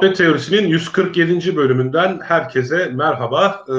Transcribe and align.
Muhabbet 0.00 0.18
Teorisi'nin 0.18 0.68
147. 0.68 1.56
bölümünden 1.56 2.20
herkese 2.20 2.86
merhaba. 2.86 3.64
Ee, 3.68 3.74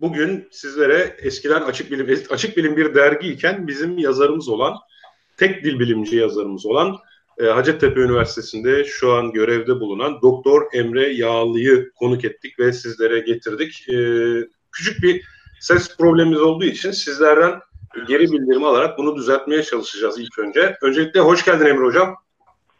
bugün 0.00 0.48
sizlere 0.50 1.16
eskiden 1.18 1.62
Açık 1.62 1.90
Bilim 1.90 2.24
Açık 2.30 2.56
Bilim 2.56 2.76
bir 2.76 2.94
dergi 2.94 3.28
iken 3.28 3.66
bizim 3.66 3.98
yazarımız 3.98 4.48
olan, 4.48 4.74
tek 5.36 5.64
dil 5.64 5.78
bilimci 5.78 6.16
yazarımız 6.16 6.66
olan 6.66 6.96
e, 7.38 7.44
Hacettepe 7.44 8.00
Üniversitesi'nde 8.00 8.84
şu 8.84 9.12
an 9.12 9.32
görevde 9.32 9.80
bulunan 9.80 10.22
Doktor 10.22 10.62
Emre 10.72 11.12
Yağlı'yı 11.12 11.90
konuk 11.94 12.24
ettik 12.24 12.58
ve 12.58 12.72
sizlere 12.72 13.18
getirdik. 13.18 13.88
Ee, 13.88 14.48
küçük 14.72 15.02
bir 15.02 15.24
ses 15.60 15.96
problemimiz 15.96 16.40
olduğu 16.40 16.64
için 16.64 16.90
sizlerden 16.90 17.60
geri 18.08 18.32
bildirim 18.32 18.64
alarak 18.64 18.98
bunu 18.98 19.16
düzeltmeye 19.16 19.62
çalışacağız 19.62 20.18
ilk 20.18 20.38
önce. 20.38 20.76
Öncelikle 20.82 21.20
hoş 21.20 21.44
geldin 21.44 21.66
Emre 21.66 21.84
Hocam. 21.84 22.14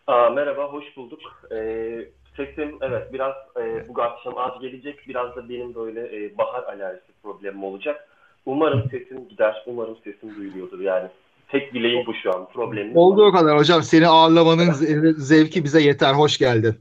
Aa, 0.07 0.31
merhaba, 0.31 0.73
hoş 0.73 0.97
bulduk. 0.97 1.21
Ee, 1.53 2.11
sesim 2.37 2.79
evet 2.81 3.13
biraz 3.13 3.35
e, 3.57 3.89
bu 3.89 4.03
akşam 4.03 4.39
az 4.39 4.61
gelecek. 4.61 5.09
Biraz 5.09 5.37
da 5.37 5.49
benim 5.49 5.75
böyle 5.75 6.01
e, 6.01 6.39
bahar 6.39 6.63
alerjisi 6.63 7.13
problemim 7.23 7.65
olacak. 7.65 8.09
Umarım 8.47 8.91
sesim 8.91 9.29
gider, 9.29 9.63
umarım 9.67 9.97
sesim 10.05 10.37
duyuluyordur 10.37 10.81
yani. 10.81 11.09
Tek 11.49 11.75
dileğim 11.75 12.07
bu 12.07 12.15
şu 12.23 12.35
an, 12.35 12.49
problemim 12.49 12.97
Olduğu 12.97 13.33
var. 13.33 13.41
kadar 13.41 13.59
hocam. 13.59 13.83
Seni 13.83 14.09
ağırlamanın 14.09 14.73
zevki 15.17 15.65
bize 15.65 15.83
yeter. 15.83 16.15
Hoş 16.15 16.39
geldin. 16.39 16.75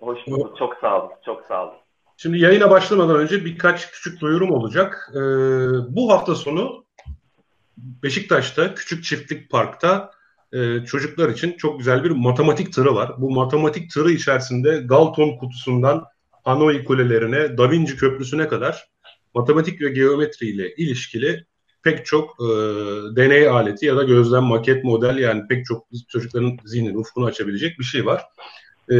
Hoş 0.00 0.18
bulduk, 0.26 0.58
çok 0.58 0.74
sağ 0.80 1.02
olun, 1.02 1.12
çok 1.24 1.44
sağ 1.48 1.64
olun. 1.64 1.74
Şimdi 2.16 2.38
yayına 2.38 2.70
başlamadan 2.70 3.16
önce 3.16 3.44
birkaç 3.44 3.90
küçük 3.90 4.20
duyurum 4.20 4.50
olacak. 4.50 5.10
Ee, 5.14 5.18
bu 5.88 6.12
hafta 6.12 6.34
sonu 6.34 6.84
Beşiktaş'ta 7.76 8.74
Küçük 8.74 9.04
Çiftlik 9.04 9.50
Park'ta 9.50 10.10
e, 10.56 10.84
çocuklar 10.86 11.28
için 11.28 11.52
çok 11.52 11.78
güzel 11.78 12.04
bir 12.04 12.10
matematik 12.10 12.72
tırı 12.72 12.94
var. 12.94 13.12
Bu 13.18 13.30
matematik 13.30 13.90
tırı 13.90 14.10
içerisinde 14.12 14.78
Galton 14.78 15.36
kutusundan 15.36 16.04
Hanoi 16.44 16.84
kulelerine, 16.84 17.58
Da 17.58 17.70
Vinci 17.70 17.96
köprüsüne 17.96 18.48
kadar 18.48 18.88
matematik 19.34 19.80
ve 19.80 19.88
geometri 19.88 20.46
ile 20.46 20.74
ilişkili 20.74 21.44
pek 21.82 22.06
çok 22.06 22.30
e, 22.40 22.46
deney 23.16 23.48
aleti 23.48 23.86
ya 23.86 23.96
da 23.96 24.02
gözlem, 24.02 24.44
maket, 24.44 24.84
model 24.84 25.18
yani 25.18 25.42
pek 25.48 25.64
çok 25.64 25.86
çocukların 26.08 26.58
zihnini, 26.64 26.98
ufkunu 26.98 27.26
açabilecek 27.26 27.78
bir 27.78 27.84
şey 27.84 28.06
var. 28.06 28.22
E, 28.90 28.96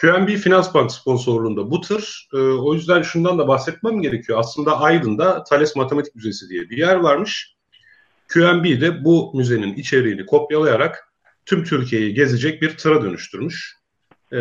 QNB 0.00 0.28
Finans 0.28 0.74
Bank 0.74 0.92
sponsorluğunda 0.92 1.70
bu 1.70 1.80
tır. 1.80 2.28
E, 2.34 2.38
o 2.38 2.74
yüzden 2.74 3.02
şundan 3.02 3.38
da 3.38 3.48
bahsetmem 3.48 4.02
gerekiyor. 4.02 4.38
Aslında 4.38 4.80
Aydın'da 4.80 5.44
Thales 5.44 5.76
Matematik 5.76 6.14
Müzesi 6.14 6.48
diye 6.48 6.70
bir 6.70 6.76
yer 6.76 6.96
varmış. 6.96 7.57
QNB 8.28 8.80
de 8.80 9.04
bu 9.04 9.32
müzenin 9.36 9.74
içeriğini 9.74 10.26
kopyalayarak 10.26 11.12
tüm 11.46 11.64
Türkiye'yi 11.64 12.14
gezecek 12.14 12.62
bir 12.62 12.76
tıra 12.76 13.02
dönüştürmüş. 13.02 13.76
Ee, 14.32 14.36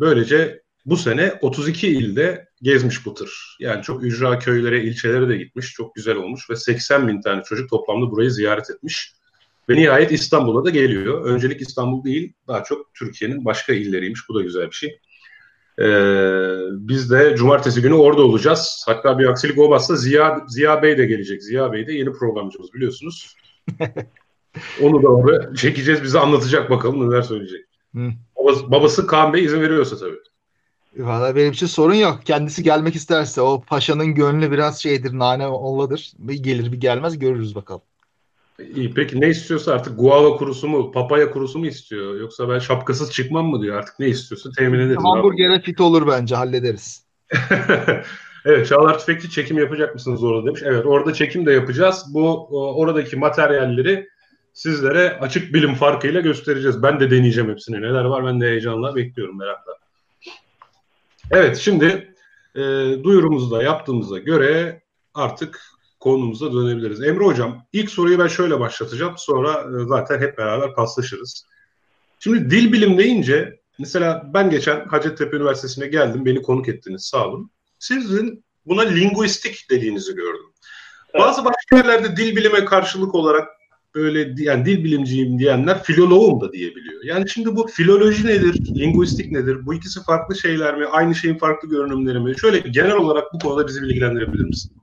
böylece 0.00 0.62
bu 0.86 0.96
sene 0.96 1.38
32 1.40 1.88
ilde 1.88 2.48
gezmiş 2.62 3.06
bu 3.06 3.14
tır. 3.14 3.56
Yani 3.60 3.82
çok 3.82 4.04
ücra 4.04 4.38
köylere, 4.38 4.82
ilçelere 4.82 5.28
de 5.28 5.36
gitmiş. 5.36 5.72
Çok 5.72 5.94
güzel 5.94 6.16
olmuş 6.16 6.50
ve 6.50 6.56
80 6.56 7.08
bin 7.08 7.20
tane 7.20 7.42
çocuk 7.42 7.70
toplamda 7.70 8.10
burayı 8.10 8.30
ziyaret 8.30 8.70
etmiş. 8.70 9.12
Ve 9.68 9.76
nihayet 9.76 10.12
İstanbul'a 10.12 10.64
da 10.64 10.70
geliyor. 10.70 11.24
Öncelik 11.24 11.60
İstanbul 11.60 12.04
değil, 12.04 12.32
daha 12.48 12.64
çok 12.64 12.94
Türkiye'nin 12.94 13.44
başka 13.44 13.72
illeriymiş. 13.72 14.20
Bu 14.28 14.34
da 14.34 14.42
güzel 14.42 14.66
bir 14.66 14.76
şey. 14.76 15.00
Ee, 15.78 15.84
biz 16.70 17.10
de 17.10 17.36
cumartesi 17.36 17.82
günü 17.82 17.94
orada 17.94 18.22
olacağız. 18.22 18.84
Hatta 18.86 19.18
bir 19.18 19.26
aksilik 19.26 19.58
olmazsa 19.58 19.96
Ziya, 19.96 20.40
Ziya 20.48 20.82
Bey 20.82 20.98
de 20.98 21.06
gelecek. 21.06 21.42
Ziya 21.42 21.72
Bey 21.72 21.86
de 21.86 21.92
yeni 21.92 22.12
programcımız 22.12 22.72
biliyorsunuz. 22.72 23.36
Onu 24.82 25.02
da 25.02 25.08
orada 25.08 25.54
çekeceğiz. 25.54 26.02
Bize 26.02 26.18
anlatacak 26.18 26.70
bakalım 26.70 27.10
neler 27.10 27.22
söyleyecek. 27.22 27.64
Hı. 27.94 28.10
Babası, 28.36 28.70
babası 28.70 29.06
Kaan 29.06 29.32
Bey 29.32 29.44
izin 29.44 29.60
veriyorsa 29.60 29.98
tabii. 29.98 30.18
Valla 30.96 31.36
benim 31.36 31.52
için 31.52 31.66
sorun 31.66 31.94
yok. 31.94 32.20
Kendisi 32.24 32.62
gelmek 32.62 32.94
isterse 32.94 33.40
o 33.40 33.62
paşanın 33.66 34.14
gönlü 34.14 34.50
biraz 34.50 34.82
şeydir, 34.82 35.18
nane 35.18 35.46
olladır. 35.46 36.12
Bir 36.18 36.42
gelir 36.42 36.72
bir 36.72 36.80
gelmez 36.80 37.18
görürüz 37.18 37.54
bakalım. 37.54 37.82
İyi 38.76 38.94
peki 38.94 39.20
ne 39.20 39.28
istiyorsa 39.28 39.74
artık 39.74 39.98
guava 39.98 40.36
kurusu 40.36 40.68
mu, 40.68 40.92
papaya 40.92 41.30
kurusu 41.30 41.58
mu 41.58 41.66
istiyor? 41.66 42.20
Yoksa 42.20 42.48
ben 42.48 42.58
şapkasız 42.58 43.12
çıkmam 43.12 43.46
mı 43.46 43.62
diyor 43.62 43.76
artık 43.76 43.98
ne 43.98 44.08
istiyorsa 44.08 44.50
temin 44.58 44.78
ederiz. 44.78 45.02
Hamburger'e 45.02 45.60
fit 45.60 45.80
olur 45.80 46.06
bence 46.06 46.34
hallederiz. 46.34 47.06
evet 48.44 48.66
Çağlar 48.66 48.98
Tüfekçi 48.98 49.30
çekim 49.30 49.58
yapacak 49.58 49.94
mısınız 49.94 50.24
orada 50.24 50.46
demiş. 50.46 50.60
Evet 50.64 50.86
orada 50.86 51.12
çekim 51.12 51.46
de 51.46 51.52
yapacağız. 51.52 52.04
Bu 52.14 52.48
oradaki 52.78 53.16
materyalleri 53.16 54.08
sizlere 54.52 55.18
açık 55.20 55.54
bilim 55.54 55.74
farkıyla 55.74 56.20
göstereceğiz. 56.20 56.82
Ben 56.82 57.00
de 57.00 57.10
deneyeceğim 57.10 57.50
hepsini. 57.50 57.82
Neler 57.82 58.04
var 58.04 58.26
ben 58.26 58.40
de 58.40 58.46
heyecanla 58.46 58.96
bekliyorum 58.96 59.38
merakla. 59.38 59.72
Evet 61.30 61.56
şimdi 61.56 62.14
e, 62.54 62.60
duyurumuzu 63.04 63.50
da 63.50 63.62
yaptığımıza 63.62 64.18
göre 64.18 64.82
artık 65.14 65.60
konumuza 66.02 66.52
dönebiliriz. 66.52 67.02
Emre 67.02 67.24
Hocam 67.24 67.66
ilk 67.72 67.90
soruyu 67.90 68.18
ben 68.18 68.26
şöyle 68.26 68.60
başlatacağım. 68.60 69.14
Sonra 69.16 69.52
e, 69.52 69.86
zaten 69.88 70.20
hep 70.20 70.38
beraber 70.38 70.74
paslaşırız. 70.74 71.46
Şimdi 72.18 72.50
dil 72.50 72.72
bilim 72.72 72.98
deyince 72.98 73.60
mesela 73.78 74.30
ben 74.34 74.50
geçen 74.50 74.84
Hacettepe 74.86 75.36
Üniversitesi'ne 75.36 75.86
geldim. 75.86 76.26
Beni 76.26 76.42
konuk 76.42 76.68
ettiniz 76.68 77.04
sağ 77.04 77.28
olun. 77.28 77.50
Sizin 77.78 78.44
buna 78.66 78.82
linguistik 78.82 79.66
dediğinizi 79.70 80.14
gördüm. 80.14 80.46
Evet. 81.14 81.24
Bazı 81.24 81.44
başka 81.44 81.76
yerlerde 81.76 82.16
dil 82.16 82.36
bilime 82.36 82.64
karşılık 82.64 83.14
olarak 83.14 83.48
böyle 83.94 84.42
yani 84.42 84.66
dil 84.66 84.84
bilimciyim 84.84 85.38
diyenler 85.38 85.82
filoloğum 85.82 86.40
da 86.40 86.52
diyebiliyor. 86.52 87.04
Yani 87.04 87.30
şimdi 87.30 87.56
bu 87.56 87.66
filoloji 87.66 88.26
nedir, 88.26 88.74
linguistik 88.74 89.32
nedir? 89.32 89.66
Bu 89.66 89.74
ikisi 89.74 90.02
farklı 90.02 90.36
şeyler 90.36 90.76
mi? 90.76 90.86
Aynı 90.86 91.14
şeyin 91.14 91.38
farklı 91.38 91.68
görünümleri 91.68 92.20
mi? 92.20 92.38
Şöyle 92.40 92.58
genel 92.58 92.96
olarak 92.96 93.34
bu 93.34 93.38
konuda 93.38 93.68
bizi 93.68 93.82
bilgilendirebilir 93.82 94.44
misin? 94.44 94.81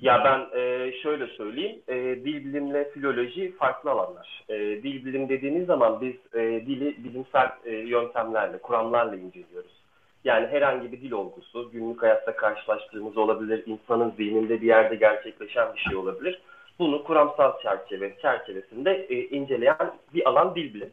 Ya 0.00 0.24
ben 0.24 0.60
e, 0.60 0.92
şöyle 0.92 1.26
söyleyeyim, 1.26 1.82
e, 1.88 1.94
dil 1.94 2.44
bilimle 2.44 2.90
filoloji 2.90 3.52
farklı 3.56 3.90
alanlar. 3.90 4.44
E, 4.48 4.58
dil 4.58 5.04
bilim 5.04 5.28
dediğiniz 5.28 5.66
zaman 5.66 6.00
biz 6.00 6.14
e, 6.34 6.66
dili 6.66 7.04
bilimsel 7.04 7.48
e, 7.64 7.70
yöntemlerle, 7.70 8.58
kuramlarla 8.58 9.16
inceliyoruz. 9.16 9.72
Yani 10.24 10.46
herhangi 10.46 10.92
bir 10.92 11.00
dil 11.00 11.12
olgusu, 11.12 11.70
günlük 11.72 12.02
hayatta 12.02 12.36
karşılaştığımız 12.36 13.16
olabilir, 13.16 13.62
insanın 13.66 14.10
zihninde 14.10 14.60
bir 14.60 14.66
yerde 14.66 14.94
gerçekleşen 14.94 15.74
bir 15.74 15.80
şey 15.80 15.96
olabilir. 15.96 16.40
Bunu 16.78 17.04
kuramsal 17.04 17.60
çerçeve 17.62 18.16
çerçevesinde 18.22 19.06
e, 19.10 19.14
inceleyen 19.14 19.92
bir 20.14 20.28
alan 20.28 20.54
dil 20.54 20.74
bilim. 20.74 20.90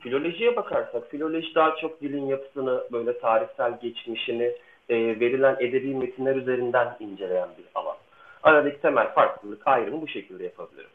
Filolojiye 0.00 0.56
bakarsak, 0.56 1.10
filoloji 1.10 1.54
daha 1.54 1.76
çok 1.76 2.00
dilin 2.00 2.26
yapısını, 2.26 2.82
böyle 2.92 3.18
tarihsel 3.18 3.80
geçmişini, 3.80 4.52
e, 4.88 5.20
verilen 5.20 5.56
edebi 5.60 5.94
metinler 5.94 6.36
üzerinden 6.36 6.96
inceleyen 7.00 7.48
bir 7.58 7.64
alan. 7.74 7.96
Aradaki 8.42 8.80
temel 8.80 9.14
farklılık 9.14 9.66
ayrımı 9.66 10.02
bu 10.02 10.08
şekilde 10.08 10.44
yapabilirim. 10.44 10.90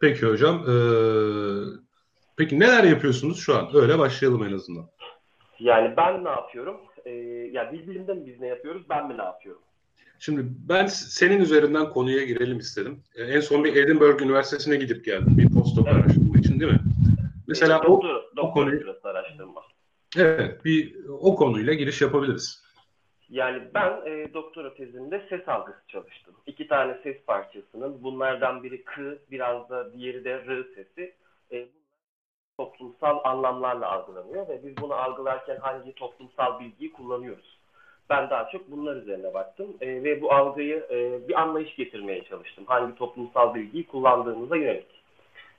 Peki 0.00 0.26
hocam. 0.26 0.56
Ee, 0.56 0.74
peki 2.36 2.60
neler 2.60 2.84
yapıyorsunuz 2.84 3.40
şu 3.40 3.56
an? 3.56 3.70
Öyle 3.74 3.98
başlayalım 3.98 4.44
en 4.44 4.52
azından. 4.52 4.86
Yani 5.58 5.96
ben 5.96 6.24
ne 6.24 6.28
yapıyorum? 6.28 6.76
Ee, 7.04 7.10
ya 7.52 7.72
dil 7.72 7.88
bilimde 7.88 8.14
mi 8.14 8.26
biz 8.26 8.40
ne 8.40 8.46
yapıyoruz? 8.46 8.82
Ben 8.90 9.08
mi 9.08 9.18
ne 9.18 9.22
yapıyorum? 9.22 9.62
Şimdi 10.18 10.42
ben 10.68 10.86
senin 10.86 11.40
üzerinden 11.40 11.88
konuya 11.90 12.24
girelim 12.24 12.58
istedim. 12.58 13.02
Ee, 13.16 13.22
en 13.22 13.40
son 13.40 13.64
bir 13.64 13.76
Edinburgh 13.76 14.22
Üniversitesi'ne 14.22 14.76
gidip 14.76 15.04
geldim 15.04 15.38
bir 15.38 15.54
postdoc 15.54 15.88
evet. 15.88 16.04
araştırma 16.04 16.38
için 16.38 16.60
değil 16.60 16.72
mi? 16.72 16.80
Mesela 17.46 17.78
ee, 17.78 17.88
doktor, 17.88 18.14
o, 18.14 18.22
doktor 18.36 18.42
o 18.42 18.52
konuyu, 18.52 18.96
araştırma. 19.02 19.62
Evet, 20.16 20.64
bir 20.64 20.96
o 21.08 21.36
konuyla 21.36 21.74
giriş 21.74 22.02
yapabiliriz. 22.02 22.65
Yani 23.30 23.62
ben 23.74 24.00
e, 24.06 24.34
doktora 24.34 24.74
tezimde 24.74 25.26
ses 25.28 25.48
algısı 25.48 25.88
çalıştım. 25.88 26.34
İki 26.46 26.68
tane 26.68 26.98
ses 27.02 27.24
parçasının 27.26 28.02
bunlardan 28.02 28.62
biri 28.62 28.84
K, 28.84 29.02
biraz 29.30 29.70
da 29.70 29.92
diğeri 29.92 30.24
de 30.24 30.46
R 30.46 30.64
sesi. 30.74 31.14
E, 31.52 31.66
toplumsal 32.58 33.20
anlamlarla 33.24 33.90
algılanıyor 33.90 34.48
ve 34.48 34.60
biz 34.64 34.76
bunu 34.76 34.94
algılarken 34.94 35.56
hangi 35.56 35.94
toplumsal 35.94 36.60
bilgiyi 36.60 36.92
kullanıyoruz? 36.92 37.58
Ben 38.10 38.30
daha 38.30 38.48
çok 38.48 38.70
bunlar 38.70 38.96
üzerine 38.96 39.34
baktım 39.34 39.76
e, 39.80 40.04
ve 40.04 40.22
bu 40.22 40.32
algıyı 40.32 40.86
e, 40.90 41.28
bir 41.28 41.40
anlayış 41.40 41.76
getirmeye 41.76 42.24
çalıştım. 42.24 42.64
Hangi 42.66 42.94
toplumsal 42.94 43.54
bilgiyi 43.54 43.86
kullandığımıza 43.86 44.56
yönelik. 44.56 45.02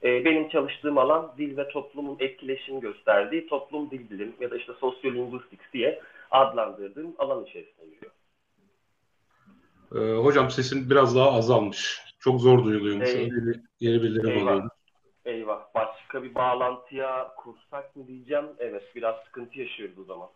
E, 0.03 0.25
benim 0.25 0.49
çalıştığım 0.49 0.97
alan 0.97 1.31
dil 1.37 1.57
ve 1.57 1.67
toplumun 1.69 2.17
etkileşim 2.19 2.79
gösterdiği 2.79 3.47
toplum 3.47 3.91
dil 3.91 4.09
bilim 4.09 4.33
ya 4.39 4.51
da 4.51 4.57
işte 4.57 4.73
sosyolinguistics 4.73 5.73
diye 5.73 6.01
adlandırdığım 6.31 7.15
alan 7.17 7.45
içerisinde 7.45 7.85
giriyor. 7.85 8.11
Ee, 9.95 10.23
hocam 10.23 10.51
sesin 10.51 10.89
biraz 10.89 11.15
daha 11.15 11.31
azalmış. 11.31 12.01
Çok 12.19 12.41
zor 12.41 12.63
duyuluyormuş. 12.63 13.09
Ey, 13.09 13.21
yeni, 13.21 13.53
yeni 13.79 14.29
eyvah, 14.31 14.51
alıyoruz. 14.51 14.69
Eyvah. 15.25 15.59
Başka 15.75 16.23
bir 16.23 16.35
bağlantıya 16.35 17.27
kursak 17.37 17.95
mı 17.95 18.07
diyeceğim. 18.07 18.45
Evet 18.59 18.83
biraz 18.95 19.15
sıkıntı 19.25 19.59
yaşıyoruz 19.59 19.99
o 19.99 20.03
zaman. 20.03 20.27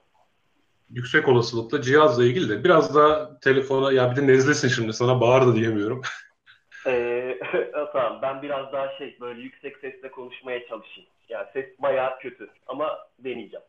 Yüksek 0.89 1.27
olasılıkla 1.27 1.81
cihazla 1.81 2.25
ilgili 2.25 2.49
de 2.49 2.63
biraz 2.63 2.95
daha 2.95 3.39
telefona 3.39 3.91
ya 3.91 4.11
bir 4.11 4.15
de 4.15 4.27
nezlesin 4.27 4.67
şimdi 4.67 4.93
sana 4.93 5.21
bağır 5.21 5.47
da 5.47 5.55
diyemiyorum. 5.55 6.01
ee, 6.87 7.39
tamam 7.93 8.19
ben 8.21 8.41
biraz 8.41 8.73
daha 8.73 8.97
şey 8.97 9.17
böyle 9.21 9.41
yüksek 9.41 9.77
sesle 9.77 10.11
konuşmaya 10.11 10.67
çalışayım. 10.67 11.09
Yani 11.29 11.47
ses 11.53 11.65
bayağı 11.79 12.19
kötü 12.19 12.49
ama 12.67 12.99
deneyeceğim. 13.19 13.65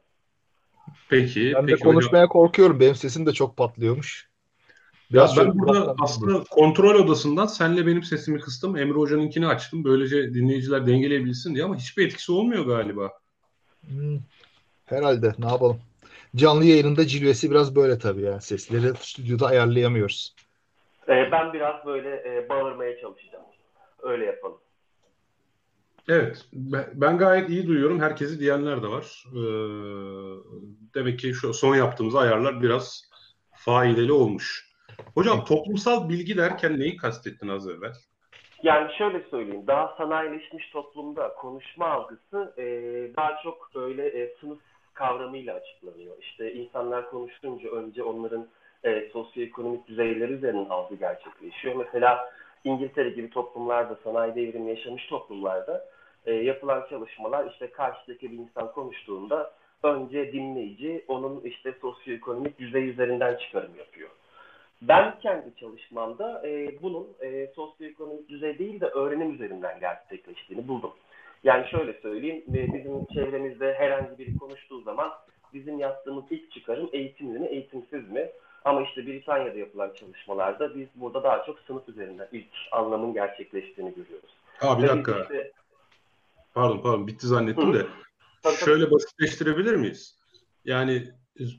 Peki. 1.09 1.53
Ben 1.55 1.67
peki 1.67 1.81
de 1.81 1.85
konuşmaya 1.85 2.23
hocam. 2.23 2.29
korkuyorum. 2.29 2.81
Benim 2.81 2.94
sesim 2.94 3.27
de 3.27 3.33
çok 3.33 3.56
patlıyormuş. 3.56 4.29
Ya 5.11 5.19
Biraz 5.19 5.37
ben 5.37 5.43
şöyle 5.43 5.59
burada 5.59 5.94
aslında 5.99 6.44
kontrol 6.50 6.94
odasından 6.94 7.47
senle 7.47 7.87
benim 7.87 8.03
sesimi 8.03 8.41
kıstım. 8.41 8.77
Emre 8.77 8.99
Hoca'nınkini 8.99 9.47
açtım. 9.47 9.85
Böylece 9.85 10.35
dinleyiciler 10.35 10.87
dengeleyebilsin 10.87 11.55
diye 11.55 11.65
ama 11.65 11.77
hiçbir 11.77 12.06
etkisi 12.06 12.33
olmuyor 12.33 12.67
galiba. 12.67 13.11
Hmm, 13.81 14.19
herhalde 14.85 15.33
ne 15.39 15.47
yapalım. 15.47 15.81
Canlı 16.37 16.65
yayınında 16.65 17.06
cilvesi 17.06 17.50
biraz 17.50 17.77
böyle 17.77 17.99
tabii 17.99 18.23
yani. 18.23 18.43
Sesleri 18.43 18.93
stüdyoda 18.99 19.47
ayarlayamıyoruz. 19.47 20.35
E, 21.09 21.33
ben 21.33 21.53
biraz 21.53 21.87
böyle 21.87 22.09
e, 22.09 22.49
bağırmaya 22.49 23.00
çalışacağım. 23.00 23.45
Öyle 24.03 24.25
yapalım. 24.25 24.59
Evet, 26.08 26.46
ben 26.94 27.19
gayet 27.19 27.49
iyi 27.49 27.66
duyuyorum. 27.66 28.00
Herkesi 28.00 28.40
diyenler 28.40 28.82
de 28.82 28.87
var. 28.88 29.25
Ee, 29.32 29.38
demek 30.94 31.19
ki 31.19 31.34
şu 31.34 31.54
son 31.54 31.76
yaptığımız 31.76 32.14
ayarlar 32.14 32.62
biraz 32.62 33.10
faydalı 33.54 34.14
olmuş. 34.14 34.72
Hocam 35.14 35.44
toplumsal 35.44 36.08
bilgi 36.08 36.37
derken 36.37 36.81
neyi 36.81 36.96
kastettin 36.96 37.49
az 37.49 37.69
evvel? 37.69 37.93
Yani 38.62 38.93
şöyle 38.99 39.22
söyleyeyim, 39.31 39.66
daha 39.66 39.94
sanayileşmiş 39.99 40.70
toplumda 40.70 41.34
konuşma 41.34 41.87
algısı 41.87 42.54
e, 42.58 42.64
daha 43.16 43.43
çok 43.43 43.70
öyle 43.75 44.06
e, 44.06 44.34
sınıf 44.40 44.58
kavramıyla 44.94 45.54
açıklanıyor. 45.54 46.16
İşte 46.20 46.52
insanlar 46.52 47.10
konuşunca 47.10 47.70
önce 47.70 48.02
onların 48.02 48.46
e, 48.84 49.08
sosyoekonomik 49.12 49.88
düzeyleri 49.88 50.32
üzerinden 50.32 50.70
algı 50.70 50.94
gerçekleşiyor. 50.94 51.75
Mesela 51.75 52.32
İngiltere 52.64 53.11
gibi 53.11 53.31
toplumlarda, 53.31 53.99
sanayi 54.05 54.35
devrimi 54.35 54.70
yaşamış 54.70 55.06
toplumlarda 55.06 55.85
e, 56.26 56.32
yapılan 56.32 56.87
çalışmalar 56.91 57.50
işte 57.50 57.70
karşıdaki 57.70 58.32
bir 58.32 58.38
insan 58.38 58.73
konuştuğunda 58.73 59.53
önce 59.82 60.32
dinleyici 60.32 61.05
onun 61.09 61.41
işte 61.41 61.75
sosyoekonomik 61.81 62.59
düzey 62.59 62.88
üzerinden 62.88 63.37
çıkarım 63.37 63.76
yapıyor. 63.79 64.11
Ben 64.82 65.20
kendi 65.20 65.56
çalışmamda 65.56 66.49
e, 66.49 66.82
bunun 66.82 67.09
e, 67.20 67.47
sosyoekonomik 67.47 68.29
düzey 68.29 68.59
değil 68.59 68.81
de 68.81 68.87
öğrenim 68.87 69.35
üzerinden 69.35 69.81
gerçekleştiğini 69.81 70.69
buldum. 70.69 70.93
Yani 71.44 71.69
şöyle 71.69 71.93
söyleyeyim, 71.93 72.44
e, 72.49 72.73
bizim 72.73 73.06
çevremizde 73.06 73.75
herhangi 73.75 74.19
biri 74.19 74.38
konuştuğu 74.38 74.81
zaman 74.81 75.12
bizim 75.55 75.79
yaptığımız 75.79 76.25
ilk 76.31 76.53
çıkarım 76.53 76.91
eğitimli 76.93 77.38
mi, 77.38 77.47
eğitimsiz 77.47 78.11
mi? 78.11 78.31
Ama 78.64 78.82
işte 78.82 79.06
Britanya'da 79.06 79.59
yapılan 79.59 79.93
çalışmalarda 79.94 80.75
biz 80.75 80.88
burada 80.94 81.23
daha 81.23 81.44
çok 81.47 81.59
sınıf 81.67 81.88
üzerinden 81.88 82.29
ilk 82.32 82.47
anlamın 82.73 83.12
gerçekleştiğini 83.14 83.94
görüyoruz. 83.94 84.31
Aa 84.61 84.82
bir 84.82 84.88
dakika. 84.88 85.23
işte- 85.23 85.53
Pardon 86.55 86.82
pardon 86.82 87.06
bitti 87.06 87.26
zannettim 87.26 87.69
Hı. 87.69 87.75
de. 87.79 87.79
Tabii, 87.82 87.93
tabii. 88.43 88.64
Şöyle 88.64 88.91
basitleştirebilir 88.91 89.75
miyiz? 89.75 90.19
Yani 90.64 91.11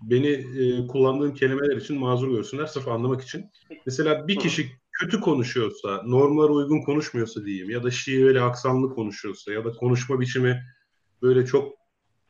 beni 0.02 0.28
e, 0.30 0.88
kullandığım 0.88 1.34
kelimeler 1.34 1.78
için 1.78 2.00
mazur 2.00 2.30
görsünler 2.36 2.66
sırf 2.66 2.88
anlamak 2.88 3.22
için. 3.22 3.46
Mesela 3.86 4.28
bir 4.28 4.40
kişi 4.40 4.68
kötü 4.92 5.20
konuşuyorsa, 5.22 6.02
normlara 6.06 6.52
uygun 6.52 6.82
konuşmuyorsa 6.82 7.46
diyeyim 7.46 7.70
ya 7.70 7.84
da 7.84 7.92
şiveli 7.92 8.42
aksanlı 8.42 8.96
konuşuyorsa 8.96 9.54
ya 9.54 9.66
da 9.66 9.72
konuşma 9.72 10.20
biçimi 10.20 10.64
böyle 11.22 11.46
çok 11.46 11.74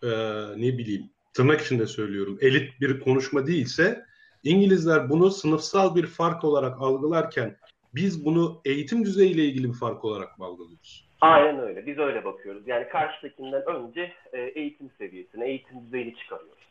e, 0.04 0.10
ne 0.58 0.78
bileyim 0.78 1.04
tırnak 1.34 1.62
içinde 1.62 1.88
söylüyorum 1.88 2.38
elit 2.42 2.82
bir 2.82 3.00
konuşma 3.00 3.48
değilse 3.48 4.06
İngilizler 4.44 5.10
bunu 5.10 5.32
sınıfsal 5.32 5.96
bir 5.96 6.06
fark 6.06 6.44
olarak 6.44 6.82
algılarken 6.82 7.56
biz 7.96 8.26
bunu 8.26 8.62
eğitim 8.66 9.06
düzeyiyle 9.06 9.46
ilgili 9.46 9.70
bir 9.70 9.78
fark 9.78 10.06
olarak 10.06 10.40
mı 10.40 10.46
algılıyoruz? 10.46 11.10
Aynen 11.22 11.60
öyle. 11.60 11.86
Biz 11.86 11.98
öyle 11.98 12.26
bakıyoruz. 12.26 12.68
Yani 12.68 12.88
karşıdakinden 12.90 13.64
önce 13.66 14.12
e, 14.34 14.42
eğitim 14.42 14.90
seviyesini, 14.98 15.46
eğitim 15.46 15.86
düzeyini 15.86 16.16
çıkarıyoruz. 16.16 16.64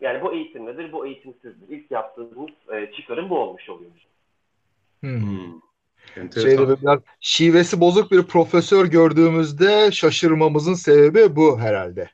Yani 0.00 0.22
bu 0.22 0.32
eğitim 0.32 0.66
nedir, 0.66 0.92
bu 0.92 1.06
eğitimsizdir. 1.06 1.68
İlk 1.68 1.90
yaptığımız 1.90 2.50
e, 2.72 2.92
çıkarım 2.96 3.30
bu 3.30 3.38
olmuş 3.38 3.68
oluyor. 3.68 3.90
Hmm. 5.00 5.20
Hmm. 5.20 5.60
Enteresan. 6.16 6.50
Şeyde 6.50 6.80
biraz 6.82 7.00
şivesi 7.20 7.80
bozuk 7.80 8.12
bir 8.12 8.22
profesör 8.22 8.86
gördüğümüzde 8.86 9.92
şaşırmamızın 9.92 10.74
sebebi 10.74 11.36
bu 11.36 11.60
herhalde. 11.60 12.10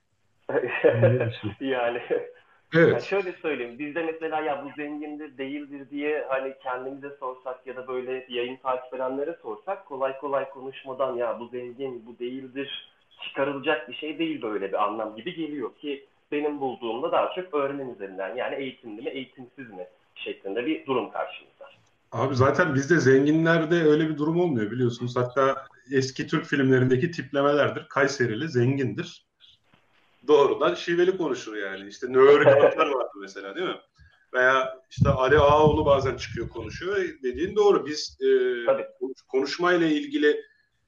yani 1.61 2.01
yani 2.75 2.91
Evet. 2.91 3.03
şöyle 3.03 3.33
söyleyeyim. 3.33 3.79
Bizde 3.79 4.03
mesela 4.03 4.41
ya 4.41 4.65
bu 4.65 4.83
zengindir, 4.83 5.39
değildir 5.39 5.91
diye 5.91 6.27
hani 6.29 6.55
kendimize 6.63 7.11
sorsak 7.21 7.67
ya 7.67 7.77
da 7.77 7.89
böyle 7.89 8.27
yayın 8.29 8.57
takip 8.57 8.95
edenlere 8.95 9.37
sorsak 9.43 9.87
kolay 9.87 10.19
kolay 10.19 10.51
konuşmadan 10.51 11.17
ya 11.17 11.41
bu 11.41 11.49
zengin, 11.49 12.07
bu 12.07 12.19
değildir 12.19 12.91
çıkarılacak 13.25 13.89
bir 13.89 13.95
şey 13.95 14.19
değil 14.19 14.43
böyle 14.43 14.69
bir 14.69 14.85
anlam 14.85 15.17
gibi 15.17 15.35
geliyor 15.35 15.75
ki 15.75 16.07
benim 16.33 16.61
bulduğumda 16.61 17.13
daha 17.13 17.33
çok 17.35 17.55
öğrenim 17.55 17.93
üzerinden 17.93 18.37
yani 18.37 18.55
eğitimli 18.55 19.03
mi, 19.03 19.11
eğitimsiz 19.11 19.71
mi 19.71 19.87
şeklinde 20.15 20.67
bir 20.67 20.87
durum 20.87 21.11
karşımızda. 21.11 21.69
Abi 22.13 22.37
zaten 22.37 22.75
bizde 22.75 22.99
zenginlerde 22.99 23.83
öyle 23.83 24.09
bir 24.09 24.17
durum 24.19 24.41
olmuyor 24.41 24.71
biliyorsunuz. 24.71 25.17
Hatta 25.17 25.67
eski 25.93 26.27
Türk 26.27 26.45
filmlerindeki 26.45 27.11
tiplemelerdir. 27.11 27.87
Kayserili 27.89 28.49
zengindir. 28.49 29.28
Doğrudan 30.29 30.75
şiveli 30.75 31.17
konuşur 31.17 31.57
yani. 31.57 31.89
İşte 31.89 32.13
Kağıtlar 32.61 32.87
vardı 32.87 33.13
mesela 33.21 33.57
değil 33.57 33.69
mi? 33.69 33.77
Veya 34.35 34.83
işte 34.91 35.09
Ali 35.09 35.39
Ağaoğlu 35.39 35.87
bazen 35.87 36.17
çıkıyor 36.17 36.49
konuşuyor. 36.49 36.97
Dediğin 37.23 37.57
doğru. 37.57 37.87
Biz 37.87 38.19
e, 38.21 38.29
konuşmayla 39.29 39.87
ilgili 39.87 40.45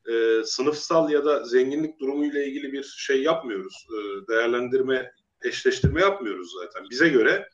e, 0.09 0.45
sınıfsal 0.45 1.11
ya 1.11 1.25
da 1.25 1.45
zenginlik 1.45 2.01
durumuyla 2.01 2.43
ilgili 2.43 2.73
bir 2.73 2.83
şey 2.83 3.23
yapmıyoruz. 3.23 3.87
E, 3.91 4.29
değerlendirme, 4.29 5.13
eşleştirme 5.45 6.01
yapmıyoruz 6.01 6.53
zaten. 6.61 6.91
Bize 6.91 7.09
göre 7.09 7.49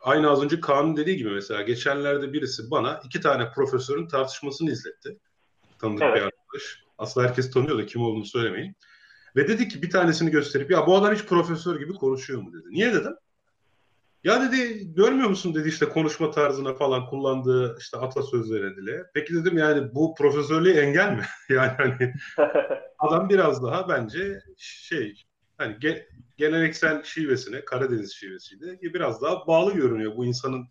aynı 0.00 0.30
az 0.30 0.44
önce 0.44 0.60
Kaan'ın 0.60 0.96
dediği 0.96 1.16
gibi 1.16 1.30
mesela 1.30 1.62
geçenlerde 1.62 2.32
birisi 2.32 2.70
bana 2.70 3.00
iki 3.04 3.20
tane 3.20 3.52
profesörün 3.54 4.08
tartışmasını 4.08 4.70
izletti. 4.70 5.18
Tanıdık 5.78 6.02
Evet. 6.02 6.16
bir 6.16 6.22
arkadaş. 6.22 6.84
Aslında 6.98 7.26
herkes 7.28 7.50
tanıyor 7.50 7.78
da 7.78 7.86
kim 7.86 8.02
olduğunu 8.02 8.24
söylemeyin. 8.24 8.76
Ve 9.36 9.48
dedi 9.48 9.68
ki 9.68 9.82
bir 9.82 9.90
tanesini 9.90 10.30
gösterip 10.30 10.70
ya 10.70 10.86
bu 10.86 10.96
adam 10.96 11.14
hiç 11.14 11.24
profesör 11.24 11.78
gibi 11.78 11.92
konuşuyor 11.92 12.42
mu 12.42 12.52
dedi. 12.52 12.66
Niye 12.70 12.94
dedim? 12.94 13.14
Ya 14.24 14.42
dedi 14.42 14.92
görmüyor 14.94 15.28
musun 15.28 15.54
dedi 15.54 15.68
işte 15.68 15.88
konuşma 15.88 16.30
tarzına 16.30 16.74
falan 16.74 17.06
kullandığı 17.06 17.76
işte 17.78 17.96
atasözleri 17.98 18.76
dile. 18.76 19.02
Peki 19.14 19.34
dedim 19.34 19.58
yani 19.58 19.94
bu 19.94 20.14
profesörlüğe 20.14 20.80
engel 20.80 21.12
mi? 21.12 21.24
yani 21.48 21.72
hani 21.76 22.14
adam 22.98 23.28
biraz 23.28 23.62
daha 23.62 23.88
bence 23.88 24.42
şey 24.56 25.22
hani 25.58 25.74
ge- 25.74 26.06
geleneksel 26.36 27.02
şivesine 27.02 27.64
Karadeniz 27.64 28.12
şivesiyle 28.12 28.80
biraz 28.82 29.22
daha 29.22 29.46
bağlı 29.46 29.74
görünüyor. 29.74 30.16
Bu 30.16 30.24
insanın 30.24 30.66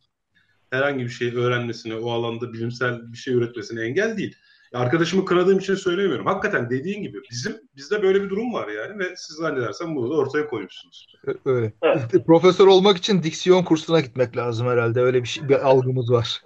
herhangi 0.69 1.03
bir 1.03 1.09
şey 1.09 1.35
öğrenmesine, 1.35 1.95
o 1.95 2.11
alanda 2.11 2.53
bilimsel 2.53 3.11
bir 3.11 3.17
şey 3.17 3.33
üretmesine 3.33 3.81
engel 3.81 4.17
değil. 4.17 4.35
Arkadaşımı 4.73 5.25
kınadığım 5.25 5.59
için 5.59 5.75
söylemiyorum. 5.75 6.25
Hakikaten 6.25 6.69
dediğin 6.69 7.01
gibi 7.01 7.17
bizim 7.31 7.61
bizde 7.75 8.01
böyle 8.01 8.23
bir 8.23 8.29
durum 8.29 8.53
var 8.53 8.67
yani 8.67 8.99
ve 8.99 9.15
siz 9.15 9.35
zannedersem 9.35 9.95
bunu 9.95 10.09
da 10.09 10.15
ortaya 10.15 10.47
koymuşsunuz. 10.47 11.07
Öyle. 11.45 11.73
Evet. 11.81 12.25
Profesör 12.27 12.67
olmak 12.67 12.97
için 12.97 13.23
diksiyon 13.23 13.63
kursuna 13.63 13.99
gitmek 13.99 14.37
lazım 14.37 14.67
herhalde. 14.67 15.01
Öyle 15.01 15.23
bir, 15.23 15.27
şey, 15.27 15.49
bir 15.49 15.67
algımız 15.67 16.11
var. 16.11 16.41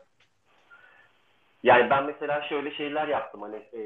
Yani 1.64 1.90
ben 1.90 2.06
mesela 2.06 2.42
şöyle 2.42 2.72
şeyler 2.72 3.08
yaptım 3.08 3.42
hani 3.42 3.56
e, 3.56 3.82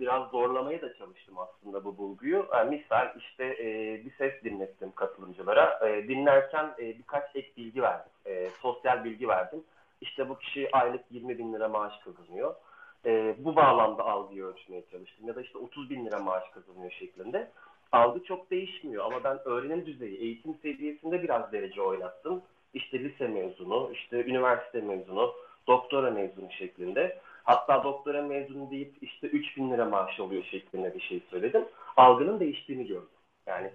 biraz 0.00 0.30
zorlamaya 0.30 0.82
da 0.82 0.94
çalıştım 0.94 1.34
aslında 1.38 1.84
bu 1.84 1.98
bulguyu. 1.98 2.46
Yani 2.52 2.76
misal 2.76 3.08
işte 3.18 3.44
e, 3.44 4.00
bir 4.04 4.12
ses 4.18 4.32
dinlettim 4.44 4.92
katılımcılara. 4.94 5.88
E, 5.88 6.08
dinlerken 6.08 6.74
e, 6.78 6.98
birkaç 6.98 7.36
ek 7.36 7.52
bilgi 7.56 7.82
verdim. 7.82 8.12
E, 8.26 8.48
sosyal 8.60 9.04
bilgi 9.04 9.28
verdim. 9.28 9.60
İşte 10.00 10.28
bu 10.28 10.38
kişi 10.38 10.68
aylık 10.72 11.00
20 11.10 11.38
bin 11.38 11.52
lira 11.52 11.68
maaş 11.68 11.92
kazanıyor. 12.04 12.54
E, 13.06 13.34
bu 13.38 13.56
bağlamda 13.56 14.04
algıyı 14.04 14.44
ölçmeye 14.44 14.82
çalıştım. 14.90 15.28
Ya 15.28 15.36
da 15.36 15.42
işte 15.42 15.58
30 15.58 15.90
bin 15.90 16.06
lira 16.06 16.18
maaş 16.18 16.44
kazanıyor 16.54 16.90
şeklinde. 16.90 17.50
Algı 17.92 18.24
çok 18.24 18.50
değişmiyor 18.50 19.04
ama 19.04 19.24
ben 19.24 19.38
öğrenim 19.44 19.86
düzeyi, 19.86 20.18
eğitim 20.18 20.54
seviyesinde 20.62 21.22
biraz 21.22 21.52
derece 21.52 21.82
oynattım. 21.82 22.42
İşte 22.74 22.98
lise 23.04 23.28
mezunu, 23.28 23.90
işte 23.92 24.24
üniversite 24.24 24.80
mezunu, 24.80 25.34
doktora 25.66 26.10
mezunu 26.10 26.52
şeklinde. 26.52 27.18
Hatta 27.44 27.84
doktora 27.84 28.22
mezunu 28.22 28.70
deyip 28.70 28.94
işte 29.00 29.26
3 29.26 29.56
bin 29.56 29.70
lira 29.70 29.84
maaş 29.84 30.20
alıyor 30.20 30.44
şeklinde 30.44 30.94
bir 30.94 31.00
şey 31.00 31.20
söyledim. 31.30 31.64
Algının 31.96 32.40
değiştiğini 32.40 32.86
gördüm. 32.86 33.08
Yani 33.46 33.70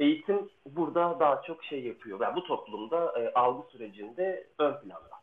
eğitim 0.00 0.50
burada 0.66 1.20
daha 1.20 1.42
çok 1.42 1.64
şey 1.64 1.84
yapıyor. 1.84 2.20
Yani 2.20 2.36
bu 2.36 2.44
toplumda 2.44 3.20
e, 3.20 3.32
algı 3.32 3.70
sürecinde 3.70 4.46
ön 4.58 4.72
planda. 4.72 5.21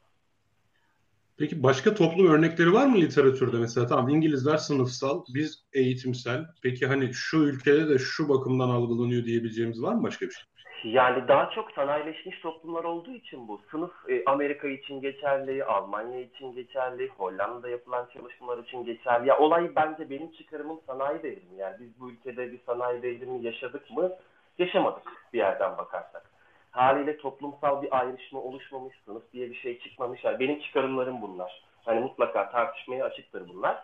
Peki 1.40 1.64
başka 1.64 1.94
toplum 1.94 2.28
örnekleri 2.28 2.74
var 2.74 2.86
mı 2.86 2.98
literatürde 2.98 3.58
mesela? 3.58 3.88
Tamam 3.88 4.10
İngilizler 4.10 4.58
sınıfsal, 4.58 5.24
biz 5.34 5.66
eğitimsel. 5.74 6.46
Peki 6.64 6.88
hani 6.88 7.14
şu 7.14 7.38
ülkede 7.38 7.90
de 7.90 7.98
şu 7.98 8.30
bakımdan 8.30 8.70
algılanıyor 8.70 9.24
diyebileceğimiz 9.24 9.84
var 9.84 9.94
mı 9.94 10.04
başka 10.04 10.26
bir 10.26 10.32
şey? 10.32 10.44
Yani 10.84 11.28
daha 11.28 11.50
çok 11.50 11.72
sanayileşmiş 11.72 12.40
toplumlar 12.40 12.84
olduğu 12.84 13.12
için 13.12 13.48
bu 13.48 13.62
sınıf 13.72 13.92
e, 14.10 14.24
Amerika 14.26 14.68
için 14.68 15.02
geçerli, 15.02 15.64
Almanya 15.64 16.20
için 16.20 16.52
geçerli, 16.52 17.08
Hollanda'da 17.08 17.70
yapılan 17.70 18.08
çalışmalar 18.14 18.64
için 18.64 18.86
geçerli. 18.86 19.28
Ya 19.28 19.38
olay 19.40 19.76
bence 19.76 20.10
benim 20.10 20.32
çıkarımım 20.32 20.80
sanayi 20.88 21.24
devrimi. 21.24 21.58
Yani 21.58 21.76
biz 21.80 22.00
bu 22.00 22.12
ülkede 22.12 22.52
bir 22.52 22.60
sanayi 22.66 23.02
devrimi 23.02 23.46
yaşadık 23.46 23.92
mı? 23.92 24.12
Yaşamadık 24.58 25.04
bir 25.34 25.38
yerden 25.38 25.78
bakarsak. 25.78 26.29
Haliyle 26.72 27.18
toplumsal 27.18 27.82
bir 27.82 28.00
ayrışma 28.00 28.42
oluşmamış, 28.42 28.96
sınıf 29.06 29.24
diye 29.34 29.50
bir 29.50 29.56
şey 29.56 29.80
çıkmamış. 29.80 30.24
Yani 30.24 30.40
benim 30.40 30.62
çıkarımlarım 30.62 31.22
bunlar. 31.22 31.64
Hani 31.86 32.00
mutlaka 32.00 32.52
tartışmaya 32.52 33.06
açıktır 33.06 33.50
bunlar. 33.50 33.84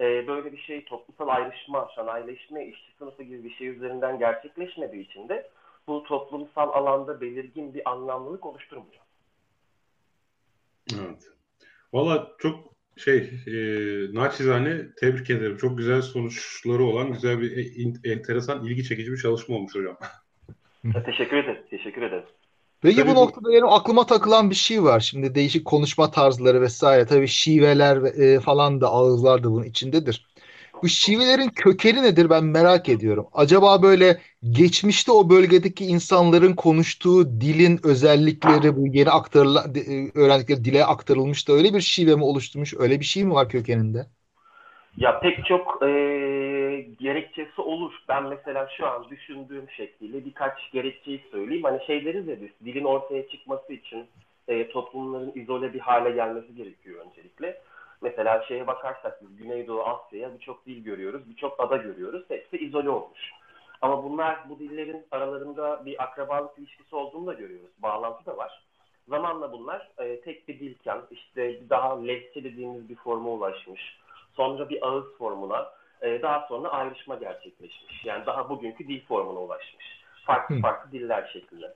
Ee, 0.00 0.26
böyle 0.26 0.52
bir 0.52 0.58
şey 0.58 0.84
toplumsal 0.84 1.28
ayrışma, 1.28 1.88
sanayileşme, 1.96 2.66
işçi 2.66 2.92
sınıfı 2.98 3.22
gibi 3.22 3.44
bir 3.44 3.54
şey 3.54 3.68
üzerinden 3.68 4.18
gerçekleşmediği 4.18 5.04
için 5.04 5.28
de 5.28 5.50
bu 5.86 6.02
toplumsal 6.02 6.72
alanda 6.72 7.20
belirgin 7.20 7.74
bir 7.74 7.90
anlamlılık 7.90 8.46
oluşturmuyor. 8.46 9.02
Evet. 10.94 11.22
Valla 11.92 12.32
çok 12.38 12.72
şey 12.96 13.16
e, 13.46 13.54
naçizane 14.14 14.94
tebrik 14.94 15.30
ederim. 15.30 15.56
Çok 15.56 15.78
güzel 15.78 16.02
sonuçları 16.02 16.84
olan 16.84 17.12
güzel 17.12 17.40
bir 17.40 17.56
e, 17.56 18.12
enteresan 18.12 18.64
ilgi 18.64 18.84
çekici 18.84 19.12
bir 19.12 19.16
çalışma 19.16 19.56
olmuş 19.56 19.74
hocam. 19.74 19.96
teşekkür 21.06 21.36
ederim. 21.36 21.62
Teşekkür 21.70 22.02
ederim. 22.02 22.24
Peki 22.82 22.96
Tabii 22.96 23.10
bu 23.10 23.14
noktada 23.14 23.48
benim 23.48 23.68
aklıma 23.68 24.06
takılan 24.06 24.50
bir 24.50 24.54
şey 24.54 24.82
var. 24.82 25.00
Şimdi 25.00 25.34
değişik 25.34 25.64
konuşma 25.64 26.10
tarzları 26.10 26.60
vesaire. 26.60 27.06
Tabii 27.06 27.28
şiveler 27.28 27.96
e, 27.96 28.40
falan 28.40 28.80
da 28.80 28.88
ağızlar 28.88 29.44
da 29.44 29.50
bunun 29.50 29.64
içindedir. 29.64 30.26
Bu 30.82 30.88
şivelerin 30.88 31.48
kökeni 31.48 32.02
nedir 32.02 32.30
ben 32.30 32.44
merak 32.44 32.88
ediyorum. 32.88 33.26
Acaba 33.32 33.82
böyle 33.82 34.20
geçmişte 34.50 35.12
o 35.12 35.30
bölgedeki 35.30 35.84
insanların 35.84 36.54
konuştuğu 36.54 37.40
dilin 37.40 37.80
özellikleri 37.84 38.76
bu 38.76 38.86
yeni 38.86 39.10
aktarılan 39.10 39.74
e, 39.74 40.10
öğrendikleri 40.14 40.64
dile 40.64 40.84
aktarılmış 40.84 41.48
da 41.48 41.52
öyle 41.52 41.74
bir 41.74 41.80
şive 41.80 42.14
mi 42.14 42.24
oluşturmuş? 42.24 42.74
Öyle 42.78 43.00
bir 43.00 43.04
şey 43.04 43.24
mi 43.24 43.34
var 43.34 43.48
kökeninde? 43.48 44.06
Ya 44.96 45.20
pek 45.20 45.46
çok 45.46 45.82
e, 45.82 45.86
gerekçesi 47.02 47.60
olur. 47.60 47.92
Ben 48.08 48.24
mesela 48.24 48.68
şu 48.76 48.86
an 48.86 49.10
düşündüğüm 49.10 49.70
şekliyle 49.70 50.24
birkaç 50.24 50.70
gerekçeyi 50.72 51.24
söyleyeyim. 51.30 51.64
Hani 51.64 51.86
şey 51.86 52.04
deriz 52.04 52.28
ya 52.28 52.40
biz, 52.40 52.50
dilin 52.64 52.84
ortaya 52.84 53.28
çıkması 53.28 53.72
için 53.72 54.06
e, 54.48 54.68
toplumların 54.68 55.32
izole 55.34 55.74
bir 55.74 55.80
hale 55.80 56.10
gelmesi 56.10 56.54
gerekiyor 56.54 57.04
öncelikle. 57.06 57.60
Mesela 58.02 58.44
şeye 58.48 58.66
bakarsak 58.66 59.22
biz 59.22 59.36
Güneydoğu 59.36 59.82
Asya'ya 59.82 60.34
birçok 60.34 60.66
dil 60.66 60.84
görüyoruz, 60.84 61.30
birçok 61.30 61.60
ada 61.60 61.76
görüyoruz. 61.76 62.24
Hepsi 62.28 62.56
izole 62.56 62.90
olmuş. 62.90 63.30
Ama 63.82 64.04
bunlar 64.04 64.48
bu 64.48 64.58
dillerin 64.58 65.06
aralarında 65.10 65.86
bir 65.86 66.02
akrabalık 66.02 66.58
ilişkisi 66.58 66.96
olduğunu 66.96 67.26
da 67.26 67.32
görüyoruz. 67.32 67.70
Bağlantı 67.78 68.26
da 68.26 68.36
var. 68.36 68.62
Zamanla 69.08 69.52
bunlar 69.52 69.88
e, 69.98 70.20
tek 70.20 70.48
bir 70.48 70.60
dilken, 70.60 70.98
işte 71.10 71.60
daha 71.70 72.02
lehçe 72.02 72.44
dediğimiz 72.44 72.88
bir 72.88 72.96
forma 72.96 73.30
ulaşmış. 73.30 73.98
Sonra 74.36 74.68
bir 74.68 74.86
ağız 74.86 75.04
formuna, 75.18 75.72
e, 76.02 76.22
daha 76.22 76.46
sonra 76.48 76.68
ayrışma 76.68 77.14
gerçekleşmiş. 77.14 78.04
Yani 78.04 78.26
daha 78.26 78.48
bugünkü 78.48 78.88
dil 78.88 79.04
formuna 79.06 79.38
ulaşmış. 79.38 80.02
Farklı 80.26 80.60
farklı 80.60 80.92
diller 80.92 81.30
şeklinde. 81.32 81.74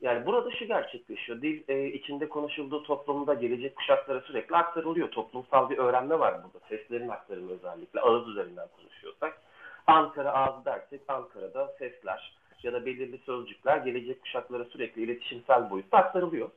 Yani 0.00 0.26
burada 0.26 0.50
şu 0.50 0.64
gerçekleşiyor. 0.64 1.42
Dil 1.42 1.62
e, 1.68 1.86
içinde 1.86 2.28
konuşulduğu 2.28 2.82
toplumda 2.82 3.34
gelecek 3.34 3.76
kuşaklara 3.76 4.20
sürekli 4.20 4.56
aktarılıyor. 4.56 5.10
Toplumsal 5.10 5.70
bir 5.70 5.78
öğrenme 5.78 6.18
var 6.18 6.34
burada. 6.34 6.66
Seslerin 6.68 7.08
aktarımı 7.08 7.52
özellikle 7.52 8.00
ağız 8.00 8.28
üzerinden 8.28 8.68
konuşuyorsak. 8.76 9.42
Ankara 9.86 10.32
ağzı 10.32 10.64
dersek 10.64 11.00
Ankara'da 11.08 11.74
sesler 11.78 12.36
ya 12.62 12.72
da 12.72 12.86
belirli 12.86 13.18
sözcükler 13.18 13.76
gelecek 13.76 14.22
kuşaklara 14.22 14.64
sürekli 14.64 15.02
iletişimsel 15.02 15.70
boyutta 15.70 15.98
aktarılıyor. 15.98 16.50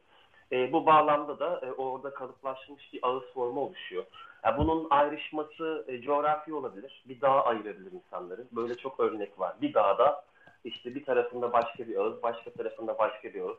E, 0.51 0.74
bu 0.74 0.86
bağlamda 0.86 1.39
da 1.39 1.62
e, 1.63 1.72
orada 1.72 2.13
kalıplaşmış 2.13 2.94
bir 2.94 3.00
ağız 3.03 3.24
formu 3.34 3.62
oluşuyor. 3.62 4.03
Yani 4.46 4.58
bunun 4.58 4.88
ayrışması 4.89 5.86
e, 5.88 6.01
coğrafi 6.01 6.53
olabilir. 6.53 7.03
Bir 7.06 7.22
dağ 7.22 7.46
ayırabilir 7.46 7.91
insanları. 7.91 8.46
Böyle 8.51 8.75
çok 8.75 9.00
örnek 9.00 9.39
var. 9.39 9.56
Bir 9.62 9.74
dağda 9.74 10.24
işte 10.63 10.96
bir 10.96 11.06
tarafında 11.06 11.53
başka 11.53 11.88
bir 11.88 11.96
ağız, 11.96 12.24
başka 12.24 12.51
tarafında 12.51 12.98
başka 12.98 13.34
bir 13.34 13.41
ağız. 13.41 13.58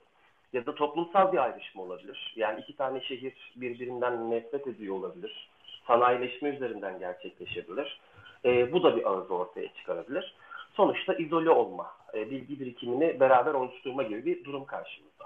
Ya 0.53 0.67
da 0.67 0.75
toplumsal 0.75 1.33
bir 1.33 1.39
ayrışma 1.39 1.83
olabilir. 1.83 2.35
Yani 2.37 2.61
iki 2.61 2.77
tane 2.77 3.01
şehir 3.01 3.53
birbirinden 3.57 4.31
nefret 4.31 4.67
ediyor 4.67 4.97
olabilir. 4.97 5.51
Sanayileşme 5.87 6.49
üzerinden 6.49 6.99
gerçekleşebilir. 6.99 8.01
E, 8.45 8.73
bu 8.73 8.83
da 8.83 8.97
bir 8.97 9.11
ağız 9.11 9.31
ortaya 9.31 9.75
çıkarabilir. 9.75 10.35
Sonuçta 10.81 11.15
izole 11.15 11.51
olma, 11.51 11.87
e, 12.15 12.31
bilgi 12.31 12.61
birikimini 12.61 13.21
beraber 13.21 13.55
oluşturma 13.55 14.03
gibi 14.03 14.27
bir 14.27 14.45
durum 14.45 14.65
karşımızda. 14.65 15.25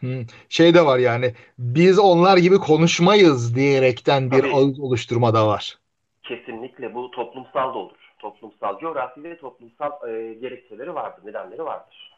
Hmm. 0.00 0.26
Şey 0.48 0.74
de 0.74 0.86
var 0.86 0.98
yani 0.98 1.34
biz 1.58 1.98
onlar 1.98 2.36
gibi 2.36 2.58
konuşmayız 2.58 3.56
diyerekten 3.56 4.30
bir 4.30 4.40
Tabii. 4.40 4.54
ağız 4.54 4.80
oluşturma 4.80 5.34
da 5.34 5.46
var. 5.46 5.78
Kesinlikle 6.22 6.94
bu 6.94 7.10
toplumsal 7.10 7.74
da 7.74 7.78
olur 7.78 7.98
toplumsal, 8.18 8.78
coğrafi 8.78 9.22
ve 9.22 9.38
toplumsal 9.38 9.90
e, 10.08 10.34
gerekçeleri 10.34 10.94
vardır, 10.94 11.26
nedenleri 11.26 11.64
vardır. 11.64 12.12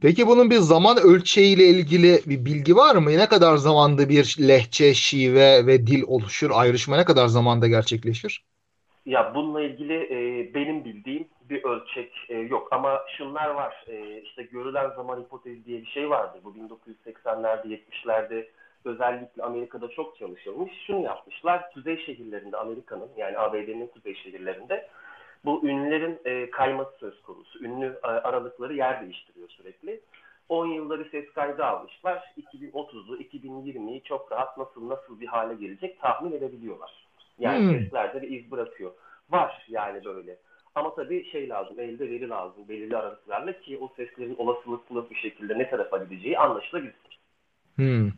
Peki 0.00 0.26
bunun 0.26 0.50
bir 0.50 0.58
zaman 0.58 0.96
ölçeğiyle 0.96 1.64
ilgili 1.64 2.20
bir 2.26 2.44
bilgi 2.44 2.76
var 2.76 2.96
mı? 2.96 3.10
Ne 3.10 3.26
kadar 3.28 3.56
zamanda 3.56 4.08
bir 4.08 4.36
lehçe, 4.40 4.94
şive 4.94 5.66
ve 5.66 5.86
dil 5.86 6.02
oluşur? 6.06 6.50
Ayrışma 6.54 6.96
ne 6.96 7.04
kadar 7.04 7.26
zamanda 7.26 7.68
gerçekleşir? 7.68 8.44
Ya 9.06 9.34
bununla 9.34 9.62
ilgili 9.62 9.94
e, 9.94 10.54
benim 10.54 10.84
bildiğim 10.84 11.28
bir 11.50 11.64
ölçek 11.64 12.12
e, 12.28 12.38
yok 12.38 12.68
ama 12.70 13.02
şunlar 13.16 13.50
var. 13.50 13.84
E, 13.88 14.20
işte 14.20 14.42
görülen 14.42 14.90
zaman 14.90 15.20
hipotezi 15.20 15.64
diye 15.64 15.80
bir 15.80 15.86
şey 15.86 16.10
vardı. 16.10 16.38
Bu 16.44 16.54
1980'lerde, 16.54 17.66
70'lerde 17.66 18.46
özellikle 18.84 19.42
Amerika'da 19.42 19.88
çok 19.88 20.18
çalışılmış. 20.18 20.72
Şunu 20.86 21.02
yapmışlar. 21.02 21.70
Kuzey 21.72 22.04
şehirlerinde 22.06 22.56
Amerika'nın 22.56 23.08
yani 23.16 23.38
ABD'nin 23.38 23.86
kuzey 23.86 24.14
şehirlerinde 24.14 24.88
bu 25.44 25.68
ünlülerin 25.68 26.20
e, 26.24 26.50
kayması 26.50 26.98
söz 27.00 27.22
konusu. 27.22 27.64
Ünlü 27.64 27.98
e, 28.02 28.06
aralıkları 28.06 28.74
yer 28.74 29.02
değiştiriyor 29.02 29.48
sürekli. 29.48 30.00
10 30.48 30.66
yılları 30.66 31.04
ses 31.10 31.32
kaydı 31.32 31.64
almışlar. 31.64 32.34
2030'u, 32.52 33.16
2020'yi 33.16 34.02
çok 34.02 34.32
rahat 34.32 34.58
nasıl 34.58 34.88
nasıl 34.88 35.20
bir 35.20 35.26
hale 35.26 35.54
gelecek 35.54 36.00
tahmin 36.00 36.32
edebiliyorlar. 36.32 37.05
Yani 37.38 37.58
hmm. 37.58 37.80
seslerde 37.80 38.22
bir 38.22 38.30
iz 38.30 38.50
bırakıyor. 38.50 38.92
Var 39.30 39.66
yani 39.68 40.04
böyle. 40.04 40.38
Ama 40.74 40.94
tabii 40.94 41.30
şey 41.30 41.48
lazım, 41.48 41.80
elde 41.80 42.10
veri 42.10 42.28
lazım 42.28 42.68
belirli 42.68 42.96
aralıklarla 42.96 43.60
ki 43.60 43.78
o 43.80 43.92
seslerin 43.96 44.36
olasılıklı 44.38 45.10
bir 45.10 45.16
şekilde 45.16 45.58
ne 45.58 45.70
tarafa 45.70 45.98
gideceği 45.98 46.38
anlaşılabilsin. 46.38 46.96
Hmm. 47.76 48.10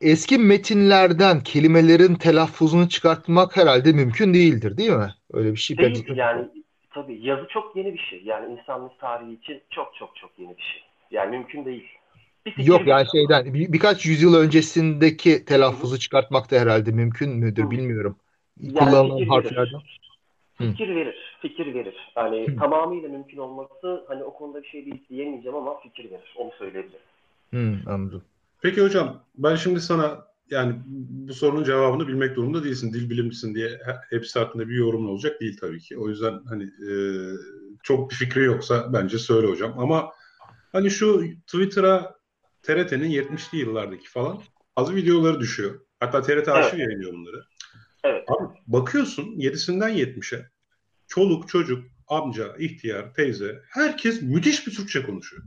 Eski 0.00 0.38
metinlerden 0.38 1.40
kelimelerin 1.40 2.14
telaffuzunu 2.14 2.88
çıkartmak 2.88 3.56
herhalde 3.56 3.92
mümkün 3.92 4.34
değildir 4.34 4.76
değil 4.76 4.90
mi? 4.90 5.14
Öyle 5.32 5.52
bir 5.52 5.56
şey. 5.56 5.78
Değil, 5.78 6.16
yani 6.16 6.48
tabii 6.90 7.26
yazı 7.26 7.48
çok 7.48 7.76
yeni 7.76 7.94
bir 7.94 7.98
şey. 7.98 8.22
Yani 8.24 8.52
insanlık 8.52 8.98
tarihi 8.98 9.32
için 9.32 9.62
çok 9.70 9.94
çok 9.94 10.16
çok 10.16 10.30
yeni 10.38 10.56
bir 10.56 10.62
şey. 10.62 10.82
Yani 11.10 11.36
mümkün 11.36 11.64
değil. 11.64 11.88
Bir 12.46 12.66
Yok 12.66 12.86
yani 12.86 13.06
şeyden 13.12 13.54
bir, 13.54 13.72
birkaç 13.72 14.06
yüzyıl 14.06 14.34
öncesindeki 14.34 15.44
telaffuzu 15.44 15.98
çıkartmak 15.98 16.50
da 16.50 16.56
herhalde 16.56 16.90
mümkün 16.90 17.30
müdür 17.30 17.70
bilmiyorum. 17.70 18.16
Yani 18.60 18.78
Kullanılan 18.78 19.18
fikir 19.18 19.28
harflerden. 19.28 19.80
Verir. 20.60 20.72
Fikir 20.72 20.94
verir. 20.96 21.36
Fikir 21.42 21.74
verir. 21.74 21.94
Hani 22.14 22.48
Hı. 22.48 22.56
tamamıyla 22.56 23.08
mümkün 23.08 23.38
olması 23.38 24.04
hani 24.08 24.24
o 24.24 24.34
konuda 24.34 24.62
bir 24.62 24.68
şey 24.68 24.86
değil 24.86 25.04
diyemeyeceğim 25.08 25.56
ama 25.56 25.80
fikir 25.80 26.10
verir. 26.10 26.34
Onu 26.36 26.50
söyleyebilirim. 26.58 27.00
Hı, 27.50 27.90
anladım. 27.90 28.22
Peki 28.62 28.82
hocam 28.82 29.22
ben 29.38 29.54
şimdi 29.56 29.80
sana 29.80 30.26
yani 30.50 30.74
bu 31.28 31.34
sorunun 31.34 31.64
cevabını 31.64 32.08
bilmek 32.08 32.36
durumunda 32.36 32.64
değilsin. 32.64 32.92
Dil 32.92 33.10
bilimcisin 33.10 33.54
diye 33.54 33.80
hepsi 34.10 34.38
hakkında 34.38 34.68
bir 34.68 34.74
yorumun 34.74 35.08
olacak 35.08 35.40
değil 35.40 35.58
tabii 35.60 35.80
ki. 35.80 35.98
O 35.98 36.08
yüzden 36.08 36.40
hani 36.48 36.64
e, 36.64 36.92
çok 37.82 38.10
bir 38.10 38.14
fikri 38.14 38.44
yoksa 38.44 38.92
bence 38.92 39.18
söyle 39.18 39.46
hocam. 39.46 39.78
Ama 39.78 40.12
hani 40.72 40.90
şu 40.90 41.24
Twitter'a 41.46 42.16
TRT'nin 42.62 43.10
70'li 43.10 43.58
yıllardaki 43.58 44.08
falan 44.08 44.40
az 44.76 44.94
videoları 44.94 45.40
düşüyor. 45.40 45.80
Hatta 46.00 46.22
TRT 46.22 46.48
arşiv 46.48 46.78
evet. 46.78 46.86
yayınlıyor 46.86 47.12
bunları. 47.12 47.44
Evet. 48.06 48.24
Abi 48.28 48.54
bakıyorsun 48.66 49.24
7'sinden 49.24 49.90
70'e 49.90 50.50
çoluk, 51.06 51.48
çocuk, 51.48 51.84
amca, 52.08 52.56
ihtiyar, 52.58 53.14
teyze 53.14 53.62
herkes 53.68 54.22
müthiş 54.22 54.66
bir 54.66 54.74
Türkçe 54.74 55.02
konuşuyor. 55.02 55.42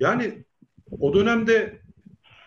Yani 0.00 0.44
o 0.90 1.14
dönemde 1.14 1.80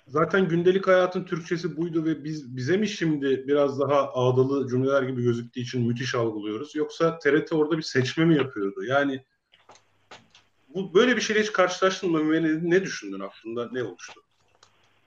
zaten 0.07 0.49
gündelik 0.49 0.87
hayatın 0.87 1.23
Türkçesi 1.23 1.77
buydu 1.77 2.05
ve 2.05 2.23
biz 2.23 2.55
bize 2.55 2.77
mi 2.77 2.87
şimdi 2.87 3.47
biraz 3.47 3.79
daha 3.79 4.13
ağdalı 4.13 4.69
cümleler 4.69 5.03
gibi 5.03 5.23
gözüktüğü 5.23 5.59
için 5.59 5.87
müthiş 5.87 6.15
algılıyoruz? 6.15 6.75
Yoksa 6.75 7.19
TRT 7.19 7.53
orada 7.53 7.77
bir 7.77 7.83
seçme 7.83 8.25
mi 8.25 8.35
yapıyordu? 8.37 8.83
Yani 8.83 9.25
bu 10.75 10.93
böyle 10.93 11.15
bir 11.15 11.21
şeyle 11.21 11.41
hiç 11.41 11.51
karşılaştın 11.51 12.11
mı 12.11 12.31
ne, 12.31 12.69
ne 12.69 12.81
düşündün 12.81 13.19
aklında? 13.19 13.69
Ne 13.71 13.83
oluştu? 13.83 14.21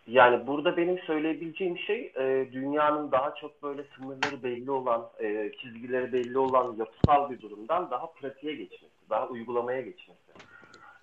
Yani 0.06 0.46
burada 0.46 0.76
benim 0.76 0.98
söyleyebileceğim 0.98 1.78
şey 1.78 2.12
e, 2.16 2.48
dünyanın 2.52 3.12
daha 3.12 3.34
çok 3.34 3.62
böyle 3.62 3.84
sınırları 3.96 4.42
belli 4.42 4.70
olan, 4.70 5.06
e, 5.20 5.52
çizgileri 5.62 6.12
belli 6.12 6.38
olan 6.38 6.76
yapısal 6.76 7.30
bir 7.30 7.40
durumdan 7.40 7.90
daha 7.90 8.06
pratiğe 8.06 8.54
geçmesi, 8.54 9.10
daha 9.10 9.28
uygulamaya 9.28 9.80
geçmesi. 9.80 10.20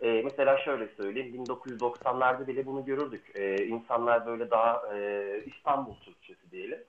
E, 0.02 0.22
mesela 0.24 0.58
şöyle 0.58 0.88
söyleyeyim, 0.88 1.44
1990'larda 1.44 2.48
bile 2.48 2.66
bunu 2.66 2.86
görürdük. 2.86 3.32
E, 3.36 3.66
insanlar 3.66 4.26
böyle 4.26 4.52
daha 4.52 4.98
e, 4.98 5.40
İstanbul 5.46 5.96
Türkçesi 5.96 6.52
diyelim. 6.52 6.80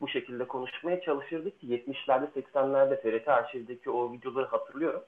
Bu 0.00 0.08
şekilde 0.08 0.44
konuşmaya 0.44 1.00
çalışırdık 1.00 1.60
ki 1.60 1.66
70'lerde 1.66 2.26
80'lerde 2.36 3.02
TRT 3.02 3.28
arşivdeki 3.28 3.90
o 3.90 4.12
videoları 4.12 4.46
hatırlıyorum. 4.46 5.02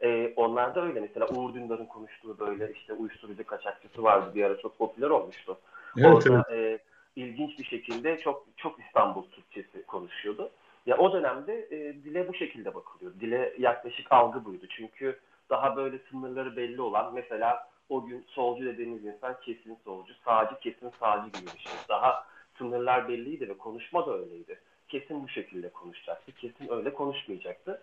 E, 0.00 0.32
onlar 0.36 0.74
da 0.74 0.84
öyle. 0.84 1.00
Mesela 1.00 1.26
Uğur 1.26 1.54
Dündar'ın 1.54 1.86
konuştuğu 1.86 2.38
böyle 2.38 2.72
işte 2.72 2.92
uyuşturucu 2.92 3.46
kaçakçısı 3.46 4.02
vardı 4.02 4.30
bir 4.34 4.44
ara 4.44 4.58
çok 4.58 4.78
popüler 4.78 5.10
olmuştu. 5.10 5.58
Evet, 5.98 6.26
Orada 6.26 6.44
evet. 6.50 6.80
E, 6.80 6.84
ilginç 7.16 7.58
bir 7.58 7.64
şekilde 7.64 8.18
çok 8.18 8.46
çok 8.56 8.80
İstanbul 8.80 9.22
Türkçesi 9.30 9.86
konuşuyordu. 9.86 10.50
Ya 10.86 10.96
o 10.98 11.12
dönemde 11.12 11.68
e, 11.70 12.04
dile 12.04 12.28
bu 12.28 12.34
şekilde 12.34 12.74
bakılıyor. 12.74 13.12
Dile 13.20 13.54
yaklaşık 13.58 14.12
algı 14.12 14.44
buydu. 14.44 14.66
Çünkü 14.68 15.18
daha 15.50 15.76
böyle 15.76 15.98
sınırları 16.10 16.56
belli 16.56 16.80
olan 16.80 17.14
mesela 17.14 17.68
o 17.88 18.06
gün 18.06 18.24
solcu 18.28 18.64
dediğimiz 18.64 19.04
insan 19.04 19.36
kesin 19.40 19.78
solcu, 19.84 20.14
sağcı 20.24 20.58
kesin 20.60 20.90
sağcı 21.00 21.28
gibi 21.28 21.50
bir 21.54 21.60
şey. 21.60 21.72
Daha 21.88 22.26
sınırlar 22.58 23.08
belliydi 23.08 23.48
ve 23.48 23.58
konuşma 23.58 24.06
da 24.06 24.18
öyleydi. 24.18 24.60
Kesin 24.88 25.24
bu 25.24 25.28
şekilde 25.28 25.68
konuşacaktı, 25.68 26.32
kesin 26.32 26.72
öyle 26.72 26.94
konuşmayacaktı. 26.94 27.82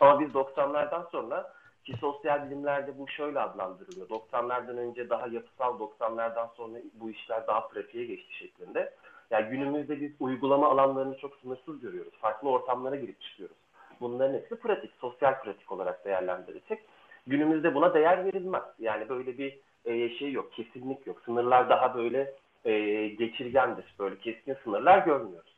Ama 0.00 0.20
biz 0.20 0.28
90'lardan 0.28 1.10
sonra 1.10 1.52
ki 1.84 1.94
sosyal 2.00 2.46
bilimlerde 2.46 2.98
bu 2.98 3.08
şöyle 3.08 3.40
adlandırılıyor. 3.40 4.08
90'lardan 4.08 4.76
önce 4.76 5.10
daha 5.10 5.26
yapısal, 5.26 5.80
90'lardan 5.80 6.48
sonra 6.56 6.78
bu 6.94 7.10
işler 7.10 7.46
daha 7.46 7.68
pratiğe 7.68 8.04
geçti 8.04 8.34
şeklinde. 8.34 8.94
Yani 9.30 9.50
günümüzde 9.50 10.00
biz 10.00 10.12
uygulama 10.20 10.68
alanlarını 10.68 11.18
çok 11.18 11.36
sınırsız 11.36 11.80
görüyoruz. 11.80 12.12
Farklı 12.20 12.48
ortamlara 12.48 12.96
girip 12.96 13.20
çıkıyoruz. 13.20 13.56
Bunların 14.00 14.34
hepsi 14.34 14.56
pratik, 14.56 14.90
sosyal 15.00 15.42
pratik 15.42 15.72
olarak 15.72 16.04
değerlendirirsek 16.04 16.80
günümüzde 17.26 17.74
buna 17.74 17.94
değer 17.94 18.24
verilmez. 18.24 18.62
Yani 18.78 19.08
böyle 19.08 19.38
bir 19.38 19.58
e, 19.84 20.08
şey 20.08 20.32
yok, 20.32 20.52
kesinlik 20.52 21.06
yok. 21.06 21.22
Sınırlar 21.24 21.68
daha 21.68 21.94
böyle 21.94 22.34
e, 22.64 23.08
geçirgendir. 23.08 23.94
Böyle 23.98 24.18
keskin 24.18 24.56
sınırlar 24.64 24.98
görmüyoruz. 24.98 25.54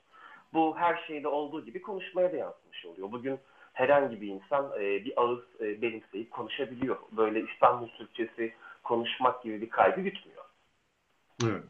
Bu 0.55 0.77
her 0.77 1.05
şeyde 1.07 1.29
olduğu 1.29 1.65
gibi 1.65 1.83
konuşmaya 1.83 2.33
da 2.33 2.37
yansımış 2.37 2.87
oluyor. 2.87 3.13
Bugün 3.13 3.39
herhangi 3.77 4.21
bir 4.21 4.29
insan 4.29 4.73
e, 4.81 5.05
bir 5.05 5.13
ağız 5.17 5.41
e, 5.61 5.83
benimseyip 5.83 6.31
konuşabiliyor. 6.31 6.97
Böyle 7.17 7.45
İstanbul 7.53 7.89
Türkçesi 7.89 8.53
konuşmak 8.85 9.43
gibi 9.43 9.61
bir 9.61 9.69
kaygı 9.69 10.01
gütmüyor. 10.01 10.45
Evet. 11.45 11.63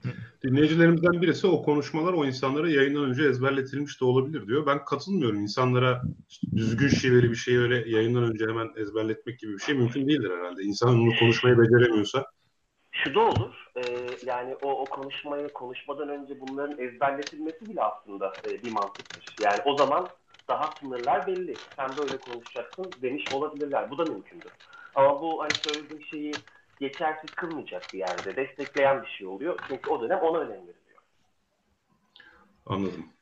Dinleyicilerimizden 0.44 1.22
birisi 1.22 1.46
o 1.46 1.62
konuşmalar 1.62 2.12
o 2.12 2.24
insanlara 2.24 2.70
yayından 2.70 3.04
önce 3.04 3.22
ezberletilmiş 3.22 4.00
de 4.00 4.04
olabilir 4.04 4.46
diyor. 4.46 4.66
Ben 4.66 4.84
katılmıyorum. 4.84 5.40
İnsanlara 5.40 6.02
düzgün 6.56 6.88
şiveli 6.88 7.30
bir 7.30 7.36
şeyi 7.36 7.58
öyle 7.58 7.90
yayından 7.90 8.22
önce 8.22 8.46
hemen 8.46 8.70
ezberletmek 8.76 9.38
gibi 9.38 9.52
bir 9.52 9.58
şey 9.58 9.74
mümkün 9.74 10.08
değildir 10.08 10.30
herhalde. 10.38 10.62
İnsan 10.62 10.88
onu 10.88 11.18
konuşmayı 11.18 11.58
beceremiyorsa. 11.58 12.26
Şu 12.92 13.14
da 13.14 13.20
olur. 13.20 13.54
E, 13.76 13.82
yani 14.26 14.54
o, 14.62 14.82
o 14.82 14.84
konuşmayı 14.84 15.48
konuşmadan 15.48 16.08
önce 16.08 16.40
bunların 16.40 16.78
ezberletilmesi 16.78 17.66
bile 17.66 17.82
aslında 17.82 18.32
e, 18.48 18.64
bir 18.64 18.72
mantıktır. 18.72 19.36
Yani 19.40 19.60
o 19.64 19.76
zaman 19.76 20.08
daha 20.48 20.74
sınırlar 20.80 21.26
belli. 21.26 21.56
Sen 21.76 21.96
böyle 21.96 22.16
konuşacaksın 22.18 22.94
demiş 23.02 23.32
olabilirler. 23.32 23.90
Bu 23.90 23.98
da 23.98 24.04
mümkündür. 24.04 24.52
Ama 24.94 25.20
bu 25.20 25.42
hani 25.42 25.54
söylediğim 25.64 26.02
şeyi 26.02 26.34
geçersiz 26.80 27.30
kılmayacak 27.30 27.92
bir 27.92 27.98
yerde. 27.98 28.36
Destekleyen 28.36 29.02
bir 29.02 29.08
şey 29.08 29.26
oluyor. 29.26 29.58
Çünkü 29.68 29.90
o 29.90 30.00
dönem 30.00 30.18
ona 30.18 30.38
önem 30.38 30.50
veriliyor. 30.50 30.76
Anladım. 32.66 33.15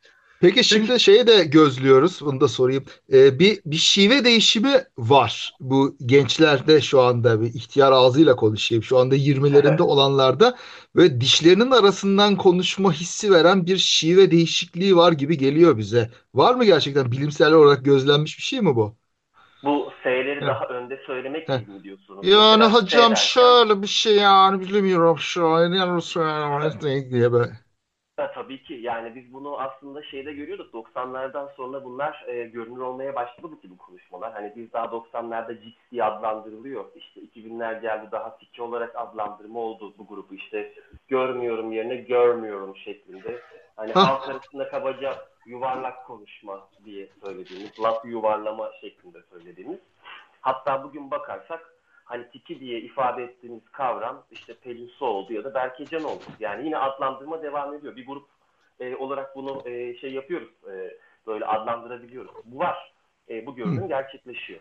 Peki 0.44 0.64
şimdi 0.64 0.86
Peki. 0.86 1.02
şeyi 1.02 1.26
de 1.26 1.44
gözlüyoruz. 1.44 2.20
Bunu 2.20 2.40
da 2.40 2.48
sorayım. 2.48 2.84
Ee, 3.12 3.38
bir 3.38 3.58
bir 3.66 3.76
şive 3.76 4.24
değişimi 4.24 4.72
var. 4.98 5.54
Bu 5.60 5.96
gençlerde 6.06 6.80
şu 6.80 7.00
anda 7.00 7.40
bir 7.40 7.46
ihtiyar 7.46 7.92
ağzıyla 7.92 8.36
konuşayım. 8.36 8.84
Şu 8.84 8.98
anda 8.98 9.16
20'lerinde 9.16 9.68
evet. 9.68 9.80
olanlarda 9.80 10.56
ve 10.96 11.20
dişlerinin 11.20 11.70
arasından 11.70 12.36
konuşma 12.36 12.92
hissi 12.92 13.32
veren 13.32 13.66
bir 13.66 13.76
şive 13.76 14.30
değişikliği 14.30 14.96
var 14.96 15.12
gibi 15.12 15.38
geliyor 15.38 15.78
bize. 15.78 16.10
Var 16.34 16.54
mı 16.54 16.64
gerçekten 16.64 17.12
bilimsel 17.12 17.52
olarak 17.52 17.84
gözlenmiş 17.84 18.38
bir 18.38 18.42
şey 18.42 18.60
mi 18.60 18.76
bu? 18.76 18.96
Bu 19.64 19.92
S'leri 20.02 20.40
daha 20.40 20.64
önde 20.64 21.00
söylemek 21.06 21.46
gibi 21.46 21.84
diyorsunuz? 21.84 22.26
Yani 22.28 22.58
Mesela 22.58 22.82
hocam 22.82 23.16
şöyle 23.16 23.82
bir 23.82 23.86
şey 23.86 24.16
yani 24.16 24.60
bilmiyorum 24.60 25.18
şu 25.18 25.46
an 25.46 25.72
yani 25.72 27.10
diye 27.10 27.32
böyle. 27.32 27.63
Ha, 28.16 28.32
tabii 28.34 28.62
ki 28.62 28.74
yani 28.74 29.14
biz 29.14 29.32
bunu 29.32 29.60
aslında 29.60 30.02
şeyde 30.02 30.32
görüyorduk 30.32 30.74
90'lardan 30.74 31.54
sonra 31.56 31.84
bunlar 31.84 32.24
e, 32.26 32.44
görünür 32.44 32.80
olmaya 32.80 33.14
başladı 33.14 33.48
bu 33.52 33.60
gibi 33.60 33.76
konuşmalar. 33.76 34.32
Hani 34.32 34.52
biz 34.56 34.72
daha 34.72 34.84
90'larda 34.84 35.62
Jigs 35.62 35.76
diye 35.92 36.04
adlandırılıyor. 36.04 36.84
İşte 36.94 37.20
2000'ler 37.20 37.80
geldi 37.80 38.08
daha 38.12 38.38
Tiki 38.38 38.62
olarak 38.62 38.96
adlandırma 38.96 39.60
oldu 39.60 39.94
bu 39.98 40.06
grubu 40.06 40.34
işte 40.34 40.72
görmüyorum 41.08 41.72
yerine 41.72 41.96
görmüyorum 41.96 42.76
şeklinde. 42.76 43.40
Hani 43.76 43.92
halk 43.92 44.28
arasında 44.28 44.68
kabaca 44.68 45.14
yuvarlak 45.46 46.06
konuşma 46.06 46.68
diye 46.84 47.08
söylediğimiz, 47.24 47.80
laf 47.80 48.04
yuvarlama 48.04 48.70
şeklinde 48.80 49.18
söylediğimiz. 49.30 49.78
Hatta 50.40 50.84
bugün 50.84 51.10
bakarsak 51.10 51.73
hani 52.04 52.30
tiki 52.30 52.60
diye 52.60 52.80
ifade 52.80 53.22
ettiğimiz 53.22 53.62
kavram 53.72 54.24
işte 54.30 54.54
Pelin 54.54 54.90
oldu 55.00 55.32
ya 55.32 55.44
da 55.44 55.54
Berkecan 55.54 56.04
oldu. 56.04 56.22
Yani 56.40 56.64
yine 56.64 56.78
adlandırma 56.78 57.42
devam 57.42 57.74
ediyor. 57.74 57.96
Bir 57.96 58.06
grup 58.06 58.26
e, 58.80 58.96
olarak 58.96 59.36
bunu 59.36 59.68
e, 59.68 59.96
şey 59.96 60.12
yapıyoruz. 60.12 60.48
E, 60.72 60.98
böyle 61.26 61.44
adlandırabiliyoruz. 61.44 62.32
Bu 62.44 62.58
var. 62.58 62.94
E, 63.30 63.46
bu 63.46 63.54
görünüm 63.54 63.88
gerçekleşiyor. 63.88 64.60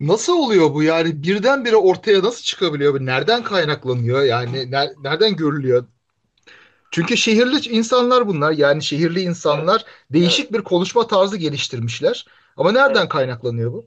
Nasıl 0.00 0.38
oluyor 0.38 0.74
bu 0.74 0.82
yani 0.82 1.22
birdenbire 1.22 1.76
ortaya 1.76 2.22
nasıl 2.22 2.42
çıkabiliyor? 2.42 3.00
Nereden 3.00 3.42
kaynaklanıyor? 3.42 4.22
Yani 4.22 4.70
ner, 4.70 4.88
nereden 5.02 5.36
görülüyor? 5.36 5.84
Çünkü 6.90 7.16
şehirli 7.16 7.68
insanlar 7.68 8.26
bunlar. 8.26 8.52
Yani 8.52 8.82
şehirli 8.82 9.20
insanlar 9.20 9.84
evet. 9.86 10.12
değişik 10.12 10.44
evet. 10.44 10.52
bir 10.52 10.64
konuşma 10.64 11.06
tarzı 11.06 11.36
geliştirmişler. 11.36 12.26
Ama 12.56 12.72
nereden 12.72 13.00
evet. 13.00 13.08
kaynaklanıyor 13.08 13.72
bu? 13.72 13.86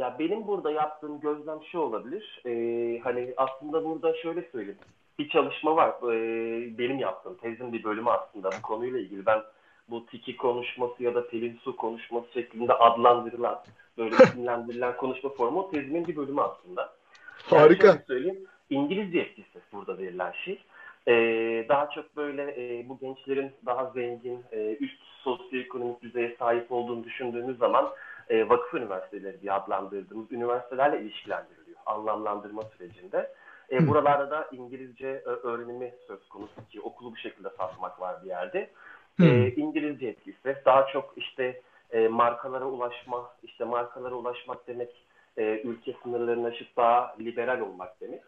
Ya 0.00 0.16
benim 0.18 0.46
burada 0.46 0.70
yaptığım 0.70 1.20
gözlem 1.20 1.58
şu 1.72 1.78
olabilir. 1.78 2.42
Ee, 2.46 3.00
hani 3.04 3.34
aslında 3.36 3.84
burada 3.84 4.14
şöyle 4.14 4.42
söyleyeyim. 4.52 4.78
Bir 5.18 5.28
çalışma 5.28 5.76
var. 5.76 5.88
Ee, 5.88 6.78
benim 6.78 6.98
yaptığım 6.98 7.34
tezin 7.34 7.72
bir 7.72 7.84
bölümü 7.84 8.10
aslında 8.10 8.50
bu 8.58 8.62
konuyla 8.62 8.98
ilgili. 8.98 9.26
Ben 9.26 9.42
bu 9.90 10.06
tiki 10.06 10.36
konuşması 10.36 11.02
ya 11.02 11.14
da 11.14 11.28
Pelin 11.28 11.58
Su 11.64 11.76
konuşması 11.76 12.32
şeklinde 12.32 12.72
adlandırılan, 12.72 13.60
böyle 13.98 14.16
isimlendirilen 14.24 14.96
konuşma 14.96 15.30
formu 15.30 15.70
tezimin 15.70 16.06
bir 16.06 16.16
bölümü 16.16 16.40
aslında. 16.40 16.92
Yani 17.50 17.60
Harika. 17.60 18.02
söyleyeyim. 18.06 18.46
İngilizce 18.70 19.18
etkisi 19.18 19.58
burada 19.72 19.98
verilen 19.98 20.32
şey. 20.44 20.58
Ee, 21.08 21.66
daha 21.68 21.90
çok 21.90 22.16
böyle 22.16 22.42
e, 22.42 22.88
bu 22.88 22.98
gençlerin 22.98 23.52
daha 23.66 23.90
zengin, 23.90 24.44
e, 24.52 24.76
üst 24.80 25.02
sosyoekonomik 25.22 26.02
düzeye 26.02 26.36
sahip 26.38 26.72
olduğunu 26.72 27.04
düşündüğümüz 27.04 27.58
zaman 27.58 27.88
e, 28.30 28.48
vakıf 28.48 28.74
üniversiteleri 28.74 29.40
diye 29.40 29.52
adlandırdığımız 29.52 30.32
üniversitelerle 30.32 31.00
ilişkilendiriliyor 31.00 31.78
anlamlandırma 31.86 32.62
sürecinde. 32.62 33.32
E, 33.72 33.88
buralarda 33.88 34.30
da 34.30 34.48
İngilizce 34.52 35.22
öğrenimi 35.24 35.94
söz 36.06 36.28
konusu 36.28 36.68
ki 36.70 36.80
okulu 36.80 37.12
bu 37.12 37.16
şekilde 37.16 37.48
satmak 37.58 38.00
var 38.00 38.16
bir 38.24 38.28
yerde. 38.28 38.70
E, 39.20 39.54
İngilizce 39.56 40.06
etkisi 40.06 40.56
daha 40.64 40.86
çok 40.86 41.14
işte 41.16 41.60
e, 41.90 42.08
markalara 42.08 42.64
ulaşma, 42.64 43.30
işte 43.42 43.64
markalara 43.64 44.14
ulaşmak 44.14 44.66
demek 44.66 44.90
e, 45.38 45.62
ülke 45.64 45.94
sınırlarını 46.02 46.46
aşıp 46.46 46.76
daha 46.76 47.14
liberal 47.20 47.60
olmak 47.60 48.00
demek. 48.00 48.22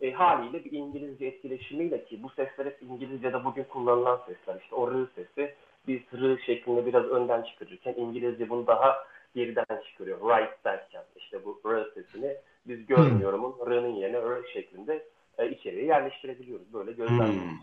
E, 0.00 0.12
haliyle 0.12 0.64
bir 0.64 0.72
İngilizce 0.72 1.26
etkileşimiyle 1.26 2.04
ki 2.04 2.22
bu 2.22 2.28
sesler 2.28 2.66
hep 2.66 2.82
İngilizce'de 2.82 3.44
bugün 3.44 3.64
kullanılan 3.64 4.20
sesler. 4.26 4.60
İşte 4.60 4.74
o 4.74 4.90
rı 4.90 5.08
sesi 5.14 5.54
biz 5.88 6.00
rı 6.12 6.38
şeklinde 6.46 6.86
biraz 6.86 7.04
önden 7.04 7.42
çıkarırken 7.42 7.94
İngilizce 7.96 8.50
bunu 8.50 8.66
daha 8.66 9.04
geriden 9.34 9.82
çıkarıyor. 9.90 10.20
Right 10.20 10.64
derken 10.64 11.04
işte 11.16 11.44
bu 11.44 11.62
r 11.66 11.84
sesini 11.94 12.36
biz 12.66 12.86
görmüyorumun 12.86 13.52
hmm. 13.58 13.70
r'nın 13.70 13.94
yerine 13.94 14.16
r 14.16 14.52
şeklinde 14.52 15.08
e, 15.38 15.50
içeriye 15.50 15.84
yerleştirebiliyoruz. 15.84 16.72
Böyle 16.72 16.92
gözlemliyoruz. 16.92 17.34
Hmm. 17.34 17.60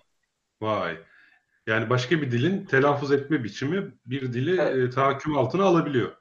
Vay. 0.62 0.97
Yani 1.67 1.89
başka 1.89 2.21
bir 2.21 2.31
dilin 2.31 2.65
telaffuz 2.65 3.12
etme 3.12 3.43
biçimi 3.43 3.91
bir 4.05 4.34
dili 4.34 4.62
evet. 4.62 4.88
e, 4.88 4.89
tahakküm 4.89 5.38
altına 5.38 5.63
alabiliyor. 5.63 6.12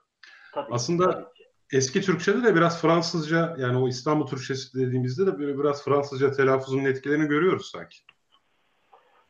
Tabii, 0.52 0.74
Aslında 0.74 1.10
tabii 1.10 1.24
eski 1.72 2.00
Türkçe'de 2.00 2.44
de 2.44 2.54
biraz 2.54 2.82
Fransızca 2.82 3.56
yani 3.58 3.78
o 3.78 3.88
İstanbul 3.88 4.26
Türkçesi 4.26 4.78
dediğimizde 4.78 5.26
de 5.26 5.38
böyle 5.38 5.58
biraz 5.58 5.84
Fransızca 5.84 6.32
telaffuzun 6.32 6.84
etkilerini 6.84 7.28
görüyoruz 7.28 7.70
sanki. 7.70 7.98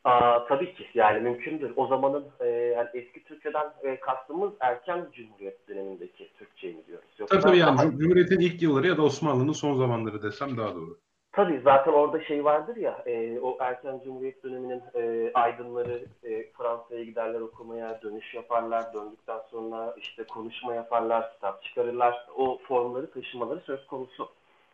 Aa, 0.04 0.46
tabii 0.46 0.74
ki 0.74 0.86
yani 0.94 1.20
mümkündür. 1.20 1.72
O 1.76 1.86
zamanın 1.86 2.24
e, 2.40 2.46
yani 2.46 2.88
eski 2.94 3.24
Türkçeden 3.24 3.66
e, 3.82 4.00
kastımız 4.00 4.52
erken 4.60 5.06
Cumhuriyet 5.12 5.68
dönemindeki 5.68 6.28
Türkçeyi 6.38 6.74
mi 6.74 6.86
diyoruz? 6.86 7.08
Yoksa 7.18 7.34
tabii 7.34 7.42
tabii 7.42 7.58
yani 7.58 7.78
daha... 7.78 7.90
Cumhuriyet'in 7.90 8.40
ilk 8.40 8.62
yılları 8.62 8.86
ya 8.86 8.96
da 8.96 9.02
Osmanlı'nın 9.02 9.52
son 9.52 9.74
zamanları 9.74 10.22
desem 10.22 10.56
daha 10.56 10.74
doğru. 10.74 10.98
Tabii 11.32 11.60
zaten 11.64 11.92
orada 11.92 12.20
şey 12.24 12.44
vardır 12.44 12.76
ya 12.76 13.02
e, 13.06 13.40
o 13.40 13.56
erken 13.60 14.00
Cumhuriyet 14.04 14.44
döneminin 14.44 14.82
e, 14.94 15.30
aydınları 15.34 16.04
e, 16.24 16.50
Fransa'ya 16.50 17.04
giderler 17.04 17.40
okumaya, 17.40 18.00
dönüş 18.02 18.34
yaparlar, 18.34 18.94
döndükten 18.94 19.40
sonra 19.50 19.94
işte 19.98 20.24
konuşma 20.24 20.74
yaparlar, 20.74 21.32
kitap 21.32 21.62
çıkarırlar. 21.62 22.26
O 22.36 22.58
formları 22.68 23.10
taşımaları 23.10 23.60
söz 23.60 23.86
konusu. 23.86 24.28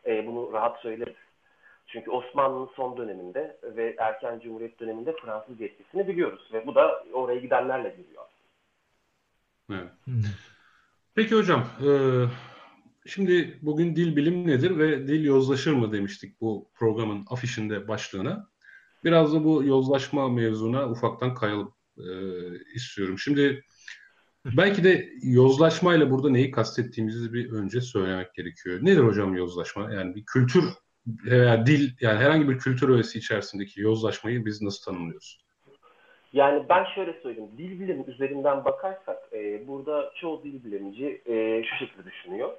E, 0.06 0.26
bunu 0.26 0.52
rahat 0.52 0.80
söyleriz. 0.80 1.25
Çünkü 1.96 2.11
Osmanlı'nın 2.11 2.68
son 2.76 2.96
döneminde 2.96 3.59
ve 3.62 3.96
erken 3.98 4.40
Cumhuriyet 4.40 4.80
döneminde 4.80 5.16
Fransız 5.24 5.61
etkisini 5.61 6.09
biliyoruz. 6.09 6.48
Ve 6.52 6.66
bu 6.66 6.74
da 6.74 7.04
oraya 7.12 7.40
gidenlerle 7.40 7.88
geliyor. 7.88 8.24
Evet. 9.70 9.90
Peki 11.14 11.35
hocam, 11.35 11.64
e, 11.87 11.90
Şimdi 13.06 13.59
bugün 13.62 13.96
dil 13.96 14.16
bilim 14.16 14.46
nedir 14.46 14.78
ve 14.78 15.09
dil 15.09 15.24
yozlaşır 15.24 15.72
mı 15.72 15.92
demiştik 15.92 16.40
bu 16.40 16.70
programın 16.74 17.24
afişinde 17.30 17.88
başlığına. 17.88 18.48
Biraz 19.04 19.35
da 19.35 19.44
bu 19.44 19.64
yozlaşma 19.64 20.28
mevzuna 20.28 20.90
ufaktan 20.90 21.35
kayalım 21.35 21.74
e, 21.98 22.04
istiyorum. 22.74 23.18
Şimdi 23.18 23.64
belki 24.44 24.85
de 24.85 25.09
yozlaşmayla 25.22 26.11
burada 26.11 26.30
neyi 26.30 26.50
kastettiğimizi 26.50 27.32
bir 27.32 27.52
önce 27.52 27.80
söylemek 27.80 28.35
gerekiyor. 28.35 28.78
Nedir 28.82 29.04
hocam 29.04 29.35
yozlaşma? 29.35 29.92
Yani 29.92 30.14
bir 30.14 30.24
kültür 30.24 30.64
veya 31.06 31.66
dil 31.66 31.90
yani 32.00 32.18
herhangi 32.18 32.48
bir 32.48 32.58
kültür 32.58 32.88
öğesi 32.88 33.18
içerisindeki 33.18 33.80
yozlaşmayı 33.80 34.44
biz 34.46 34.62
nasıl 34.62 34.92
tanımlıyoruz? 34.92 35.46
Yani 36.32 36.68
ben 36.68 36.84
şöyle 36.94 37.12
söyleyeyim, 37.12 37.50
dil 37.58 37.80
bilimi 37.80 38.04
üzerinden 38.06 38.64
bakarsak 38.64 39.18
e, 39.32 39.68
burada 39.68 40.12
çoğu 40.14 40.42
dil 40.42 40.64
bilimci 40.64 41.22
e, 41.26 41.64
şu 41.64 41.76
şekilde 41.76 42.04
düşünüyor. 42.04 42.52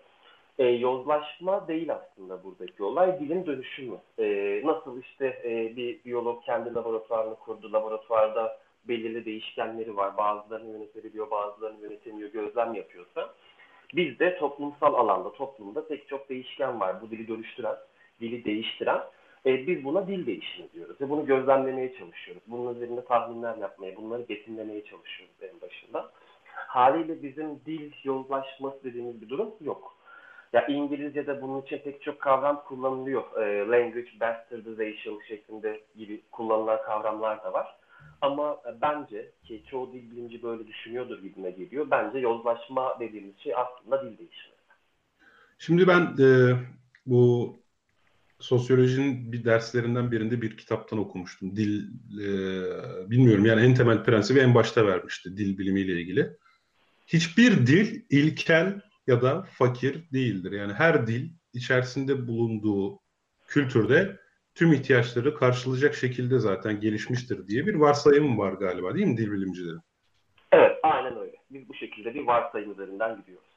E, 0.60 0.66
yozlaşma 0.66 1.68
değil 1.68 1.94
aslında 1.94 2.44
buradaki 2.44 2.84
olay, 2.84 3.20
dilin 3.20 3.46
dönüşümü. 3.46 3.98
E, 4.20 4.62
nasıl 4.66 5.02
işte 5.02 5.26
e, 5.44 5.76
bir 5.76 6.04
biyolog 6.06 6.44
kendi 6.44 6.74
laboratuvarını 6.74 7.36
kurdu, 7.36 7.74
laboratuvarda 7.74 8.58
belirli 8.88 9.26
değişkenleri 9.26 9.98
var, 9.98 10.18
bazılarını 10.18 10.72
yönetebiliyor, 10.72 11.32
bazılarını 11.32 11.82
yönetemiyor, 11.82 12.30
gözlem 12.30 12.74
yapıyorsa, 12.74 13.34
bizde 13.96 14.38
toplumsal 14.38 14.94
alanda, 14.94 15.32
toplumda 15.32 15.88
pek 15.88 16.08
çok 16.08 16.30
değişken 16.30 16.80
var 16.80 17.02
bu 17.02 17.12
dili 17.12 17.28
dönüştüren, 17.28 17.76
dili 18.22 18.46
değiştiren 18.46 19.02
e, 19.46 19.68
biz 19.68 19.84
buna 19.84 20.08
dil 20.08 20.26
değişimi 20.26 20.72
diyoruz 20.74 21.02
ve 21.02 21.10
bunu 21.10 21.26
gözlemlemeye 21.26 21.94
çalışıyoruz. 21.94 22.44
Bunun 22.48 22.76
üzerinde 22.76 23.06
tahminler 23.06 23.58
yapmaya, 23.58 23.96
bunları 23.96 24.30
betimlemeye 24.30 24.84
çalışıyoruz 24.84 25.36
en 25.42 25.62
başında. 25.62 26.12
Haliyle 26.54 27.24
bizim 27.24 27.60
dil 27.66 27.92
yozlaşması 28.04 28.84
dediğimiz 28.84 29.22
bir 29.22 29.30
durum 29.30 29.52
yok. 29.62 29.98
Ya 30.54 30.68
İngilizce'de 30.68 31.42
bunun 31.42 31.62
için 31.62 31.78
pek 31.78 32.02
çok 32.02 32.20
kavram 32.20 32.64
kullanılıyor. 32.68 33.38
E, 33.42 33.68
language 33.72 34.10
bastardization 34.22 35.22
şeklinde 35.28 35.82
gibi 35.98 36.22
kullanılan 36.32 36.82
kavramlar 36.86 37.44
da 37.44 37.54
var. 37.54 37.78
Ama 38.22 38.58
bence 38.82 39.32
ki 39.44 39.64
çoğu 39.70 39.94
dil 39.94 40.12
bilimci 40.12 40.44
böyle 40.44 40.68
düşünüyordur 40.68 41.22
gibime 41.22 41.52
geliyor. 41.52 41.88
Bence 41.92 42.20
yozlaşma 42.20 43.00
dediğimiz 43.00 43.38
şey 43.38 43.54
aslında 43.56 44.02
dil 44.02 44.18
değişimi. 44.18 44.56
Şimdi 45.60 45.88
ben 45.88 46.02
e, 46.02 46.28
bu 47.06 47.56
sosyolojinin 48.40 49.32
bir 49.32 49.46
derslerinden 49.46 50.12
birinde 50.12 50.42
bir 50.42 50.58
kitaptan 50.58 51.00
okumuştum. 51.00 51.56
Dil 51.56 51.84
e, 52.22 52.30
bilmiyorum 53.10 53.46
yani 53.46 53.62
en 53.62 53.76
temel 53.76 54.04
prensibi 54.04 54.40
en 54.40 54.56
başta 54.56 54.86
vermişti 54.86 55.38
dil 55.38 55.58
bilimiyle 55.58 56.02
ilgili. 56.02 56.38
Hiçbir 57.08 57.68
dil 57.68 58.02
ilkel 58.10 58.82
ya 59.08 59.22
da 59.22 59.42
fakir 59.52 60.12
değildir. 60.14 60.52
Yani 60.52 60.74
her 60.74 61.08
dil 61.08 61.30
içerisinde 61.54 62.28
bulunduğu 62.28 63.00
kültürde 63.48 64.20
tüm 64.56 64.74
ihtiyaçları 64.74 65.36
karşılayacak 65.36 65.96
şekilde 65.96 66.40
zaten 66.40 66.80
gelişmiştir 66.80 67.48
diye 67.48 67.68
bir 67.68 67.76
varsayım 67.76 68.38
var 68.38 68.54
galiba 68.54 68.96
değil 68.96 69.08
mi 69.08 69.18
dil 69.18 69.32
bilimcilerin? 69.32 69.82
Evet 70.52 70.78
aynen 70.84 71.18
öyle. 71.18 71.36
Biz 71.52 71.70
bu 71.70 71.74
şekilde 71.74 72.14
bir 72.14 72.24
varsayım 72.24 72.72
üzerinden 72.72 73.18
gidiyoruz. 73.18 73.57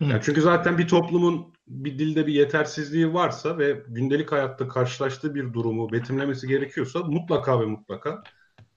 Yani 0.00 0.20
çünkü 0.22 0.42
zaten 0.42 0.78
bir 0.78 0.88
toplumun 0.88 1.54
bir 1.66 1.98
dilde 1.98 2.26
bir 2.26 2.32
yetersizliği 2.32 3.14
varsa 3.14 3.58
ve 3.58 3.82
gündelik 3.88 4.32
hayatta 4.32 4.68
karşılaştığı 4.68 5.34
bir 5.34 5.52
durumu 5.52 5.92
betimlemesi 5.92 6.48
gerekiyorsa 6.48 6.98
mutlaka 6.98 7.60
ve 7.60 7.66
mutlaka 7.66 8.22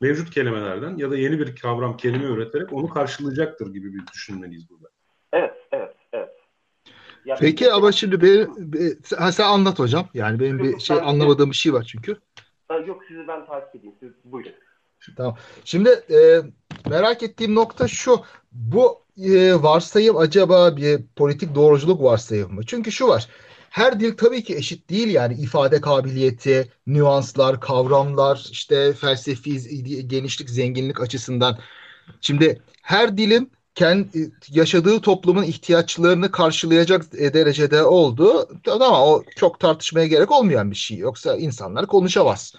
mevcut 0.01 0.29
kelimelerden 0.29 0.97
ya 0.97 1.11
da 1.11 1.17
yeni 1.17 1.39
bir 1.39 1.55
kavram 1.55 1.97
kelime 1.97 2.25
üreterek 2.25 2.73
onu 2.73 2.89
karşılayacaktır 2.89 3.73
gibi 3.73 3.93
bir 3.93 4.07
düşünmeliyiz 4.13 4.69
burada. 4.69 4.89
Evet, 5.33 5.53
evet, 5.71 5.95
evet. 6.13 6.29
Ya 7.25 7.35
Peki 7.39 7.65
bir... 7.65 7.75
ama 7.75 7.91
şimdi 7.91 8.21
bir, 8.21 8.47
bir, 8.57 8.97
sen, 9.03 9.29
sen 9.29 9.45
anlat 9.45 9.79
hocam. 9.79 10.09
Yani 10.13 10.39
benim 10.39 10.59
bir 10.59 10.79
şey 10.79 10.97
anlamadığım 10.97 11.49
bir 11.49 11.55
şey 11.55 11.73
var 11.73 11.83
çünkü. 11.83 12.17
Yok 12.87 13.03
sizi 13.07 13.27
ben 13.27 13.45
takip 13.45 13.75
edeyim. 13.75 13.95
Siz 13.99 14.11
buyurun. 14.23 14.51
Tamam. 15.17 15.35
Şimdi 15.65 15.89
e, 15.89 16.41
merak 16.89 17.23
ettiğim 17.23 17.55
nokta 17.55 17.87
şu. 17.87 18.21
Bu 18.51 19.03
e, 19.23 19.53
varsayım 19.53 20.17
acaba 20.17 20.77
bir 20.77 21.01
politik 21.15 21.55
doğruculuk 21.55 22.03
varsayım 22.03 22.53
mı? 22.53 22.61
Çünkü 22.65 22.91
şu 22.91 23.07
var. 23.07 23.27
Her 23.69 23.99
dil 23.99 24.17
tabii 24.17 24.43
ki 24.43 24.55
eşit 24.55 24.89
değil 24.89 25.07
yani 25.07 25.33
ifade 25.33 25.81
kabiliyeti, 25.81 26.71
nüanslar, 26.87 27.59
kavramlar, 27.59 28.47
işte 28.51 28.93
felsefi 28.93 30.07
genişlik, 30.07 30.49
zenginlik 30.49 31.01
açısından. 31.01 31.59
Şimdi 32.21 32.61
her 32.81 33.17
dilin 33.17 33.51
kendi 33.75 34.31
yaşadığı 34.49 35.01
toplumun 35.01 35.43
ihtiyaçlarını 35.43 36.31
karşılayacak 36.31 37.13
derecede 37.13 37.83
oldu. 37.83 38.49
Tamam 38.63 38.91
o 38.93 39.23
çok 39.35 39.59
tartışmaya 39.59 40.07
gerek 40.07 40.31
olmayan 40.31 40.71
bir 40.71 40.75
şey. 40.75 40.97
Yoksa 40.97 41.37
insanlar 41.37 41.87
konuşamaz. 41.87 42.53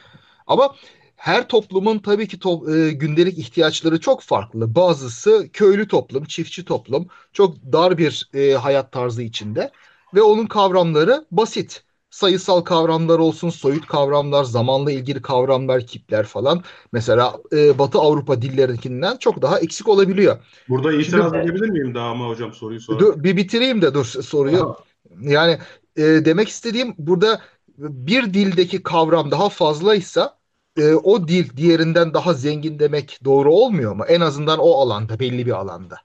Ama 0.47 0.75
her 1.21 1.49
toplumun 1.49 1.99
tabii 1.99 2.29
ki 2.29 2.39
to 2.39 2.77
e, 2.77 2.93
gündelik 2.93 3.39
ihtiyaçları 3.39 4.01
çok 4.01 4.23
farklı. 4.23 4.75
Bazısı 4.75 5.49
köylü 5.53 5.89
toplum, 5.89 6.25
çiftçi 6.25 6.65
toplum, 6.65 7.07
çok 7.33 7.57
dar 7.73 7.99
bir 7.99 8.31
e, 8.35 8.53
hayat 8.53 8.93
tarzı 8.93 9.23
içinde 9.23 9.71
ve 10.15 10.23
onun 10.23 10.47
kavramları 10.47 11.25
basit. 11.31 11.83
Sayısal 12.11 12.61
kavramlar 12.61 13.19
olsun, 13.19 13.51
soyut 13.51 13.87
kavramlar, 13.87 14.45
zamanla 14.45 14.93
ilgili 14.93 15.23
kavramlar, 15.23 15.87
kipler 15.87 16.27
falan. 16.27 16.63
Mesela 16.93 17.37
e, 17.53 17.79
Batı 17.79 17.99
Avrupa 17.99 18.43
dillerinkinden 18.43 19.17
çok 19.17 19.43
daha 19.43 19.59
eksik 19.59 19.89
olabiliyor. 19.89 20.39
Burada 20.69 20.93
itiraz 20.93 21.33
Şimdi, 21.33 21.45
edebilir 21.45 21.71
miyim 21.71 21.95
daha 21.95 22.09
ama 22.09 22.29
hocam 22.29 22.53
soruyu 22.53 22.81
sonra? 22.81 22.99
Dur, 22.99 23.25
bir 23.25 23.37
bitireyim 23.37 23.83
de 23.83 23.95
dur 23.95 24.05
soruyu. 24.05 24.63
Aha. 24.63 24.77
Yani 25.21 25.59
e, 25.97 26.03
demek 26.03 26.49
istediğim 26.49 26.95
burada 26.99 27.41
bir 27.79 28.35
dildeki 28.35 28.83
kavram 28.83 29.31
daha 29.31 29.49
fazlaysa 29.49 30.40
e, 30.81 30.95
o 30.95 31.29
dil 31.29 31.57
diğerinden 31.57 32.15
daha 32.15 32.33
zengin 32.33 32.79
demek 32.79 33.19
doğru 33.25 33.53
olmuyor 33.53 33.95
mu? 33.95 34.05
En 34.09 34.21
azından 34.21 34.59
o 34.59 34.71
alanda, 34.73 35.21
belli 35.21 35.47
bir 35.47 35.53
alanda. 35.53 35.97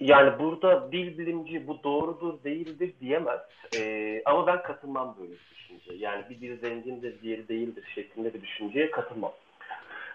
Yani 0.00 0.38
burada 0.38 0.92
dil 0.92 1.18
bilimci 1.18 1.66
bu 1.66 1.82
doğrudur, 1.82 2.44
değildir 2.44 2.92
diyemez. 3.00 3.40
Ee, 3.76 4.22
ama 4.24 4.46
ben 4.46 4.62
katılmam 4.62 5.16
böyle 5.20 5.32
bir 5.32 5.50
düşünce. 5.50 6.04
Yani 6.04 6.24
bir 6.30 6.40
dil 6.40 6.60
zengindir, 6.60 7.22
diğeri 7.22 7.48
değildir 7.48 7.84
şeklinde 7.94 8.34
bir 8.34 8.42
düşünceye 8.42 8.90
katılmam. 8.90 9.32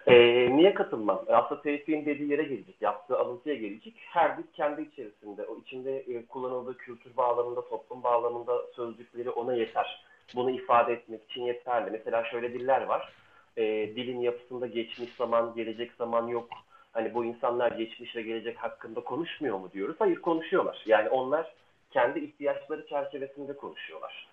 Ee, 0.07 0.49
niye 0.55 0.73
katılmam? 0.73 1.21
E, 1.27 1.33
aslında 1.33 1.61
Tevfik'in 1.61 2.05
dediği 2.05 2.31
yere 2.31 2.43
gelecek, 2.43 2.75
yaptığı 2.81 3.19
alıntıya 3.19 3.55
gelecek. 3.55 3.93
Her 3.97 4.37
dil 4.37 4.43
kendi 4.53 4.81
içerisinde, 4.81 5.45
o 5.45 5.59
içinde 5.59 5.97
e, 5.97 6.25
kullanıldığı 6.25 6.77
kültür 6.77 7.17
bağlamında, 7.17 7.69
toplum 7.69 8.03
bağlamında 8.03 8.53
sözcükleri 8.75 9.29
ona 9.29 9.55
yeter. 9.55 10.05
Bunu 10.35 10.51
ifade 10.51 10.93
etmek 10.93 11.23
için 11.23 11.41
yeterli. 11.41 11.91
Mesela 11.91 12.23
şöyle 12.31 12.53
diller 12.53 12.81
var 12.81 13.13
e, 13.57 13.63
dilin 13.95 14.19
yapısında 14.19 14.67
geçmiş 14.67 15.09
zaman, 15.17 15.53
gelecek 15.55 15.91
zaman 15.97 16.27
yok. 16.27 16.49
Hani 16.91 17.13
bu 17.13 17.25
insanlar 17.25 17.71
geçmiş 17.71 18.15
ve 18.15 18.21
gelecek 18.21 18.57
hakkında 18.57 18.99
konuşmuyor 18.99 19.59
mu 19.59 19.69
diyoruz? 19.73 19.95
Hayır 19.99 20.15
konuşuyorlar. 20.15 20.83
Yani 20.85 21.09
onlar 21.09 21.53
kendi 21.91 22.19
ihtiyaçları 22.19 22.87
çerçevesinde 22.87 23.55
konuşuyorlar. 23.55 24.27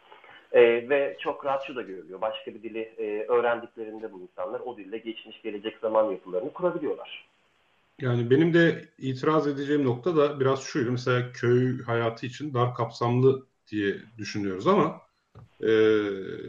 E, 0.53 0.89
ve 0.89 1.17
çok 1.21 1.45
rahat 1.45 1.67
şu 1.67 1.77
da 1.77 1.83
görülüyor. 1.83 2.21
Başka 2.21 2.55
bir 2.55 2.63
dili 2.63 2.81
e, 2.81 3.27
öğrendiklerinde 3.29 4.13
bu 4.13 4.21
insanlar 4.21 4.61
o 4.61 4.77
dille 4.77 4.99
geçmiş 4.99 5.43
gelecek 5.43 5.79
zaman 5.79 6.11
yapılarını 6.11 6.53
kurabiliyorlar. 6.53 7.29
Yani 8.01 8.31
benim 8.31 8.55
de 8.55 8.85
itiraz 8.99 9.47
edeceğim 9.47 9.85
nokta 9.85 10.17
da 10.17 10.41
biraz 10.41 10.63
şuydu. 10.63 10.91
Mesela 10.91 11.33
köy 11.33 11.83
hayatı 11.83 12.27
için 12.27 12.55
dar 12.55 12.75
kapsamlı 12.75 13.47
diye 13.71 13.95
düşünüyoruz 14.19 14.67
ama 14.67 15.01
e, 15.63 15.71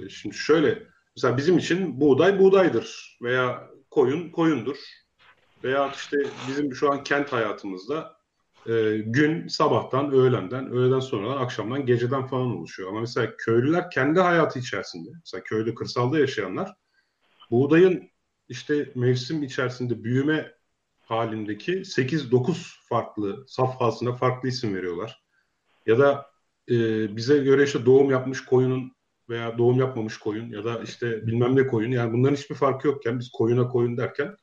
şimdi 0.10 0.36
şöyle 0.36 0.79
Mesela 1.21 1.38
bizim 1.38 1.57
için 1.57 2.01
buğday 2.01 2.39
buğdaydır 2.39 3.17
veya 3.21 3.69
koyun 3.89 4.29
koyundur. 4.29 4.77
Veya 5.63 5.91
işte 5.95 6.17
bizim 6.47 6.75
şu 6.75 6.91
an 6.91 7.03
kent 7.03 7.34
hayatımızda 7.34 8.17
e, 8.65 8.97
gün 8.97 9.47
sabahtan, 9.47 10.12
öğlenden, 10.12 10.71
öğleden 10.71 10.99
sonradan, 10.99 11.38
akşamdan, 11.38 11.86
geceden 11.86 12.27
falan 12.27 12.57
oluşuyor. 12.57 12.89
Ama 12.89 12.99
mesela 12.99 13.38
köylüler 13.38 13.89
kendi 13.89 14.19
hayatı 14.19 14.60
içerisinde, 14.60 15.10
mesela 15.19 15.43
köyde, 15.43 15.75
kırsalda 15.75 16.19
yaşayanlar 16.19 16.73
buğdayın 17.51 18.10
işte 18.49 18.91
mevsim 18.95 19.43
içerisinde 19.43 20.03
büyüme 20.03 20.51
halindeki 21.01 21.86
8-9 21.86 22.88
farklı 22.89 23.45
safhasına 23.47 24.13
farklı 24.13 24.49
isim 24.49 24.75
veriyorlar. 24.75 25.23
Ya 25.86 25.99
da 25.99 26.25
e, 26.69 26.75
bize 27.15 27.38
göre 27.38 27.63
işte 27.63 27.86
doğum 27.86 28.12
yapmış 28.12 28.45
koyunun 28.45 28.91
veya 29.29 29.57
doğum 29.57 29.79
yapmamış 29.79 30.17
koyun 30.17 30.49
ya 30.49 30.63
da 30.63 30.79
işte 30.84 31.27
bilmem 31.27 31.55
ne 31.55 31.67
koyun 31.67 31.91
yani 31.91 32.13
bunların 32.13 32.36
hiçbir 32.36 32.55
farkı 32.55 32.88
yokken 32.88 33.19
biz 33.19 33.31
koyuna 33.31 33.67
koyun 33.67 33.97
derken 33.97 34.36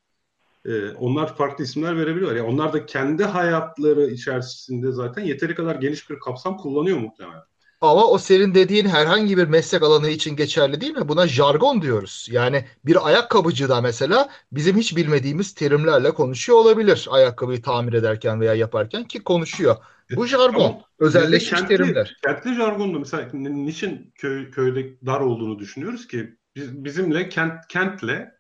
e, 0.67 0.91
onlar 0.91 1.37
farklı 1.37 1.65
isimler 1.65 1.97
verebiliyorlar. 1.97 2.37
Yani 2.37 2.49
onlar 2.49 2.73
da 2.73 2.87
kendi 2.87 3.25
hayatları 3.25 4.07
içerisinde 4.07 4.93
zaten 4.93 5.23
yeteri 5.23 5.55
kadar 5.55 5.75
geniş 5.75 6.11
bir 6.11 6.19
kapsam 6.19 6.57
kullanıyor 6.57 6.99
muhtemelen. 6.99 7.43
Ama 7.81 8.05
o 8.07 8.19
senin 8.19 8.55
dediğin 8.55 8.87
herhangi 8.87 9.37
bir 9.37 9.49
meslek 9.49 9.83
alanı 9.83 10.09
için 10.09 10.37
geçerli 10.37 10.81
değil 10.81 10.93
mi? 10.93 11.09
Buna 11.09 11.29
jargon 11.29 11.83
diyoruz. 11.83 12.29
Yani 12.31 12.65
bir 12.85 13.07
ayakkabıcı 13.09 13.69
da 13.69 13.81
mesela 13.81 14.29
bizim 14.53 14.77
hiç 14.77 14.97
bilmediğimiz 14.97 15.55
terimlerle 15.55 16.15
konuşuyor 16.15 16.59
olabilir 16.59 17.07
ayakkabıyı 17.11 17.63
tamir 17.63 17.93
ederken 17.93 18.41
veya 18.41 18.55
yaparken 18.55 19.05
ki 19.05 19.25
konuşuyor. 19.25 19.77
Bu 20.17 20.27
jargon. 20.27 20.65
Ama 20.65 20.81
özelleşmiş 20.99 21.61
kentli, 21.61 21.77
terimler. 21.77 22.17
Kentli 22.25 22.55
jargonda 22.55 22.99
mesela 22.99 23.29
niçin 23.33 24.13
köy, 24.15 24.51
köyde 24.51 25.07
dar 25.07 25.21
olduğunu 25.21 25.59
düşünüyoruz 25.59 26.07
ki 26.07 26.37
biz, 26.57 26.85
bizimle 26.85 27.29
kent 27.29 27.67
kentle 27.69 28.35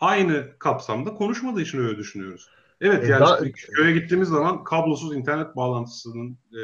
aynı 0.00 0.58
kapsamda 0.58 1.14
konuşmadığı 1.14 1.60
için 1.60 1.78
öyle 1.78 1.98
düşünüyoruz. 1.98 2.48
Evet 2.80 3.04
e, 3.04 3.06
yani 3.06 3.26
da, 3.26 3.52
köye 3.52 3.92
gittiğimiz 3.92 4.28
zaman 4.28 4.64
kablosuz 4.64 5.16
internet 5.16 5.56
bağlantısının 5.56 6.38
e, 6.52 6.62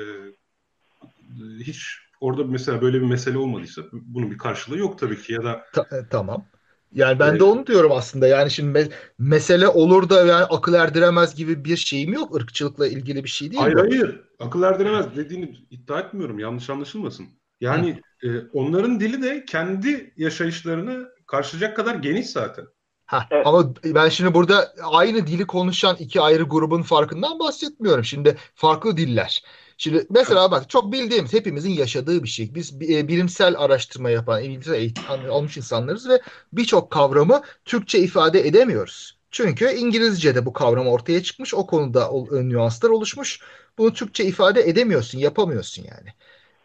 hiç 1.60 1.98
orada 2.20 2.44
mesela 2.44 2.82
böyle 2.82 3.00
bir 3.00 3.06
mesele 3.06 3.38
olmadıysa 3.38 3.82
bunun 3.92 4.30
bir 4.30 4.38
karşılığı 4.38 4.78
yok 4.78 4.98
tabii 4.98 5.22
ki 5.22 5.32
ya 5.32 5.44
da 5.44 5.64
Ta, 5.72 5.82
e, 5.82 6.08
tamam. 6.10 6.44
Yani 6.92 7.18
ben 7.18 7.30
evet. 7.30 7.40
de 7.40 7.44
onu 7.44 7.66
diyorum 7.66 7.92
aslında. 7.92 8.26
Yani 8.26 8.50
şimdi 8.50 8.78
me- 8.78 8.90
mesele 9.18 9.68
olur 9.68 10.08
da 10.08 10.26
yani 10.26 10.44
akıl 10.44 10.74
erdiremez 10.74 11.34
gibi 11.34 11.64
bir 11.64 11.76
şeyim 11.76 12.12
yok. 12.12 12.40
Irkçılıkla 12.40 12.86
ilgili 12.86 13.24
bir 13.24 13.28
şey 13.28 13.50
değil 13.50 13.62
hayır, 13.62 13.76
bu. 13.76 13.80
Hayır 13.80 14.20
Akıl 14.38 14.62
erdiremez 14.62 15.16
dediğini 15.16 15.56
iddia 15.70 16.00
etmiyorum. 16.00 16.38
Yanlış 16.38 16.70
anlaşılmasın. 16.70 17.26
Yani 17.60 18.00
e, 18.22 18.38
onların 18.52 19.00
dili 19.00 19.22
de 19.22 19.44
kendi 19.44 20.14
yaşayışlarını 20.16 21.08
karşılayacak 21.26 21.76
kadar 21.76 21.94
geniş 21.94 22.26
zaten. 22.26 22.66
Ha, 23.08 23.26
evet. 23.30 23.46
Ama 23.46 23.74
ben 23.84 24.08
şimdi 24.08 24.34
burada 24.34 24.74
aynı 24.82 25.26
dili 25.26 25.46
konuşan 25.46 25.96
iki 25.98 26.20
ayrı 26.20 26.42
grubun 26.42 26.82
farkından 26.82 27.38
bahsetmiyorum. 27.38 28.04
Şimdi 28.04 28.36
farklı 28.54 28.96
diller. 28.96 29.42
Şimdi 29.78 30.06
mesela 30.10 30.50
bak 30.50 30.70
çok 30.70 30.92
bildiğimiz 30.92 31.32
hepimizin 31.32 31.70
yaşadığı 31.70 32.22
bir 32.22 32.28
şey. 32.28 32.54
Biz 32.54 32.74
e, 32.82 33.08
bilimsel 33.08 33.54
araştırma 33.58 34.10
yapan, 34.10 34.42
bilimsel 34.42 34.74
eğitim 34.74 35.04
almış 35.30 35.56
insanlarız 35.56 36.08
ve 36.08 36.20
birçok 36.52 36.90
kavramı 36.90 37.42
Türkçe 37.64 37.98
ifade 37.98 38.48
edemiyoruz. 38.48 39.18
Çünkü 39.30 39.70
İngilizce'de 39.70 40.46
bu 40.46 40.52
kavram 40.52 40.86
ortaya 40.86 41.22
çıkmış. 41.22 41.54
O 41.54 41.66
konuda 41.66 42.10
nüanslar 42.42 42.90
oluşmuş. 42.90 43.40
Bunu 43.78 43.92
Türkçe 43.92 44.24
ifade 44.24 44.68
edemiyorsun, 44.68 45.18
yapamıyorsun 45.18 45.84
yani. 45.84 46.08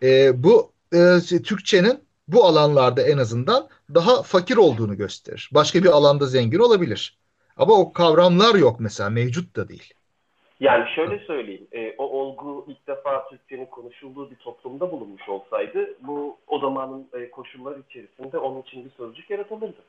E, 0.04 0.44
bu 0.44 0.74
e, 0.94 1.20
Türkçenin 1.44 2.00
bu 2.28 2.46
alanlarda 2.46 3.02
en 3.02 3.18
azından 3.18 3.68
daha 3.94 4.24
fakir 4.24 4.58
olduğunu 4.58 4.98
gösterir. 4.98 5.50
Başka 5.54 5.84
bir 5.84 5.90
alanda 5.90 6.26
zengin 6.26 6.60
olabilir. 6.60 7.18
Ama 7.58 7.74
o 7.74 7.94
kavramlar 7.94 8.56
yok 8.56 8.80
mesela, 8.80 9.10
mevcut 9.10 9.56
da 9.56 9.70
değil. 9.70 9.94
Yani 10.60 10.86
şöyle 10.96 11.20
söyleyeyim, 11.20 11.68
e, 11.72 11.96
o 11.98 12.04
olgu 12.04 12.66
ilk 12.68 12.88
defa 12.88 13.30
Türkçenin 13.30 13.66
konuşulduğu 13.66 14.32
bir 14.32 14.36
toplumda 14.36 14.92
bulunmuş 14.92 15.30
olsaydı 15.30 15.90
bu 16.02 16.38
o 16.48 16.60
zamanın 16.60 17.08
e, 17.14 17.30
koşulları 17.30 17.80
içerisinde 17.90 18.38
onun 18.38 18.62
için 18.62 18.86
bir 18.86 18.92
sözcük 18.98 19.30
yaratılırdı. 19.30 19.84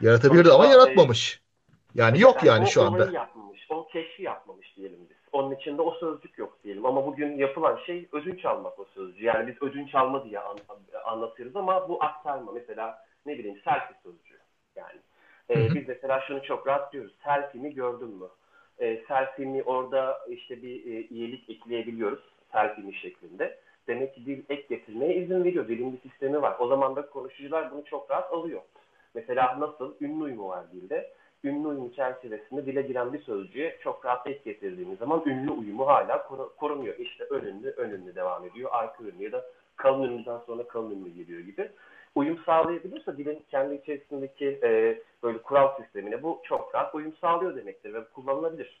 Yaratabilirdi 0.00 0.52
ama 0.52 0.66
yaratmamış. 0.66 1.40
Yani 1.94 2.20
yok 2.20 2.36
yani, 2.36 2.48
yani 2.48 2.66
şu 2.68 2.82
anda. 2.82 3.08
O 3.10 3.12
yapmamış, 3.12 3.66
o 3.70 3.88
keşfi 3.88 4.22
yapmamış 4.22 4.76
diyelim 4.76 4.98
biz. 5.10 5.16
Onun 5.32 5.54
içinde 5.54 5.82
o 5.82 5.90
sözcük 5.90 6.38
yok 6.38 6.58
diyelim. 6.64 6.86
Ama 6.86 7.06
bugün 7.06 7.36
yapılan 7.36 7.76
şey 7.86 8.08
ödünç 8.12 8.44
almak 8.44 8.78
o 8.78 8.84
sözcüğü. 8.84 9.24
Yani 9.24 9.46
biz 9.46 9.62
ödünç 9.62 9.94
alma 9.94 10.24
diye 10.24 10.40
an, 10.40 10.58
anlatıyoruz 11.04 11.56
ama 11.56 11.88
bu 11.88 12.04
aktarma. 12.04 12.52
Mesela 12.52 13.04
ne 13.26 13.38
bileyim 13.38 13.60
selfie 13.64 13.96
sözcüğü. 14.02 14.38
Yani 14.76 14.98
e, 15.50 15.74
biz 15.74 15.88
mesela 15.88 16.20
şunu 16.20 16.42
çok 16.42 16.66
rahat 16.66 16.92
diyoruz. 16.92 17.12
Selfie'mi 17.24 17.74
gördün 17.74 18.08
mü? 18.08 18.26
E, 18.78 19.04
selfie'mi 19.08 19.62
orada 19.62 20.18
işte 20.28 20.62
bir 20.62 20.86
e, 20.86 21.06
iyilik 21.06 21.50
ekleyebiliyoruz. 21.50 22.20
Selfie'mi 22.52 22.94
şeklinde. 22.94 23.58
Demek 23.86 24.14
ki 24.14 24.26
dil 24.26 24.42
ek 24.48 24.66
getirmeye 24.68 25.14
izin 25.14 25.44
veriyor. 25.44 25.68
Dilin 25.68 25.92
bir 25.92 26.10
sistemi 26.10 26.42
var. 26.42 26.56
O 26.58 26.66
zaman 26.66 26.96
da 26.96 27.06
konuşucular 27.06 27.72
bunu 27.72 27.84
çok 27.84 28.10
rahat 28.10 28.32
alıyor. 28.32 28.60
Mesela 29.14 29.60
nasıl? 29.60 29.94
Ünlü 30.00 30.22
uyumu 30.22 30.48
var 30.48 30.72
dilde 30.72 31.12
ünlü 31.44 31.68
uyumu 31.68 31.92
çerçevesinde 31.92 32.66
dile 32.66 32.82
giren 32.82 33.12
bir 33.12 33.22
sözcüğe 33.22 33.78
çok 33.82 34.04
rahat 34.04 34.26
et 34.26 34.44
getirdiğimiz 34.44 34.98
zaman 34.98 35.22
ünlü 35.26 35.50
uyumu 35.50 35.86
hala 35.86 36.22
kor- 36.22 36.56
korunuyor. 36.56 36.96
İşte 36.98 37.24
önünlü, 37.24 37.70
önünlü 37.70 38.14
devam 38.14 38.44
ediyor. 38.44 38.70
Arka 38.72 39.04
ünlü 39.04 39.22
ya 39.22 39.32
da 39.32 39.44
kalın 39.76 40.02
ünlüden 40.02 40.38
sonra 40.38 40.68
kalın 40.68 40.90
ünlü 40.90 41.10
geliyor 41.10 41.40
gibi. 41.40 41.70
Uyum 42.14 42.38
sağlayabiliyorsa 42.46 43.16
dilin 43.16 43.42
kendi 43.50 43.74
içerisindeki 43.74 44.60
e, 44.62 45.02
böyle 45.22 45.38
kural 45.38 45.76
sistemine 45.82 46.22
bu 46.22 46.40
çok 46.44 46.74
rahat 46.74 46.94
uyum 46.94 47.12
sağlıyor 47.20 47.56
demektir 47.56 47.94
ve 47.94 48.04
kullanılabilir 48.04 48.80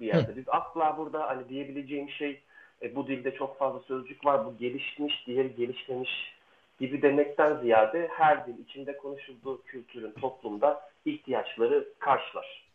bir 0.00 0.06
yerde. 0.06 0.36
Biz 0.36 0.44
asla 0.48 0.96
burada 0.98 1.28
hani 1.28 1.48
diyebileceğim 1.48 2.08
şey 2.10 2.40
e, 2.82 2.94
bu 2.94 3.06
dilde 3.06 3.34
çok 3.34 3.58
fazla 3.58 3.80
sözcük 3.80 4.24
var, 4.24 4.46
bu 4.46 4.56
gelişmiş, 4.58 5.26
diğeri 5.26 5.54
gelişmemiş 5.54 6.34
gibi 6.80 7.02
demekten 7.02 7.56
ziyade 7.56 8.08
her 8.12 8.46
dil 8.46 8.58
içinde 8.58 8.96
konuşulduğu 8.96 9.62
kültürün 9.62 10.12
toplumda 10.20 10.89
ihtiyaçları 11.04 11.94
karşılar. 11.98 12.70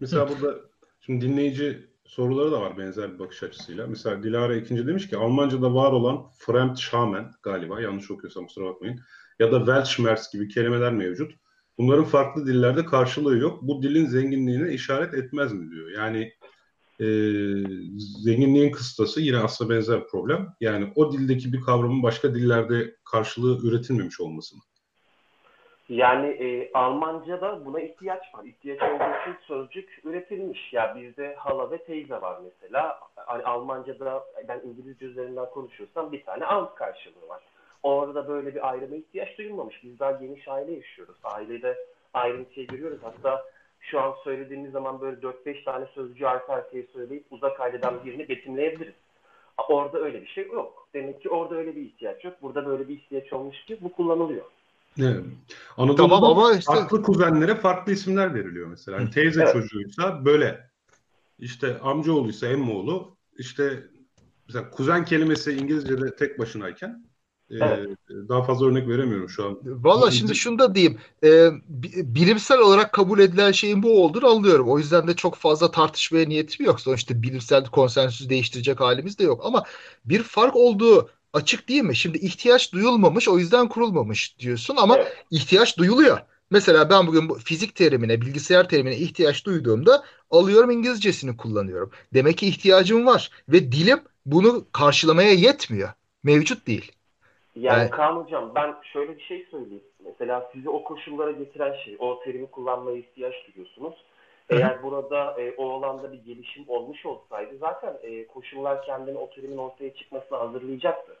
Mesela 0.00 0.28
burada 0.28 0.60
şimdi 1.00 1.26
dinleyici 1.26 1.90
soruları 2.04 2.52
da 2.52 2.60
var 2.60 2.78
benzer 2.78 3.14
bir 3.14 3.18
bakış 3.18 3.42
açısıyla. 3.42 3.86
Mesela 3.86 4.22
Dilara 4.22 4.56
ikinci 4.56 4.86
demiş 4.86 5.08
ki 5.08 5.16
Almanca'da 5.16 5.74
var 5.74 5.92
olan 5.92 6.16
Fremdschämen 6.38 7.30
galiba 7.42 7.80
yanlış 7.80 8.10
okuyorsam 8.10 8.46
kusura 8.46 8.64
bakmayın 8.64 9.00
ya 9.38 9.52
da 9.52 9.58
Weltschmerz 9.58 10.30
gibi 10.32 10.48
kelimeler 10.48 10.92
mevcut. 10.92 11.32
Bunların 11.78 12.04
farklı 12.04 12.46
dillerde 12.46 12.84
karşılığı 12.84 13.38
yok. 13.38 13.62
Bu 13.62 13.82
dilin 13.82 14.06
zenginliğine 14.06 14.72
işaret 14.72 15.14
etmez 15.14 15.52
mi 15.52 15.70
diyor. 15.70 15.90
Yani 15.90 16.32
e, 17.00 17.06
zenginliğin 17.98 18.72
kıstası 18.72 19.20
yine 19.20 19.38
aslında 19.38 19.74
benzer 19.74 20.06
problem. 20.06 20.48
Yani 20.60 20.92
o 20.94 21.12
dildeki 21.12 21.52
bir 21.52 21.60
kavramın 21.60 22.02
başka 22.02 22.34
dillerde 22.34 22.96
karşılığı 23.04 23.66
üretilmemiş 23.66 24.20
olması 24.20 24.56
mı? 24.56 24.62
Yani 25.88 26.26
e, 26.26 26.70
Almanca'da 26.74 27.64
buna 27.64 27.80
ihtiyaç 27.80 28.34
var. 28.34 28.44
İhtiyaç 28.44 28.82
olduğu 28.82 29.20
için 29.20 29.36
sözcük 29.42 30.00
üretilmiş. 30.04 30.72
Ya 30.72 30.96
bizde 30.96 31.34
hala 31.34 31.70
ve 31.70 31.84
teyze 31.84 32.20
var 32.20 32.40
mesela. 32.44 33.00
Hani 33.16 33.44
Almanca'da 33.44 34.24
ben 34.48 34.60
İngilizce 34.64 35.06
üzerinden 35.06 35.50
konuşuyorsam 35.50 36.12
bir 36.12 36.24
tane 36.24 36.44
alt 36.44 36.74
karşılığı 36.74 37.28
var. 37.28 37.42
Orada 37.82 38.28
böyle 38.28 38.54
bir 38.54 38.70
ayrıma 38.70 38.96
ihtiyaç 38.96 39.38
duyulmamış. 39.38 39.84
Biz 39.84 39.98
daha 39.98 40.12
geniş 40.12 40.48
aile 40.48 40.72
yaşıyoruz. 40.72 41.16
Ailede 41.24 41.76
ayrıntıyı 42.14 42.66
görüyoruz. 42.66 43.00
Hatta 43.02 43.44
şu 43.80 44.00
an 44.00 44.14
söylediğimiz 44.24 44.72
zaman 44.72 45.00
böyle 45.00 45.16
4-5 45.20 45.64
tane 45.64 45.86
sözcüğü 45.86 46.26
arka 46.26 46.52
arkaya 46.52 46.82
söyleyip 46.92 47.24
uzak 47.30 47.60
aileden 47.60 48.04
birini 48.04 48.28
betimleyebiliriz. 48.28 48.94
Orada 49.68 49.98
öyle 49.98 50.22
bir 50.22 50.26
şey 50.26 50.46
yok. 50.46 50.88
Demek 50.94 51.22
ki 51.22 51.30
orada 51.30 51.54
öyle 51.54 51.76
bir 51.76 51.82
ihtiyaç 51.82 52.24
yok. 52.24 52.34
Burada 52.42 52.66
böyle 52.66 52.88
bir 52.88 52.94
ihtiyaç 52.94 53.32
olmuş 53.32 53.64
ki 53.64 53.78
bu 53.80 53.92
kullanılıyor. 53.92 54.44
Evet. 54.98 55.24
Anadolu'da 55.76 56.02
tamam, 56.02 56.24
ama 56.24 56.52
işte... 56.52 56.72
farklı 56.72 57.02
kuzenlere 57.02 57.54
farklı 57.54 57.92
isimler 57.92 58.34
veriliyor 58.34 58.66
mesela. 58.66 58.98
Yani 58.98 59.10
teyze 59.10 59.42
evet. 59.42 59.52
çocuğuysa 59.52 60.24
böyle. 60.24 60.70
İşte 61.38 61.78
amcaoğluysa 61.78 62.46
emmoğlu. 62.46 63.16
İşte 63.38 63.82
mesela 64.48 64.70
kuzen 64.70 65.04
kelimesi 65.04 65.52
İngilizce'de 65.52 66.16
tek 66.16 66.38
başınayken 66.38 67.04
ee, 67.50 67.56
evet. 67.56 67.88
Daha 68.28 68.42
fazla 68.42 68.66
örnek 68.66 68.88
veremiyorum 68.88 69.28
şu 69.28 69.46
an. 69.46 69.58
Valla 69.64 70.10
şimdi 70.10 70.34
şunu 70.34 70.58
da 70.58 70.74
diyeyim. 70.74 70.98
E, 71.24 71.50
bilimsel 71.94 72.58
olarak 72.58 72.92
kabul 72.92 73.18
edilen 73.18 73.52
şeyin 73.52 73.82
bu 73.82 74.04
olduğunu 74.04 74.26
anlıyorum. 74.26 74.68
O 74.68 74.78
yüzden 74.78 75.06
de 75.08 75.16
çok 75.16 75.34
fazla 75.34 75.70
tartışmaya 75.70 76.28
niyetim 76.28 76.66
yok. 76.66 76.80
Sonuçta 76.80 77.22
bilimsel 77.22 77.64
konsensüs 77.64 78.28
değiştirecek 78.28 78.80
halimiz 78.80 79.18
de 79.18 79.24
yok. 79.24 79.40
Ama 79.44 79.64
bir 80.04 80.22
fark 80.22 80.56
olduğu 80.56 81.10
açık 81.34 81.68
değil 81.68 81.82
mi? 81.82 81.96
Şimdi 81.96 82.18
ihtiyaç 82.18 82.72
duyulmamış 82.72 83.28
o 83.28 83.38
yüzden 83.38 83.68
kurulmamış 83.68 84.38
diyorsun 84.38 84.76
ama 84.76 84.96
evet. 84.96 85.24
ihtiyaç 85.30 85.78
duyuluyor. 85.78 86.18
Mesela 86.50 86.90
ben 86.90 87.06
bugün 87.06 87.28
bu 87.28 87.34
fizik 87.34 87.74
terimine, 87.74 88.20
bilgisayar 88.20 88.68
terimine 88.68 88.96
ihtiyaç 88.96 89.46
duyduğumda 89.46 90.04
alıyorum 90.30 90.70
İngilizcesini 90.70 91.36
kullanıyorum. 91.36 91.90
Demek 92.14 92.38
ki 92.38 92.48
ihtiyacım 92.48 93.06
var 93.06 93.30
ve 93.48 93.72
dilim 93.72 93.98
bunu 94.26 94.64
karşılamaya 94.72 95.32
yetmiyor. 95.32 95.88
Mevcut 96.22 96.66
değil. 96.66 96.92
Yani 97.56 97.82
evet. 97.82 97.90
Kaan 97.90 98.16
Hocam 98.16 98.52
ben 98.54 98.74
şöyle 98.92 99.16
bir 99.16 99.22
şey 99.22 99.46
söyleyeyim. 99.50 99.84
Mesela 100.04 100.50
sizi 100.52 100.68
o 100.68 100.84
koşullara 100.84 101.30
getiren 101.30 101.74
şey, 101.84 101.96
o 101.98 102.20
terimi 102.24 102.46
kullanmaya 102.46 102.96
ihtiyaç 102.96 103.34
duyuyorsunuz. 103.46 103.94
Eğer 104.50 104.82
burada 104.82 105.40
e, 105.40 105.54
o 105.56 105.72
alanda 105.72 106.12
bir 106.12 106.18
gelişim 106.18 106.64
olmuş 106.68 107.06
olsaydı 107.06 107.58
zaten 107.60 107.94
e, 108.02 108.26
koşullar 108.26 108.86
kendini 108.86 109.18
o 109.18 109.30
terimin 109.30 109.58
ortaya 109.58 109.94
çıkmasına 109.94 110.40
hazırlayacaktı. 110.40 111.16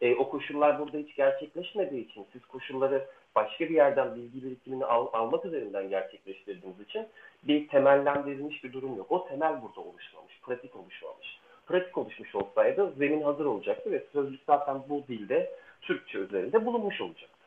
E, 0.00 0.14
o 0.14 0.30
koşullar 0.30 0.78
burada 0.78 0.98
hiç 0.98 1.16
gerçekleşmediği 1.16 2.10
için 2.10 2.26
siz 2.32 2.46
koşulları 2.46 3.06
başka 3.34 3.64
bir 3.64 3.74
yerden 3.74 4.16
bilgi 4.16 4.44
birikimini 4.44 4.84
al, 4.84 5.06
almak 5.12 5.44
üzerinden 5.44 5.90
gerçekleştirdiğiniz 5.90 6.80
için 6.80 7.06
bir 7.42 7.68
temellendirilmiş 7.68 8.64
bir 8.64 8.72
durum 8.72 8.96
yok. 8.96 9.12
O 9.12 9.28
temel 9.28 9.62
burada 9.62 9.80
oluşmamış, 9.80 10.40
pratik 10.42 10.76
oluşmamış. 10.76 11.38
Pratik 11.66 11.98
oluşmuş 11.98 12.34
olsaydı 12.34 12.92
zemin 12.98 13.22
hazır 13.22 13.44
olacaktı 13.44 13.90
ve 13.90 14.04
sözlük 14.12 14.40
zaten 14.46 14.82
bu 14.88 15.04
dilde 15.08 15.50
Türkçe 15.82 16.18
üzerinde 16.18 16.66
bulunmuş 16.66 17.00
olacaktı. 17.00 17.38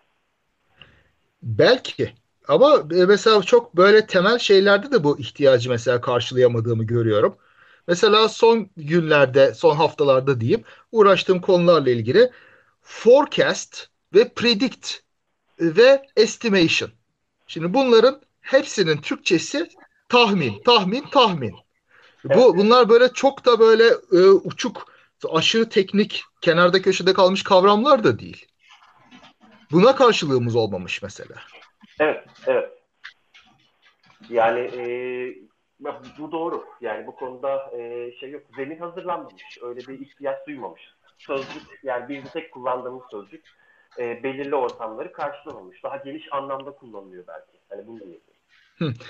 Belki 1.43 2.11
ama 2.47 2.83
e, 2.95 3.05
mesela 3.05 3.41
çok 3.41 3.77
böyle 3.77 4.05
temel 4.05 4.39
şeylerde 4.39 4.91
de 4.91 5.03
bu 5.03 5.19
ihtiyacı 5.19 5.69
mesela 5.69 6.01
karşılayamadığımı 6.01 6.83
görüyorum. 6.83 7.35
Mesela 7.87 8.29
son 8.29 8.69
günlerde, 8.77 9.53
son 9.53 9.75
haftalarda 9.75 10.41
diyeyim 10.41 10.63
uğraştığım 10.91 11.41
konularla 11.41 11.89
ilgili 11.89 12.31
forecast 12.81 13.87
ve 14.13 14.33
predict 14.33 14.93
ve 15.59 16.05
estimation. 16.15 16.91
Şimdi 17.47 17.73
bunların 17.73 18.21
hepsinin 18.41 18.97
Türkçesi 18.97 19.69
tahmin, 20.09 20.61
tahmin, 20.63 21.05
tahmin. 21.11 21.55
Bu 22.23 22.57
bunlar 22.57 22.89
böyle 22.89 23.13
çok 23.13 23.45
da 23.45 23.59
böyle 23.59 23.85
e, 24.11 24.17
uçuk, 24.29 24.93
aşırı 25.29 25.69
teknik, 25.69 26.23
kenarda 26.41 26.81
köşede 26.81 27.13
kalmış 27.13 27.43
kavramlar 27.43 28.03
da 28.03 28.19
değil. 28.19 28.45
Buna 29.71 29.95
karşılığımız 29.95 30.55
olmamış 30.55 31.01
mesela. 31.01 31.35
Evet, 31.99 32.25
evet. 32.47 32.69
Yani 34.29 34.59
e, 34.59 34.81
bu 36.19 36.31
doğru. 36.31 36.65
Yani 36.81 37.07
bu 37.07 37.15
konuda 37.15 37.71
e, 37.77 38.11
şey 38.19 38.29
yok. 38.29 38.43
Zemin 38.55 38.77
hazırlanmamış. 38.77 39.57
Öyle 39.61 39.79
bir 39.79 39.99
ihtiyaç 39.99 40.47
duymamış. 40.47 40.81
Sözcük, 41.17 41.79
yani 41.83 42.09
bir 42.09 42.25
tek 42.25 42.51
kullandığımız 42.51 43.03
sözcük 43.11 43.43
e, 43.99 44.23
belirli 44.23 44.55
ortamları 44.55 45.11
karşılamamış. 45.11 45.83
Daha 45.83 45.97
geniş 45.97 46.33
anlamda 46.33 46.71
kullanılıyor 46.71 47.23
belki. 47.27 47.57
Hani 47.69 47.87
bunu 47.87 47.99
diyebiliriz. 47.99 49.01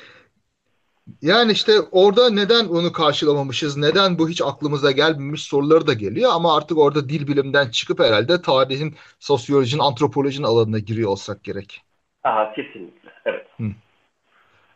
Yani 1.22 1.52
işte 1.52 1.72
orada 1.92 2.30
neden 2.30 2.66
onu 2.66 2.92
karşılamamışız, 2.92 3.78
neden 3.78 4.20
bu 4.20 4.30
hiç 4.30 4.42
aklımıza 4.42 4.92
gelmemiş 4.92 5.44
soruları 5.44 5.88
da 5.88 5.94
geliyor 5.94 6.32
ama 6.34 6.58
artık 6.58 6.78
orada 6.78 7.10
dil 7.10 7.28
bilimden 7.28 7.70
çıkıp 7.70 8.00
herhalde 8.00 8.42
tarihin, 8.42 8.96
sosyolojinin, 9.20 9.82
antropolojinin 9.82 10.48
alanına 10.48 10.80
giriyor 10.80 11.10
olsak 11.10 11.44
gerek. 11.44 11.82
Aha, 12.24 12.54
kesinlikle, 12.54 13.10
evet. 13.26 13.48
Hı. 13.58 13.64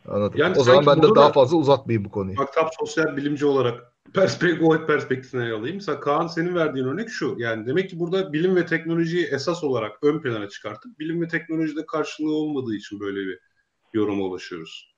Anladım. 0.10 0.40
Yani 0.40 0.58
o 0.58 0.64
zaman 0.64 0.86
ben 0.86 1.04
de 1.04 1.16
daha 1.16 1.32
fazla 1.32 1.58
uzatmayayım 1.58 2.06
bu 2.06 2.12
konuyu. 2.12 2.42
Aktap 2.42 2.70
sosyal 2.80 3.18
bilimci 3.18 3.46
olarak 3.46 3.94
perspektif, 4.14 4.88
perspektifine 4.88 5.54
alayım. 5.54 5.76
Mesela 5.76 6.00
Kaan 6.00 6.28
senin 6.28 6.56
verdiğin 6.56 6.86
örnek 6.86 7.10
şu. 7.10 7.36
Yani 7.38 7.68
demek 7.68 7.90
ki 7.90 8.00
burada 8.00 8.34
bilim 8.34 8.56
ve 8.56 8.66
teknolojiyi 8.66 9.26
esas 9.26 9.64
olarak 9.64 10.04
ön 10.04 10.22
plana 10.22 10.50
çıkartıp 10.50 11.00
bilim 11.00 11.22
ve 11.22 11.28
teknolojide 11.28 11.86
karşılığı 11.86 12.34
olmadığı 12.34 12.76
için 12.76 13.00
böyle 13.00 13.20
bir 13.20 13.40
yoruma 13.94 14.24
ulaşıyoruz. 14.24 14.96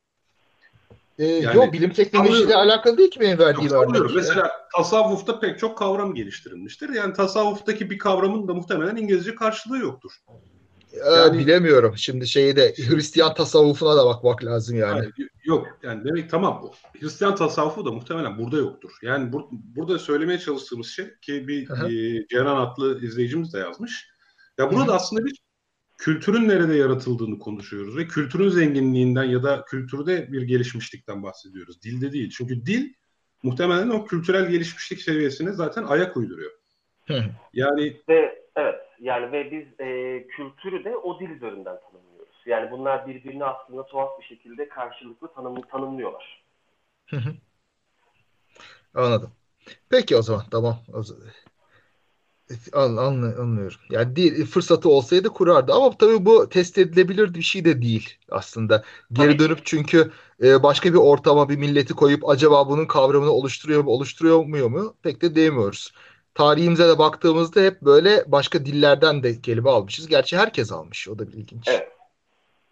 Ee, 1.20 1.26
yani, 1.26 1.58
yok 1.58 1.74
bilim 1.74 1.94
teknolojiyle 1.94 2.56
alakalı 2.56 2.98
değil 2.98 3.12
ki 3.12 3.20
benim 3.20 3.40
verdiğim 3.40 3.72
örnek. 3.72 4.16
Mesela 4.16 4.52
tasavvufta 4.76 5.40
pek 5.40 5.60
çok 5.60 5.78
kavram 5.78 6.14
geliştirilmiştir. 6.14 6.90
Yani 6.90 7.14
tasavvuftaki 7.14 7.90
bir 7.90 7.98
kavramın 7.98 8.48
da 8.48 8.54
muhtemelen 8.54 8.96
İngilizce 8.96 9.36
karşılığı 9.36 9.78
yoktur. 9.78 10.12
Yani, 11.06 11.40
bilemiyorum. 11.40 11.94
Şimdi 11.98 12.28
şeyi 12.28 12.56
de 12.56 12.74
Hristiyan 12.90 13.34
tasavvufuna 13.34 13.98
da 13.98 14.06
bakmak 14.06 14.46
lazım 14.46 14.78
yani. 14.78 14.98
yani 14.98 15.30
yok 15.44 15.68
yani 15.84 16.04
demek 16.04 16.30
tamam 16.30 16.60
bu. 16.64 16.74
Hristiyan 17.00 17.36
tasavvufu 17.36 17.86
da 17.86 17.92
muhtemelen 17.92 18.38
burada 18.38 18.58
yoktur. 18.58 18.92
Yani 19.02 19.34
bur, 19.34 19.42
burada 19.52 20.00
söylemeye 20.00 20.40
çalıştığımız 20.40 20.88
şey 20.88 21.06
ki 21.22 21.48
bir 21.48 21.70
e, 21.70 22.28
Ceren 22.28 22.56
adlı 22.56 23.06
izleyicimiz 23.06 23.54
de 23.54 23.60
yazmış. 23.60 24.08
Ya 24.58 24.72
burada 24.72 24.86
Hı-hı. 24.86 24.96
aslında 24.96 25.26
bir 25.26 25.40
kültürün 25.98 26.50
nerede 26.50 26.76
yaratıldığını 26.76 27.40
konuşuyoruz 27.40 27.98
ve 27.98 28.08
kültürün 28.08 28.50
zenginliğinden 28.50 29.24
ya 29.24 29.44
da 29.44 29.66
kültürde 29.68 30.32
bir 30.32 30.42
gelişmişlikten 30.42 31.24
bahsediyoruz. 31.24 31.82
Dilde 31.82 32.12
değil. 32.12 32.34
Çünkü 32.38 32.66
dil 32.66 32.94
muhtemelen 33.44 33.90
o 33.90 34.06
kültürel 34.06 34.50
gelişmişlik 34.50 35.02
seviyesine 35.02 35.52
zaten 35.52 35.84
ayak 35.84 36.18
uyduruyor. 36.18 36.52
Yani 37.54 37.98
ve 38.10 38.44
evet 38.56 38.80
yani 39.00 39.32
ve 39.32 39.52
biz 39.52 39.86
e, 39.88 40.28
kültürü 40.28 40.84
de 40.84 40.98
o 40.98 41.20
dil 41.20 41.30
üzerinden 41.30 41.80
tanımlıyoruz. 41.92 42.36
Yani 42.46 42.72
bunlar 42.72 43.08
birbirini 43.08 43.46
aslında 43.46 43.86
tuhaf 43.86 44.20
bir 44.20 44.26
şekilde 44.26 44.70
karşılıklı 44.70 45.34
tanım, 45.34 45.62
tanımlıyorlar. 45.62 46.44
Anladım. 48.94 49.32
Peki 49.90 50.18
o 50.18 50.22
zaman 50.22 50.44
tamam. 50.52 50.78
O 50.94 51.04
zaman. 51.04 51.24
An, 52.74 52.98
an, 52.98 53.22
anlıyorum. 53.22 53.80
Yani 53.90 54.16
değil, 54.16 54.46
fırsatı 54.46 54.90
olsaydı 54.90 55.30
kurardı 55.30 55.74
ama 55.74 55.98
tabii 55.98 56.26
bu 56.26 56.50
test 56.50 56.78
edilebilir 56.78 57.34
bir 57.34 57.42
şey 57.42 57.66
de 57.66 57.82
değil 57.82 58.18
aslında. 58.30 58.84
Geri 59.14 59.28
tabii. 59.28 59.40
dönüp 59.40 59.66
çünkü 59.66 60.12
e, 60.44 60.64
başka 60.64 60.94
bir 60.94 60.98
ortama 60.98 61.50
bir 61.50 61.58
milleti 61.58 61.94
koyup 61.94 62.30
acaba 62.30 62.70
bunun 62.70 62.86
kavramını 62.86 63.32
oluşturuyor 63.32 63.84
mu 63.84 63.90
oluşturuyor 63.90 64.46
mu 64.46 64.96
pek 65.04 65.22
de 65.22 65.36
diyemiyoruz. 65.36 65.94
Tarihimize 66.38 66.88
de 66.88 66.98
baktığımızda 66.98 67.62
hep 67.62 67.82
böyle 67.82 68.24
başka 68.28 68.66
dillerden 68.66 69.24
de 69.24 69.42
kelime 69.42 69.70
almışız. 69.70 70.08
Gerçi 70.08 70.38
herkes 70.38 70.72
almış. 70.72 71.08
O 71.10 71.20
da 71.20 71.28
bir 71.28 71.34
ilginç. 71.34 71.68
Evet. 71.68 71.88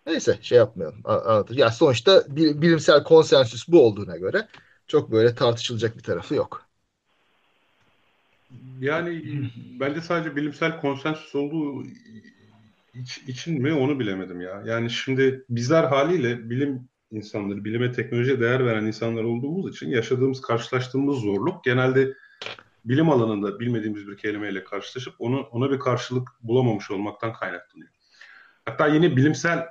Neyse 0.08 0.40
şey 0.42 0.58
yapmayalım. 0.58 1.02
Anlatır. 1.06 1.58
Ya 1.58 1.72
sonuçta 1.72 2.24
bilimsel 2.36 3.04
konsensüs 3.04 3.68
bu 3.68 3.86
olduğuna 3.86 4.18
göre 4.18 4.48
çok 4.88 5.12
böyle 5.12 5.36
tartışılacak 5.36 5.98
bir 5.98 6.04
tarafı 6.04 6.36
yok. 6.36 6.66
Yani 8.80 9.24
bence 9.80 10.02
sadece 10.02 10.36
bilimsel 10.36 10.82
konsensüs 10.82 11.36
olduğu 11.36 11.84
iç, 12.94 13.18
için 13.18 13.62
mi 13.62 13.74
onu 13.74 14.00
bilemedim 14.00 14.42
ya. 14.42 14.64
Yani 14.66 14.90
şimdi 14.90 15.46
bizler 15.50 15.84
haliyle 15.84 16.50
bilim 16.50 16.90
insanları, 17.12 17.66
bilime 17.66 17.92
teknolojiye 17.92 18.40
değer 18.40 18.66
veren 18.66 18.86
insanlar 18.86 19.24
olduğumuz 19.24 19.76
için 19.76 19.90
yaşadığımız, 19.90 20.42
karşılaştığımız 20.42 21.18
zorluk 21.18 21.64
genelde 21.64 22.14
bilim 22.86 23.10
alanında 23.10 23.60
bilmediğimiz 23.60 24.08
bir 24.08 24.18
kelimeyle 24.18 24.64
karşılaşıp 24.64 25.14
onu 25.20 25.42
ona 25.42 25.72
bir 25.72 25.80
karşılık 25.80 26.30
bulamamış 26.42 26.92
olmaktan 26.92 27.34
kaynaklanıyor. 27.34 27.92
Hatta 28.66 28.88
yine 28.88 29.16
bilimsel 29.16 29.68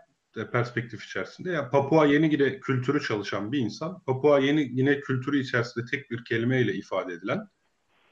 perspektif 0.52 1.04
içerisinde 1.04 1.50
ya 1.50 1.70
Papua 1.70 2.06
Yeni 2.06 2.30
Gine 2.30 2.60
kültürü 2.60 3.02
çalışan 3.02 3.52
bir 3.52 3.58
insan, 3.58 4.00
Papua 4.00 4.38
Yeni 4.38 4.74
Gine 4.74 5.00
kültürü 5.00 5.40
içerisinde 5.40 5.84
tek 5.90 6.10
bir 6.10 6.24
kelimeyle 6.24 6.74
ifade 6.74 7.12
edilen 7.12 7.48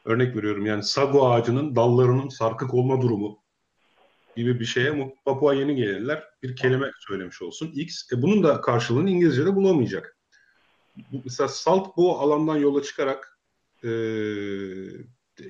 örnek 0.05 0.37
veriyorum 0.37 0.67
yani 0.67 0.83
sago 0.83 1.31
ağacının 1.31 1.77
dallarının 1.77 2.29
sarkık 2.29 2.75
olma 2.75 3.03
durumu 3.03 3.43
gibi 4.37 4.61
bir 4.61 4.65
şeye 4.65 5.15
Papua 5.25 5.55
Yeni 5.55 5.77
gelirler 5.77 6.25
bir 6.43 6.57
kelime 6.57 6.91
söylemiş 7.09 7.43
olsun 7.43 7.73
X. 7.75 8.13
E 8.13 8.23
bunun 8.23 8.43
da 8.43 8.61
karşılığını 8.61 9.11
İngilizce'de 9.11 9.55
bulamayacak. 9.55 10.17
Mesela 11.25 11.49
Salt 11.49 11.97
bu 11.97 12.19
alandan 12.19 12.57
yola 12.57 12.83
çıkarak 12.83 13.32
e, 13.85 13.91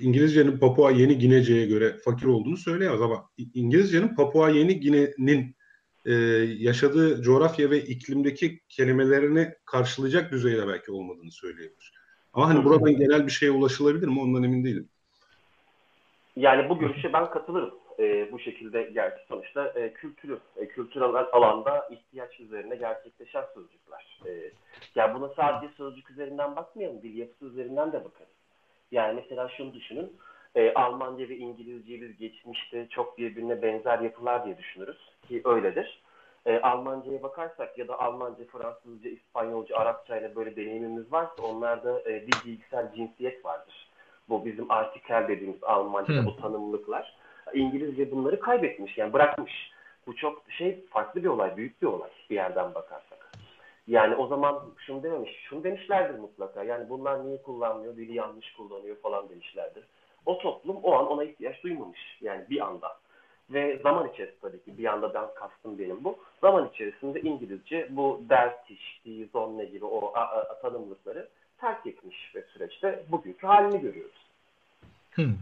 İngilizcenin 0.01 0.59
Papua 0.59 0.91
Yeni 0.91 1.19
Ginece'ye 1.19 1.67
göre 1.67 1.97
fakir 2.05 2.27
olduğunu 2.27 2.57
söyleyemez 2.57 3.01
ama 3.01 3.31
İngilizcenin 3.55 4.15
Papua 4.15 4.51
Yeni 4.51 4.81
Gine'nin 4.81 5.57
e, 6.07 6.13
yaşadığı 6.59 7.23
coğrafya 7.23 7.71
ve 7.71 7.81
iklimdeki 7.81 8.61
kelimelerini 8.69 9.55
karşılayacak 9.65 10.33
düzeyde 10.33 10.69
belki 10.69 10.93
olmadığını 10.93 11.31
söyleyebilir. 11.31 11.93
Ama 12.33 12.49
hani 12.49 12.65
buradan 12.65 12.97
genel 12.97 13.27
bir 13.27 13.33
şeye 13.33 13.51
ulaşılabilir 13.51 14.07
mi 14.07 14.21
ondan 14.21 14.43
emin 14.43 14.65
değilim. 14.65 14.89
Yani 16.37 16.69
bu 16.69 16.79
görüşe 16.79 17.13
ben 17.13 17.31
katılırım. 17.31 17.82
E, 17.99 18.33
bu 18.33 18.39
şekilde 18.39 18.83
gerçi 18.83 19.27
sonuçta 19.27 19.73
e, 19.75 19.93
kültürü, 19.93 20.39
e, 20.57 20.69
kültürel 20.69 21.27
alanda 21.33 21.89
ihtiyaç 21.91 22.41
üzerine 22.41 22.77
gerçekleşen 22.77 23.45
sözcükler. 23.55 24.21
E, 24.27 24.51
yani 24.95 25.15
buna 25.15 25.29
sadece 25.29 25.73
sözcük 25.75 26.11
üzerinden 26.11 26.57
bakmayalım, 26.57 27.03
dil 27.03 27.19
yapısı 27.19 27.45
üzerinden 27.45 27.93
de 27.93 28.05
bakarız. 28.05 28.33
Yani 28.91 29.15
mesela 29.15 29.49
şunu 29.49 29.75
düşünün, 29.75 30.17
e, 30.55 30.75
Almanca 30.75 31.29
ve 31.29 31.37
İngilizce 31.37 32.01
biz 32.01 32.19
geçmişte 32.19 32.89
çok 32.89 33.19
birbirine 33.19 33.63
benzer 33.63 33.99
yapılar 33.99 34.45
diye 34.45 34.59
düşünürüz 34.59 34.99
ki 35.29 35.43
öyledir. 35.45 36.03
E, 36.47 36.61
Almanca'ya 36.61 37.23
bakarsak 37.23 37.79
ya 37.79 37.89
da 37.89 38.01
Almanca, 38.01 38.45
Fransızca, 38.45 39.11
İspanyolca, 39.11 39.77
Arapça 39.77 40.17
ile 40.17 40.37
böyle 40.37 40.57
deneyimimiz 40.57 41.13
varsa 41.13 41.43
onlarda 41.43 42.01
e, 42.01 42.27
dil 42.27 42.47
bilgisel 42.47 42.93
cinsiyet 42.95 43.45
vardır. 43.45 43.89
Bu 44.29 44.45
bizim 44.45 44.71
artikel 44.71 45.29
dediğimiz 45.29 45.65
Almanca'da 45.65 46.19
hmm. 46.19 46.27
bu 46.27 46.37
tanımlıklar. 46.37 47.17
İngilizce 47.55 48.11
bunları 48.11 48.41
kaybetmiş 48.41 48.99
yani 48.99 49.13
bırakmış. 49.13 49.73
Bu 50.07 50.17
çok 50.17 50.43
şey 50.49 50.85
farklı 50.91 51.23
bir 51.23 51.29
olay, 51.29 51.57
büyük 51.57 51.83
bir 51.83 51.87
olay 51.87 52.11
bir 52.31 52.35
yerden 52.35 52.75
bakarsak. 52.75 53.31
Yani 53.87 54.15
o 54.15 54.27
zaman 54.27 54.63
şunu 54.79 55.03
dememiş, 55.03 55.33
şunu 55.49 55.65
demişlerdir 55.65 56.19
mutlaka. 56.19 56.65
Yani 56.65 56.89
bunlar 56.89 57.27
niye 57.27 57.43
kullanmıyor, 57.43 57.97
dili 57.97 58.15
yanlış 58.15 58.53
kullanıyor 58.53 58.97
falan 58.97 59.29
demişlerdir. 59.29 59.85
O 60.27 60.39
toplum 60.39 60.77
o 60.77 60.93
an 60.93 61.07
ona 61.07 61.25
ihtiyaç 61.25 61.63
duymamış 61.63 62.19
yani 62.21 62.45
bir 62.51 62.61
anda. 62.61 62.97
Ve 63.51 63.81
zaman 63.83 64.09
içerisinde 64.09 64.41
tabii 64.41 64.63
ki 64.63 64.79
bir 64.79 64.85
anda 64.85 65.15
ben 65.15 65.35
kastım 65.35 65.79
benim 65.79 66.05
bu. 66.05 66.19
Zaman 66.41 66.71
içerisinde 66.75 67.21
İngilizce 67.21 67.89
bu 67.91 68.21
dertiş, 68.29 69.01
ne 69.57 69.65
gibi 69.65 69.85
o 69.85 70.13
a, 70.15 70.21
a, 70.21 70.61
tanımlıkları 70.61 71.29
terk 71.59 71.87
etmiş 71.87 72.35
ve 72.35 72.43
süreçte 72.43 73.03
bugünkü 73.09 73.47
halini 73.47 73.81
görüyoruz. 73.81 74.27
Hmm. 75.13 75.35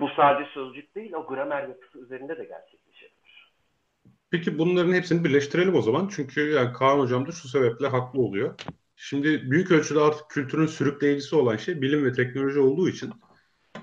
Bu 0.00 0.08
sadece 0.16 0.50
sözcük 0.50 0.94
değil, 0.94 1.12
o 1.12 1.26
gramer 1.26 1.68
yapısı 1.68 1.98
üzerinde 1.98 2.38
de 2.38 2.44
gerçekleşebilir. 2.44 3.52
Peki 4.30 4.58
bunların 4.58 4.92
hepsini 4.92 5.24
birleştirelim 5.24 5.74
o 5.74 5.82
zaman. 5.82 6.08
Çünkü 6.16 6.50
yani 6.50 6.72
Kaan 6.72 6.98
Hocam 6.98 7.26
da 7.26 7.32
şu 7.32 7.48
sebeple 7.48 7.86
haklı 7.86 8.20
oluyor. 8.20 8.54
Şimdi 8.96 9.50
büyük 9.50 9.70
ölçüde 9.70 10.00
artık 10.00 10.30
kültürün 10.30 10.66
sürükleyicisi 10.66 11.36
olan 11.36 11.56
şey 11.56 11.82
bilim 11.82 12.04
ve 12.04 12.12
teknoloji 12.12 12.60
olduğu 12.60 12.88
için 12.88 13.12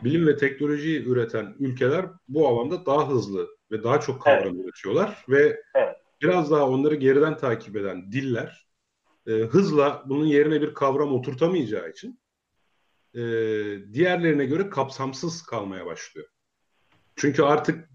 bilim 0.03 0.27
ve 0.27 0.37
teknolojiyi 0.37 1.05
üreten 1.05 1.55
ülkeler 1.59 2.05
bu 2.27 2.47
alanda 2.47 2.85
daha 2.85 3.09
hızlı 3.09 3.47
ve 3.71 3.83
daha 3.83 3.99
çok 3.99 4.21
kavram 4.21 4.55
evet. 4.55 4.65
üretiyorlar 4.65 5.25
ve 5.29 5.61
evet. 5.75 5.95
biraz 6.21 6.51
daha 6.51 6.69
onları 6.69 6.95
geriden 6.95 7.37
takip 7.37 7.75
eden 7.75 8.11
diller 8.11 8.67
e, 9.27 9.31
hızla 9.31 10.03
bunun 10.05 10.25
yerine 10.25 10.61
bir 10.61 10.73
kavram 10.73 11.13
oturtamayacağı 11.13 11.89
için 11.89 12.19
e, 13.15 13.21
diğerlerine 13.93 14.45
göre 14.45 14.69
kapsamsız 14.69 15.41
kalmaya 15.41 15.85
başlıyor. 15.85 16.27
Çünkü 17.15 17.43
artık 17.43 17.89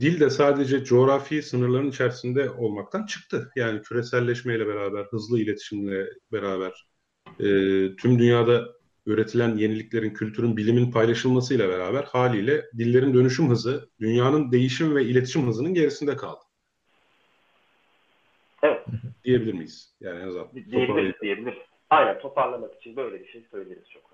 dil 0.00 0.20
de 0.20 0.30
sadece 0.30 0.84
coğrafi 0.84 1.42
sınırların 1.42 1.90
içerisinde 1.90 2.50
olmaktan 2.50 3.06
çıktı. 3.06 3.52
Yani 3.56 3.82
küreselleşmeyle 3.82 4.66
beraber, 4.66 5.04
hızlı 5.04 5.40
iletişimle 5.40 6.08
beraber 6.32 6.86
e, 7.40 7.46
tüm 7.96 8.18
dünyada 8.18 8.74
üretilen 9.06 9.56
yeniliklerin, 9.56 10.14
kültürün, 10.14 10.56
bilimin 10.56 10.90
paylaşılmasıyla 10.90 11.68
beraber 11.68 12.02
haliyle 12.02 12.64
dillerin 12.78 13.14
dönüşüm 13.14 13.48
hızı 13.48 13.90
dünyanın 14.00 14.52
değişim 14.52 14.94
ve 14.96 15.04
iletişim 15.04 15.46
hızının 15.46 15.74
gerisinde 15.74 16.16
kaldı. 16.16 16.40
Evet. 18.62 18.86
Diyebilir 19.24 19.52
miyiz? 19.52 19.96
Yani 20.00 20.20
en 20.20 20.28
azından. 20.28 20.50
Diyebiliriz, 20.54 21.14
diyebiliriz. 21.22 21.58
Aynen 21.90 22.18
toparlamak 22.18 22.74
için 22.74 22.96
böyle 22.96 23.20
bir 23.20 23.28
şey 23.28 23.44
söyleriz 23.50 23.90
çok 23.90 24.12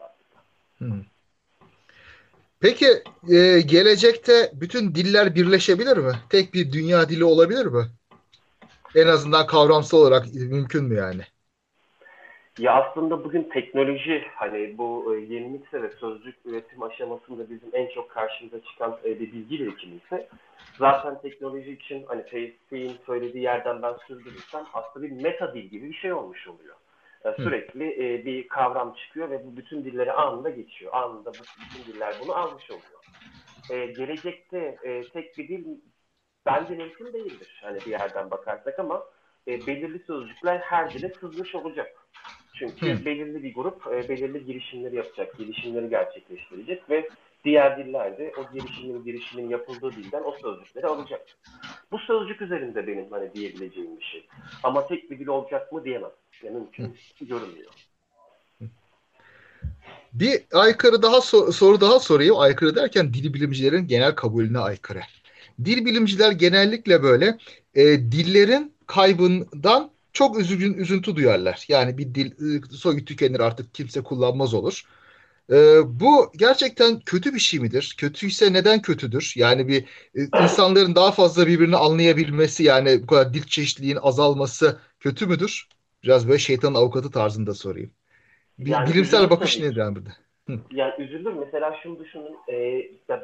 Peki 2.61 2.87
e, 3.31 3.61
gelecekte 3.61 4.51
bütün 4.53 4.95
diller 4.95 5.35
birleşebilir 5.35 5.97
mi? 5.97 6.13
Tek 6.31 6.55
bir 6.55 6.73
dünya 6.73 7.09
dili 7.09 7.25
olabilir 7.25 7.67
mi? 7.67 7.85
En 8.95 9.07
azından 9.07 9.47
kavramsal 9.47 9.99
olarak 9.99 10.27
mümkün 10.35 10.85
mü 10.85 10.95
yani? 10.95 11.23
Ya 12.59 12.73
aslında 12.73 13.25
bugün 13.25 13.43
teknoloji 13.43 14.25
hani 14.35 14.79
bu 14.79 15.15
e, 15.15 15.35
yenilikse 15.35 15.83
ve 15.83 15.91
sözcük 15.91 16.37
üretim 16.45 16.83
aşamasında 16.83 17.51
bizim 17.51 17.69
en 17.73 17.89
çok 17.95 18.11
karşımıza 18.11 18.61
çıkan 18.61 18.99
e, 19.05 19.21
bir 19.21 19.33
bilgi 19.33 19.61
birikimi 19.61 19.97
ise 19.97 20.29
zaten 20.79 21.21
teknoloji 21.23 21.73
için 21.73 22.05
hani 22.09 22.23
Facebook'in 22.23 22.99
söylediği 23.07 23.45
yerden 23.45 23.83
ben 23.83 23.95
sürdürürsem 24.07 24.65
aslında 24.73 25.07
bir 25.07 25.23
meta 25.23 25.55
dil 25.55 25.63
gibi 25.63 25.89
bir 25.89 25.95
şey 25.95 26.13
olmuş 26.13 26.49
oluyor. 26.49 26.77
Sürekli 27.37 27.85
e, 27.85 28.25
bir 28.25 28.49
kavram 28.49 28.95
çıkıyor 28.95 29.31
ve 29.31 29.45
bu 29.45 29.57
bütün 29.57 29.85
dilleri 29.85 30.13
anında 30.13 30.51
geçiyor. 30.51 30.93
Anında 30.95 31.33
bütün 31.33 31.93
diller 31.93 32.15
bunu 32.23 32.35
almış 32.35 32.71
oluyor. 32.71 33.01
E, 33.71 33.87
gelecekte 33.87 34.79
e, 34.85 35.03
tek 35.03 35.39
bir 35.39 35.49
dil 35.49 35.65
bence 36.47 36.75
mümkün 36.75 37.13
değildir. 37.13 37.61
Hani 37.63 37.79
bir 37.81 37.91
yerden 37.91 38.31
bakarsak 38.31 38.79
ama 38.79 39.05
e, 39.49 39.67
belirli 39.67 39.99
sözcükler 39.99 40.59
her 40.59 40.95
dile 40.95 41.09
sızmış 41.09 41.55
olacak. 41.55 41.97
Çünkü 42.59 42.87
Hı. 42.87 43.05
belirli 43.05 43.43
bir 43.43 43.55
grup 43.55 43.87
e, 43.87 44.09
belirli 44.09 44.45
girişimleri 44.45 44.97
yapacak, 44.97 45.39
girişimleri 45.39 45.89
gerçekleştirecek 45.89 46.91
ve 46.91 47.09
diğer 47.45 47.79
diller 47.79 48.19
de 48.19 48.33
o 48.39 48.55
girişimin 48.55 49.05
girişimin 49.05 49.49
yapıldığı 49.49 49.93
dilden 49.93 50.23
o 50.25 50.33
sözcükleri 50.43 50.87
alacak. 50.87 51.27
Bu 51.93 51.99
sözcük 51.99 52.43
üzerinde 52.43 52.87
benim 52.87 53.11
hani 53.11 53.35
diyebileceğim 53.35 54.01
bir 54.01 54.05
şey. 54.05 54.27
Ama 54.63 54.87
tek 54.87 55.11
bir 55.11 55.19
dil 55.19 55.27
olacak 55.27 55.73
mı 55.73 55.85
diyemem. 55.85 56.11
Yani 56.43 56.55
mümkün 56.55 56.97
görünmüyor. 57.21 57.71
Bir 60.13 60.43
aykırı 60.53 61.03
daha 61.03 61.21
sor, 61.21 61.53
soru 61.53 61.81
daha 61.81 62.01
sorayım. 62.01 62.39
Aykırı 62.39 62.77
derken 62.77 63.15
dil 63.15 63.35
bilimcilerin 63.35 63.87
genel 63.87 64.15
kabulüne 64.15 64.59
aykırı. 64.59 65.01
Dil 65.65 65.85
bilimciler 65.85 66.33
genellikle 66.33 67.03
böyle 67.03 67.39
e, 67.75 67.83
dillerin 67.85 68.75
kaybından 68.87 69.91
çok 70.13 70.39
üzücün, 70.39 70.75
üzüntü 70.75 71.17
duyarlar. 71.17 71.65
Yani 71.69 71.99
bir 71.99 72.15
dil 72.15 72.33
ıı, 72.41 72.63
soyu 72.71 73.05
tükenir 73.05 73.41
artık 73.41 73.75
kimse 73.75 74.01
kullanmaz 74.03 74.55
olur. 74.55 74.85
Ee, 75.51 75.81
bu 75.87 76.33
gerçekten 76.37 77.01
kötü 77.01 77.35
bir 77.35 77.39
şey 77.39 77.61
midir? 77.61 77.95
Kötüyse 77.99 78.53
neden 78.53 78.83
kötüdür? 78.83 79.33
Yani 79.37 79.69
bir 79.69 79.83
e, 80.15 80.43
insanların 80.43 80.95
daha 80.95 81.13
fazla 81.13 81.47
birbirini 81.47 81.77
anlayabilmesi 81.77 82.65
yani 82.65 83.03
bu 83.03 83.07
kadar 83.07 83.35
dil 83.35 83.43
çeşitliliğin 83.43 83.99
azalması 84.03 84.81
kötü 85.01 85.27
müdür? 85.27 85.69
Biraz 86.03 86.29
böyle 86.29 86.39
şeytanın 86.39 86.75
avukatı 86.75 87.11
tarzında 87.11 87.55
sorayım. 87.55 87.91
Bir, 88.59 88.71
yani 88.71 88.91
bilimsel 88.91 89.31
bakış 89.31 89.61
nedir 89.61 89.77
yani 89.77 89.97
burada? 89.97 90.11
Yani 90.71 90.93
üzülür. 90.99 91.33
Mesela 91.33 91.77
şunu 91.83 91.99
düşünün. 91.99 92.37
E, 92.49 92.57
ya, 93.09 93.23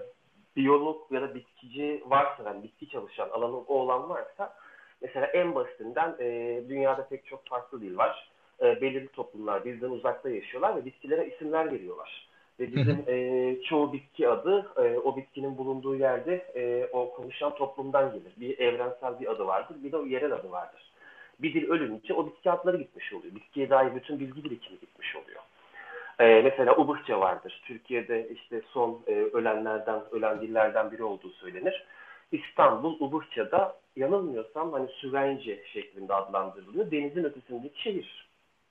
biyolog 0.56 1.12
ya 1.12 1.22
da 1.22 1.34
bitkici 1.34 2.02
varsa, 2.06 2.42
yani 2.46 2.62
bitki 2.62 2.88
çalışan 2.88 3.28
alanı 3.28 3.56
o 3.56 3.74
olan 3.74 4.08
varsa 4.08 4.54
Mesela 5.00 5.26
en 5.26 5.54
basitinden 5.54 6.16
e, 6.20 6.62
dünyada 6.68 7.08
pek 7.08 7.26
çok 7.26 7.46
farklı 7.46 7.80
dil 7.80 7.96
var. 7.96 8.30
E, 8.62 8.80
belirli 8.80 9.08
toplumlar 9.08 9.64
bizden 9.64 9.90
uzakta 9.90 10.30
yaşıyorlar 10.30 10.76
ve 10.76 10.84
bitkilere 10.84 11.26
isimler 11.26 11.72
veriyorlar. 11.72 12.26
Ve 12.60 12.72
bizim 12.72 13.04
e, 13.08 13.56
çoğu 13.62 13.92
bitki 13.92 14.28
adı 14.28 14.66
e, 14.76 14.98
o 14.98 15.16
bitkinin 15.16 15.58
bulunduğu 15.58 15.96
yerde 15.96 16.34
e, 16.54 16.88
o 16.92 17.14
konuşan 17.14 17.54
toplumdan 17.54 18.12
gelir. 18.12 18.32
Bir 18.36 18.58
evrensel 18.58 19.20
bir 19.20 19.26
adı 19.26 19.46
vardır, 19.46 19.76
bir 19.84 19.92
de 19.92 19.96
o 19.96 20.06
yerel 20.06 20.32
adı 20.32 20.50
vardır. 20.50 20.92
Bir 21.38 21.54
dil 21.54 21.68
ölünce 21.68 22.14
o 22.14 22.26
bitki 22.26 22.50
adları 22.50 22.76
gitmiş 22.76 23.12
oluyor. 23.12 23.34
Bitkiye 23.34 23.70
dair 23.70 23.94
bütün 23.94 24.20
bilgi 24.20 24.44
birikimi 24.44 24.80
gitmiş 24.80 25.16
oluyor. 25.16 25.40
Ee, 26.18 26.42
mesela 26.44 26.76
Ubıkça 26.76 27.20
vardır. 27.20 27.62
Türkiye'de 27.64 28.28
işte 28.28 28.62
son 28.72 29.00
e, 29.06 29.12
ölenlerden, 29.12 30.02
ölen 30.10 30.40
dillerden 30.40 30.90
biri 30.90 31.04
olduğu 31.04 31.30
söylenir. 31.30 31.86
İstanbul, 32.32 32.96
Ubıkça'da 33.00 33.76
yanılmıyorsam 33.96 34.72
hani 34.72 34.88
Süvence 34.88 35.62
şeklinde 35.72 36.14
adlandırılıyor. 36.14 36.90
Denizin 36.90 37.24
ötesindeki 37.24 37.82
şehir 37.82 38.25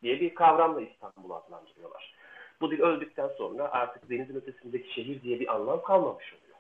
diye 0.05 0.21
bir 0.21 0.35
kavramla 0.35 0.81
İstanbul'u 0.81 1.35
adlandırıyorlar. 1.35 2.15
Bu 2.61 2.71
dil 2.71 2.79
öldükten 2.79 3.29
sonra 3.37 3.71
artık 3.71 4.09
denizin 4.09 4.35
ötesindeki 4.35 4.93
şehir 4.93 5.21
diye 5.21 5.39
bir 5.39 5.55
anlam 5.55 5.83
kalmamış 5.83 6.33
oluyor. 6.33 6.57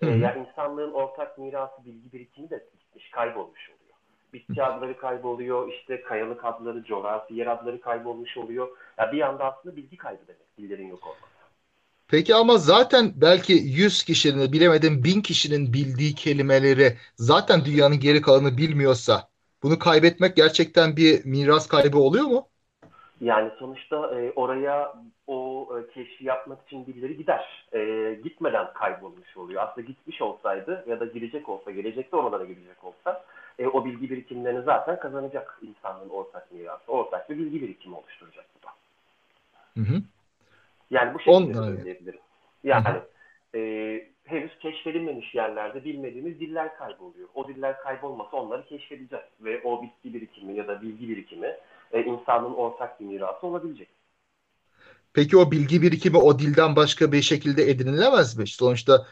Hı 0.00 0.06
hı. 0.06 0.24
Yani 0.24 0.46
insanlığın 0.48 0.92
ortak 0.92 1.38
mirası, 1.38 1.84
bilgi 1.84 2.12
birikimi 2.12 2.50
de 2.50 2.66
gitmiş, 2.78 3.10
kaybolmuş 3.10 3.70
oluyor. 3.70 3.94
Bitki 4.32 4.62
adları 4.62 4.96
kayboluyor, 4.96 5.72
işte 5.72 6.02
kayalık 6.02 6.44
adları, 6.44 6.84
coğrafi 6.84 7.34
yer 7.34 7.46
adları 7.46 7.80
kaybolmuş 7.80 8.36
oluyor. 8.36 8.68
Yani 8.98 9.12
bir 9.12 9.20
anda 9.20 9.44
aslında 9.44 9.76
bilgi 9.76 9.96
kaybı 9.96 10.26
demek, 10.28 10.58
dillerin 10.58 10.88
yok 10.88 11.06
olması. 11.06 11.34
Peki 12.08 12.34
ama 12.34 12.58
zaten 12.58 13.12
belki 13.16 13.52
100 13.52 14.04
kişinin 14.04 14.52
bilemedim 14.52 15.04
1000 15.04 15.20
kişinin 15.20 15.72
bildiği 15.72 16.14
kelimeleri 16.14 16.96
zaten 17.16 17.64
dünyanın 17.64 18.00
geri 18.00 18.22
kalanı 18.22 18.56
bilmiyorsa 18.56 19.28
bunu 19.62 19.78
kaybetmek 19.78 20.36
gerçekten 20.36 20.96
bir 20.96 21.24
miras 21.24 21.68
kaybı 21.68 21.98
oluyor 21.98 22.24
mu? 22.24 22.48
Yani 23.24 23.50
sonuçta 23.58 24.20
e, 24.20 24.32
oraya 24.36 24.94
o 25.26 25.68
e, 25.78 25.94
keşfi 25.94 26.24
yapmak 26.24 26.66
için 26.66 26.86
birileri 26.86 27.16
gider. 27.16 27.66
E, 27.72 28.14
gitmeden 28.24 28.72
kaybolmuş 28.72 29.36
oluyor. 29.36 29.62
Aslında 29.62 29.86
gitmiş 29.86 30.22
olsaydı 30.22 30.84
ya 30.88 31.00
da 31.00 31.04
girecek 31.04 31.48
olsa, 31.48 31.70
gelecekte 31.70 32.16
oralara 32.16 32.44
gidecek 32.44 32.84
olsa 32.84 33.24
e, 33.58 33.66
o 33.66 33.84
bilgi 33.84 34.10
birikimlerini 34.10 34.62
zaten 34.62 35.00
kazanacak 35.00 35.60
insanlığın 35.62 36.08
ortak 36.08 36.52
mirası. 36.52 36.92
Ortak 36.92 37.30
bir 37.30 37.38
bilgi 37.38 37.62
birikimi 37.62 37.96
oluşturacak 37.96 38.44
bu 38.54 38.66
da. 38.66 38.72
Hı 39.74 39.94
hı. 39.94 40.02
Yani 40.90 41.14
bu 41.14 41.20
şekilde 41.20 41.54
söyleyebilirim. 41.54 42.20
Yani 42.64 42.86
e, 43.54 43.60
henüz 44.24 44.58
keşfedilmemiş 44.58 45.34
yerlerde 45.34 45.84
bilmediğimiz 45.84 46.40
diller 46.40 46.76
kayboluyor. 46.76 47.28
O 47.34 47.48
diller 47.48 47.78
kaybolmasa 47.78 48.36
onları 48.36 48.66
keşfedeceğiz. 48.66 49.24
Ve 49.40 49.60
o 49.64 49.82
bilgi 49.82 50.14
birikimi 50.14 50.56
ya 50.56 50.68
da 50.68 50.82
bilgi 50.82 51.08
birikimi 51.08 51.54
e, 51.94 52.02
insanın 52.02 52.54
ortak 52.54 53.00
bir 53.00 53.04
mirası 53.04 53.46
olabilecek. 53.46 53.88
Peki 55.12 55.36
o 55.36 55.50
bilgi 55.50 55.82
birikimi 55.82 56.16
o 56.16 56.38
dilden 56.38 56.76
başka 56.76 57.12
bir 57.12 57.22
şekilde 57.22 57.70
edinilemez 57.70 58.38
mi? 58.38 58.46
Sonuçta 58.46 59.06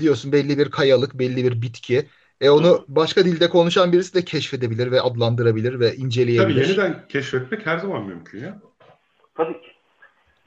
diyorsun 0.00 0.32
belli 0.32 0.58
bir 0.58 0.70
kayalık, 0.70 1.14
belli 1.14 1.44
bir 1.44 1.62
bitki. 1.62 2.08
E 2.40 2.50
onu 2.50 2.84
başka 2.88 3.24
dilde 3.24 3.48
konuşan 3.48 3.92
birisi 3.92 4.14
de 4.14 4.24
keşfedebilir 4.24 4.90
ve 4.90 5.00
adlandırabilir 5.00 5.80
ve 5.80 5.94
inceleyebilir. 5.94 6.62
Tabii 6.62 6.68
yeniden 6.68 7.06
keşfetmek 7.08 7.66
her 7.66 7.78
zaman 7.78 8.02
mümkün 8.02 8.38
ya. 8.44 8.58
Tabii 9.34 9.52
ki. 9.52 9.72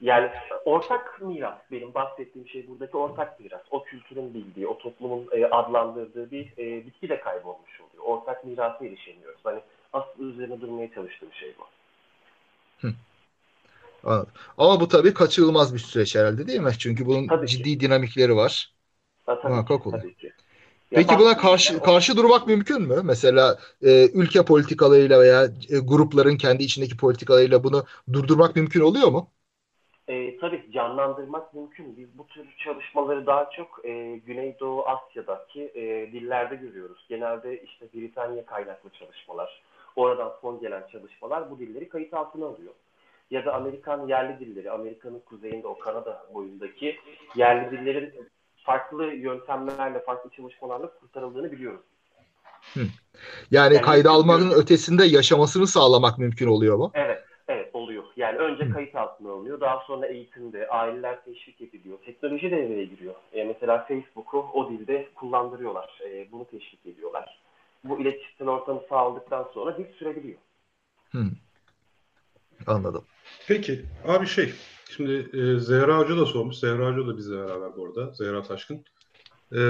Yani 0.00 0.30
ortak 0.64 1.22
miras 1.22 1.58
benim 1.72 1.94
bahsettiğim 1.94 2.48
şey 2.48 2.68
buradaki 2.68 2.96
ortak 2.96 3.40
miras. 3.40 3.62
O 3.70 3.84
kültürün 3.84 4.34
bildiği, 4.34 4.66
o 4.66 4.78
toplumun 4.78 5.28
e, 5.32 5.46
adlandırdığı 5.46 6.30
bir 6.30 6.52
e, 6.58 6.86
bitki 6.86 7.08
de 7.08 7.20
kaybolmuş 7.20 7.80
oluyor. 7.80 8.04
Ortak 8.04 8.44
mirasa 8.44 8.84
erişemiyoruz. 8.84 9.40
Hani 9.44 9.60
asıl 9.92 10.24
üzerine 10.24 10.60
durmaya 10.60 10.94
çalıştığım 10.94 11.32
şey 11.32 11.54
bu. 11.58 11.66
Anladım. 14.04 14.32
Ama 14.58 14.80
bu 14.80 14.88
tabii 14.88 15.14
kaçırılmaz 15.14 15.74
bir 15.74 15.78
süreç 15.78 16.14
herhalde 16.16 16.46
değil 16.46 16.60
mi? 16.60 16.72
Çünkü 16.78 17.06
bunun 17.06 17.28
tabii 17.28 17.46
ciddi 17.46 17.72
ki. 17.72 17.80
dinamikleri 17.80 18.36
var. 18.36 18.72
Ha, 19.26 19.40
tabii, 19.40 19.52
Muhakkak 19.52 19.84
ki, 19.84 19.90
tabii 19.90 20.14
ki. 20.14 20.32
Peki 20.90 21.18
buna 21.18 21.36
karşı 21.36 21.80
karşı 21.80 22.16
durmak 22.16 22.46
mümkün 22.46 22.82
mü? 22.82 23.00
Mesela 23.04 23.58
e, 23.82 24.08
ülke 24.14 24.44
politikalarıyla 24.44 25.20
veya 25.20 25.44
e, 25.44 25.78
grupların 25.78 26.36
kendi 26.36 26.62
içindeki 26.62 26.96
politikalarıyla 26.96 27.64
bunu 27.64 27.84
durdurmak 28.12 28.56
mümkün 28.56 28.80
oluyor 28.80 29.08
mu? 29.08 29.30
E, 30.08 30.38
tabii 30.38 30.72
canlandırmak 30.72 31.54
mümkün. 31.54 31.96
Biz 31.96 32.18
bu 32.18 32.26
tür 32.26 32.46
çalışmaları 32.64 33.26
daha 33.26 33.50
çok 33.50 33.84
e, 33.84 34.16
Güneydoğu 34.26 34.86
Asya'daki 34.86 35.62
e, 35.74 36.12
dillerde 36.12 36.56
görüyoruz. 36.56 37.06
Genelde 37.08 37.62
işte 37.62 37.86
Britanya 37.94 38.46
kaynaklı 38.46 38.90
çalışmalar, 38.90 39.62
oradan 39.96 40.32
son 40.40 40.60
gelen 40.60 40.84
çalışmalar 40.92 41.50
bu 41.50 41.58
dilleri 41.58 41.88
kayıt 41.88 42.14
altına 42.14 42.46
alıyor. 42.46 42.72
Ya 43.30 43.44
da 43.44 43.54
Amerikan 43.54 44.08
yerli 44.08 44.40
dilleri, 44.40 44.70
Amerika'nın 44.70 45.20
kuzeyinde 45.20 45.66
o 45.66 45.78
Kanada 45.78 46.26
boyundaki 46.34 46.96
yerli 47.34 47.70
dillerin 47.70 48.14
farklı 48.56 49.04
yöntemlerle, 49.04 50.00
farklı 50.00 50.30
çalışmalarla 50.30 50.90
kurtarıldığını 51.00 51.52
biliyoruz. 51.52 51.80
Hı. 52.74 52.80
Yani, 53.50 53.74
yani 53.74 53.84
kayda 53.84 54.10
almanın 54.10 54.50
ötesinde 54.50 55.04
yaşamasını 55.04 55.66
sağlamak 55.66 56.18
mümkün 56.18 56.46
oluyor 56.46 56.76
mu? 56.76 56.90
Evet, 56.94 57.24
Evet 57.48 57.74
oluyor. 57.74 58.04
Yani 58.16 58.38
önce 58.38 58.70
kayıt 58.70 58.94
altına 58.94 59.32
alınıyor. 59.32 59.60
Daha 59.60 59.78
sonra 59.86 60.06
eğitimde 60.06 60.68
aileler 60.68 61.24
teşvik 61.24 61.60
ediliyor. 61.60 61.98
Teknoloji 62.04 62.50
devreye 62.50 62.84
giriyor. 62.84 63.14
E, 63.32 63.44
mesela 63.44 63.84
Facebook'u 63.88 64.46
o 64.52 64.70
dilde 64.70 65.08
kullandırıyorlar. 65.14 66.00
E, 66.04 66.32
bunu 66.32 66.44
teşvik 66.44 66.86
ediyorlar. 66.86 67.38
Bu 67.88 68.00
iletişim 68.00 68.48
ortamı 68.48 68.82
sağladıktan 68.88 69.48
sonra 69.54 69.78
dil 69.78 69.92
sürebiliyor. 69.98 70.38
Hmm. 71.10 71.30
Anladım. 72.66 73.04
Peki 73.48 73.84
abi 74.08 74.26
şey 74.26 74.52
Şimdi 74.90 75.12
e, 75.12 75.58
Zehra 75.58 75.98
Hoca 75.98 76.16
da 76.16 76.26
sormuş. 76.26 76.56
Zehra 76.56 76.86
Hoca 76.86 77.06
da 77.06 77.16
bizle 77.16 77.36
beraber 77.36 77.76
bu 77.76 77.86
arada. 77.86 78.14
Zehra 78.14 78.42
Taşkın. 78.42 78.84
E, 79.52 79.60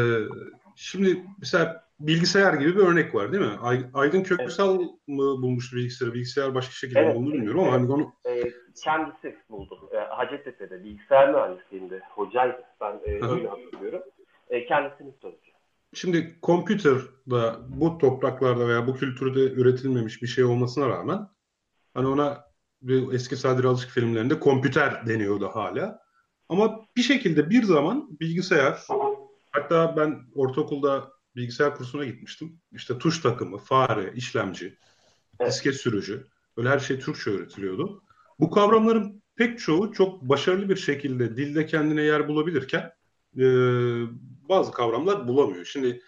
şimdi 0.76 1.24
mesela 1.40 1.84
bilgisayar 2.00 2.54
gibi 2.54 2.76
bir 2.76 2.80
örnek 2.80 3.14
var 3.14 3.32
değil 3.32 3.44
mi? 3.44 3.58
Ay, 3.62 3.86
Aydın 3.94 4.22
Köksal 4.22 4.80
evet. 4.80 4.90
mı 5.06 5.42
bulmuştu 5.42 5.76
bilgisayarı? 5.76 6.14
Bilgisayar 6.14 6.54
başka 6.54 6.72
şekilde 6.72 7.00
evet, 7.00 7.14
bulundu 7.14 7.32
bilmiyorum 7.32 7.60
ama 7.60 7.72
hani 7.72 7.92
onu... 7.92 8.12
E, 8.24 8.42
kendisi 8.84 9.36
buldu. 9.50 9.90
E, 9.92 9.96
Hacettepe'de 9.96 10.84
bilgisayar 10.84 11.34
mühendisliğinde 11.34 12.00
hocaydı. 12.10 12.62
Ben 12.80 13.00
e, 13.04 13.12
öyle 13.12 13.48
hatırlıyorum. 13.48 14.02
E, 14.50 14.66
kendisini 14.66 15.12
soruyor. 15.22 15.40
Şimdi 15.94 16.38
computer 16.42 16.98
da 17.30 17.60
bu 17.68 17.98
topraklarda 17.98 18.68
veya 18.68 18.86
bu 18.86 18.96
kültürde 18.96 19.40
üretilmemiş 19.40 20.22
bir 20.22 20.26
şey 20.26 20.44
olmasına 20.44 20.88
rağmen 20.88 21.28
hani 21.94 22.06
ona 22.06 22.44
bir 22.82 23.12
eski 23.12 23.36
Sadri 23.36 23.66
Alışık 23.66 23.90
filmlerinde 23.90 24.40
kompüter 24.40 25.06
deniyordu 25.06 25.50
hala. 25.54 25.98
Ama 26.48 26.80
bir 26.96 27.02
şekilde 27.02 27.50
bir 27.50 27.62
zaman 27.62 28.20
bilgisayar 28.20 28.86
hatta 29.50 29.96
ben 29.96 30.20
ortaokulda 30.34 31.12
bilgisayar 31.36 31.74
kursuna 31.74 32.04
gitmiştim. 32.04 32.60
İşte 32.72 32.98
tuş 32.98 33.20
takımı, 33.20 33.58
fare, 33.58 34.12
işlemci, 34.14 34.78
disket 35.46 35.74
sürücü 35.74 36.26
böyle 36.56 36.68
her 36.68 36.78
şey 36.78 37.00
Türkçe 37.00 37.30
öğretiliyordu. 37.30 38.02
Bu 38.40 38.50
kavramların 38.50 39.22
pek 39.36 39.58
çoğu 39.58 39.92
çok 39.92 40.22
başarılı 40.22 40.68
bir 40.68 40.76
şekilde 40.76 41.36
dilde 41.36 41.66
kendine 41.66 42.02
yer 42.02 42.28
bulabilirken 42.28 42.92
e, 43.38 43.44
bazı 44.48 44.72
kavramlar 44.72 45.28
bulamıyor. 45.28 45.64
Şimdi 45.64 46.02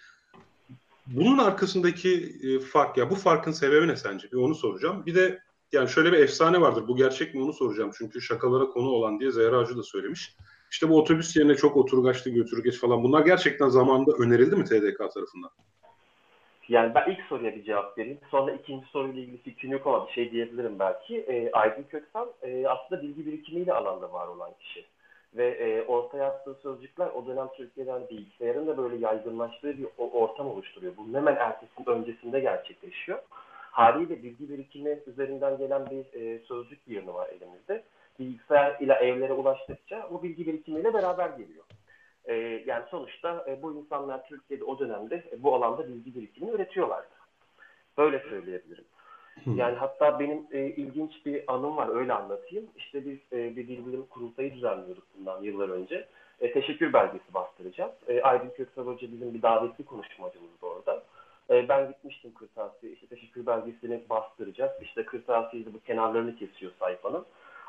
bunun 1.06 1.38
arkasındaki 1.38 2.36
e, 2.42 2.60
fark 2.60 2.96
ya 2.96 3.10
bu 3.10 3.14
farkın 3.14 3.52
sebebi 3.52 3.88
ne 3.88 3.96
sence? 3.96 4.32
Bir 4.32 4.36
onu 4.36 4.54
soracağım. 4.54 5.06
Bir 5.06 5.14
de 5.14 5.38
yani 5.72 5.88
şöyle 5.88 6.12
bir 6.12 6.18
efsane 6.18 6.60
vardır. 6.60 6.88
Bu 6.88 6.96
gerçek 6.96 7.34
mi 7.34 7.42
onu 7.42 7.52
soracağım. 7.52 7.90
Çünkü 7.98 8.20
şakalara 8.20 8.64
konu 8.64 8.88
olan 8.88 9.20
diye 9.20 9.30
Zehra 9.30 9.58
Hacı 9.58 9.76
da 9.76 9.82
söylemiş. 9.82 10.36
İşte 10.70 10.88
bu 10.88 10.98
otobüs 10.98 11.36
yerine 11.36 11.54
çok 11.54 11.76
oturgaçlı 11.76 12.30
götürgeç 12.30 12.78
falan. 12.80 13.02
Bunlar 13.02 13.20
gerçekten 13.20 13.68
zamanında 13.68 14.12
önerildi 14.12 14.56
mi 14.56 14.64
TDK 14.64 14.98
tarafından? 14.98 15.50
Yani 16.68 16.94
ben 16.94 17.10
ilk 17.10 17.20
soruya 17.28 17.56
bir 17.56 17.64
cevap 17.64 17.98
vereyim. 17.98 18.18
Sonra 18.30 18.52
ikinci 18.52 18.86
soruyla 18.86 19.22
ilgili 19.22 19.42
fikrim 19.42 19.72
yok 19.72 19.86
ama 19.86 20.06
bir 20.06 20.12
şey 20.12 20.30
diyebilirim 20.30 20.78
belki. 20.78 21.16
E, 21.16 21.50
Aydın 21.52 21.82
Köksal 21.82 22.28
e, 22.42 22.68
aslında 22.68 23.02
bilgi 23.02 23.26
birikimiyle 23.26 23.72
alanda 23.72 24.12
var 24.12 24.28
olan 24.28 24.50
kişi. 24.60 24.84
Ve 25.36 25.48
e, 25.48 25.86
ortaya 25.86 26.26
attığı 26.26 26.54
sözcükler 26.54 27.06
o 27.06 27.26
dönem 27.26 27.48
Türkiye'den 27.56 27.92
hani 27.92 28.10
bilgisayarın 28.10 28.66
da 28.66 28.78
böyle 28.78 28.96
yaygınlaştığı 28.96 29.78
bir 29.78 29.86
ortam 29.98 30.46
oluşturuyor. 30.46 30.92
Bunun 30.96 31.14
hemen 31.14 31.36
ertesinde 31.36 31.90
öncesinde 31.90 32.40
gerçekleşiyor. 32.40 33.18
Haliyle 33.70 34.22
bilgi 34.22 34.48
birikimi 34.48 34.98
üzerinden 35.06 35.58
gelen 35.58 35.86
bir 35.90 36.20
e, 36.20 36.38
sözcük 36.38 36.78
yığını 36.86 37.14
var 37.14 37.28
elimizde. 37.28 37.82
Bilgisayar 38.18 38.80
ile 38.80 38.92
evlere 38.92 39.32
ulaştıkça 39.32 40.08
bu 40.10 40.22
bilgi 40.22 40.46
birikimiyle 40.46 40.94
beraber 40.94 41.28
geliyor. 41.28 41.64
E, 42.24 42.34
yani 42.66 42.84
sonuçta 42.90 43.44
e, 43.48 43.62
bu 43.62 43.72
insanlar 43.72 44.28
Türkiye'de 44.28 44.64
o 44.64 44.78
dönemde 44.78 45.24
e, 45.32 45.42
bu 45.42 45.54
alanda 45.54 45.88
bilgi 45.88 46.14
birikimini 46.14 46.50
üretiyorlardı. 46.50 47.08
Böyle 47.98 48.18
söyleyebilirim. 48.18 48.84
Yani 49.46 49.76
hatta 49.76 50.20
benim 50.20 50.46
e, 50.52 50.66
ilginç 50.66 51.26
bir 51.26 51.42
anım 51.46 51.76
var 51.76 51.96
öyle 51.96 52.12
anlatayım. 52.12 52.66
İşte 52.76 53.06
biz 53.06 53.18
e, 53.32 53.56
bir 53.56 53.68
dil 53.68 53.86
bilim 53.86 54.06
kurultayı 54.06 54.54
düzenliyorduk 54.54 55.04
bundan 55.18 55.42
yıllar 55.42 55.68
önce. 55.68 56.06
E, 56.40 56.52
teşekkür 56.52 56.92
belgesi 56.92 57.34
bastıracağız. 57.34 57.92
E, 58.08 58.22
Aydın 58.22 58.50
Köksal 58.50 58.86
Hoca 58.86 59.12
bizim 59.12 59.34
bir 59.34 59.42
davetli 59.42 59.84
konuşmacımızdı 59.84 60.66
orada. 60.66 61.02
E, 61.50 61.68
ben 61.68 61.88
gitmiştim 61.88 62.34
kırtasiye 62.34 62.92
işte 62.92 63.06
teşekkür 63.06 63.46
belgesini 63.46 64.00
bastıracağız. 64.10 64.72
İşte 64.82 65.04
kırtasiye 65.04 65.64
bu 65.66 65.80
kenarlarını 65.80 66.36
kesiyor 66.36 66.72
sayfanın. 66.78 67.24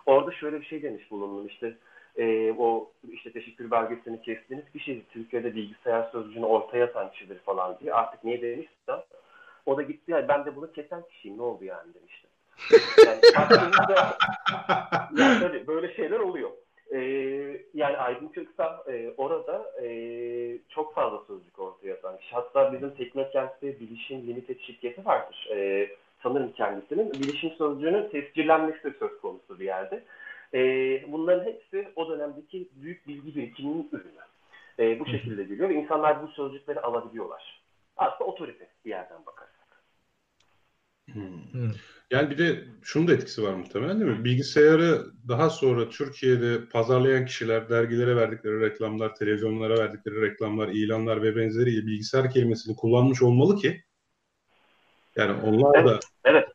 Orada 0.05 0.31
şöyle 0.31 0.61
bir 0.61 0.65
şey 0.65 0.81
demiş 0.81 1.11
bulundum 1.11 1.47
işte 1.47 1.73
e, 2.17 2.53
o 2.57 2.91
işte 3.11 3.31
teşekkür 3.31 3.71
belgesini 3.71 4.21
kestiğiniz 4.21 4.71
kişi 4.71 5.01
Türkiye'de 5.09 5.55
bilgisayar 5.55 6.09
sözcüğünü 6.11 6.45
ortaya 6.45 6.85
atan 6.85 7.11
kişidir 7.11 7.39
falan 7.39 7.77
diye. 7.79 7.93
Artık 7.93 8.23
niye 8.23 8.41
demişse 8.41 9.03
o 9.69 9.77
da 9.77 9.81
gitti 9.81 10.11
yani 10.11 10.27
ben 10.27 10.45
de 10.45 10.55
bunu 10.55 10.71
kesen 10.71 11.03
kişiyim 11.11 11.37
ne 11.37 11.41
oldu 11.41 11.63
yani 11.63 11.93
demişti. 11.93 12.27
Yani 13.05 13.19
aslında 13.37 14.17
yani 15.17 15.39
tabii 15.39 15.67
böyle 15.67 15.95
şeyler 15.95 16.19
oluyor. 16.19 16.49
Ee, 16.93 16.99
yani 17.73 17.97
Aydın 17.97 18.27
Köksal 18.27 18.77
e, 18.87 19.13
orada 19.17 19.71
e, 19.83 19.89
çok 20.69 20.95
fazla 20.95 21.23
sözcük 21.27 21.59
ortaya 21.59 21.93
atan 21.93 22.17
kişi. 22.17 22.35
Hatta 22.35 22.73
bizim 22.73 22.89
Teknokent'te 22.89 23.79
Bilişim 23.79 24.27
Limited 24.27 24.59
şirketi 24.59 25.05
vardır. 25.05 25.47
E, 25.51 25.89
sanırım 26.23 26.51
kendisinin. 26.51 27.13
Bilişim 27.13 27.49
sözcüğünün 27.49 28.09
tescillenmesi 28.09 28.83
de 28.83 28.93
söz 28.99 29.21
konusu 29.21 29.59
bir 29.59 29.65
yerde. 29.65 30.03
E, 30.53 30.61
bunların 31.11 31.45
hepsi 31.45 31.87
o 31.95 32.09
dönemdeki 32.09 32.67
büyük 32.75 33.07
bilgi 33.07 33.35
birikiminin 33.35 33.89
ürünü. 33.91 34.19
E, 34.79 34.99
bu 34.99 35.05
şekilde 35.05 35.43
geliyor 35.43 35.69
ve 35.69 35.73
insanlar 35.73 36.23
bu 36.23 36.27
sözcükleri 36.27 36.79
alabiliyorlar. 36.79 37.61
Aslında 37.97 38.31
otorite 38.31 38.67
bir 38.85 38.89
yerden 38.89 39.25
bakarsak. 39.25 39.48
Hmm. 41.13 41.71
Yani 42.11 42.29
bir 42.29 42.37
de 42.37 42.63
şunun 42.81 43.07
da 43.07 43.13
etkisi 43.13 43.43
var 43.43 43.53
muhtemelen 43.53 43.99
değil 43.99 44.11
mi? 44.11 44.23
Bilgisayarı 44.23 45.05
daha 45.27 45.49
sonra 45.49 45.89
Türkiye'de 45.89 46.65
pazarlayan 46.65 47.25
kişiler 47.25 47.69
dergilere 47.69 48.15
verdikleri 48.15 48.61
reklamlar, 48.61 49.15
televizyonlara 49.15 49.77
verdikleri 49.77 50.21
reklamlar, 50.21 50.67
ilanlar 50.67 51.23
ve 51.23 51.35
benzeri 51.35 51.87
bilgisayar 51.87 52.31
kelimesini 52.31 52.75
kullanmış 52.75 53.21
olmalı 53.21 53.55
ki 53.55 53.83
yani 55.15 55.41
onlar 55.41 55.85
da 55.85 55.91
evet, 55.91 56.03
evet. 56.25 56.47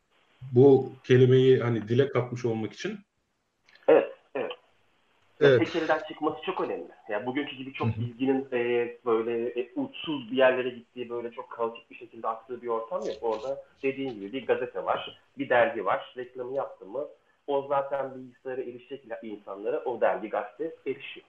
bu 0.52 0.92
kelimeyi 1.04 1.58
hani 1.58 1.88
dile 1.88 2.08
katmış 2.08 2.44
olmak 2.44 2.72
için. 2.72 2.98
Evet. 5.44 5.72
Tekelden 5.72 6.00
çıkması 6.08 6.42
çok 6.46 6.60
önemli. 6.60 6.88
Yani 7.08 7.26
bugünkü 7.26 7.56
gibi 7.56 7.72
çok 7.72 7.88
bilginin 7.88 8.48
e, 8.52 8.96
böyle 9.06 9.60
e, 9.60 9.70
uçsuz 9.76 10.30
bir 10.30 10.36
yerlere 10.36 10.68
gittiği, 10.68 11.10
böyle 11.10 11.30
çok 11.30 11.50
kaotik 11.50 11.90
bir 11.90 11.96
şekilde 11.96 12.28
aktığı 12.28 12.62
bir 12.62 12.68
ortam 12.68 13.06
yok. 13.06 13.16
Orada 13.20 13.62
dediğin 13.82 14.14
gibi 14.14 14.32
bir 14.32 14.46
gazete 14.46 14.84
var, 14.84 15.18
bir 15.38 15.48
dergi 15.48 15.84
var. 15.84 16.14
Reklamı 16.16 16.54
yaptı 16.54 16.86
mı 16.86 17.06
o 17.46 17.66
zaten 17.68 18.14
bilgisayara 18.14 18.60
erişecek 18.60 19.04
insanlara 19.22 19.84
o 19.84 20.00
dergi 20.00 20.28
gazete 20.28 20.74
erişiyor. 20.86 21.26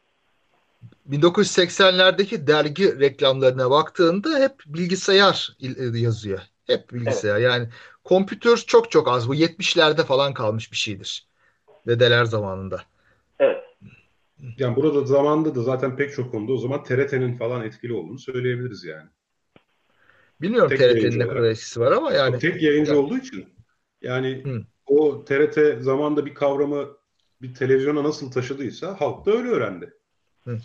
1980'lerdeki 1.09 2.47
dergi 2.47 2.99
reklamlarına 2.99 3.69
baktığında 3.69 4.39
hep 4.39 4.53
bilgisayar 4.65 5.57
yazıyor. 5.93 6.39
Hep 6.67 6.93
bilgisayar. 6.93 7.35
Evet. 7.35 7.43
Yani 7.43 7.67
kompütür 8.03 8.57
çok 8.57 8.91
çok 8.91 9.07
az. 9.07 9.29
Bu 9.29 9.35
70'lerde 9.35 10.03
falan 10.03 10.33
kalmış 10.33 10.71
bir 10.71 10.77
şeydir. 10.77 11.27
Dedeler 11.87 12.25
zamanında. 12.25 12.81
Evet. 13.39 13.64
Yani 14.57 14.75
burada 14.75 15.05
zamanda 15.05 15.55
da 15.55 15.63
zaten 15.63 15.95
pek 15.95 16.13
çok 16.13 16.31
konuda 16.31 16.53
o 16.53 16.57
zaman 16.57 16.83
TRT'nin 16.83 17.37
falan 17.37 17.63
etkili 17.63 17.93
olduğunu 17.93 18.19
söyleyebiliriz 18.19 18.83
yani. 18.83 19.09
Bilmiyorum 20.41 20.69
TRT'nin 20.69 21.19
ne 21.19 21.27
kadar 21.27 21.43
etkisi 21.43 21.79
var 21.79 21.91
ama 21.91 22.13
yani. 22.13 22.35
O 22.35 22.39
tek 22.39 22.61
yayıncı 22.61 22.91
yani. 22.91 22.99
olduğu 22.99 23.17
için 23.17 23.45
yani 24.01 24.43
Hı. 24.43 24.61
o 24.85 25.25
TRT 25.25 25.83
zamanda 25.83 26.25
bir 26.25 26.33
kavramı 26.33 26.97
bir 27.41 27.53
televizyona 27.53 28.03
nasıl 28.03 28.31
taşıdıysa 28.31 29.01
halk 29.01 29.25
da 29.25 29.31
öyle 29.31 29.49
öğrendi. 29.49 29.93
Hı. 30.43 30.57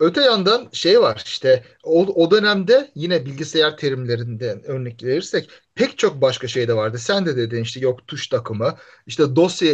Öte 0.00 0.20
yandan 0.20 0.68
şey 0.72 1.00
var 1.00 1.22
işte 1.26 1.64
o, 1.82 2.06
o 2.06 2.30
dönemde 2.30 2.90
yine 2.94 3.26
bilgisayar 3.26 3.76
terimlerinden 3.76 4.64
örnek 4.64 5.02
verirsek 5.02 5.50
pek 5.74 5.98
çok 5.98 6.20
başka 6.20 6.48
şey 6.48 6.68
de 6.68 6.76
vardı. 6.76 6.98
Sen 6.98 7.26
de 7.26 7.36
dedin 7.36 7.62
işte 7.62 7.80
yok 7.80 8.06
tuş 8.06 8.28
takımı 8.28 8.76
işte 9.06 9.36
dosya 9.36 9.72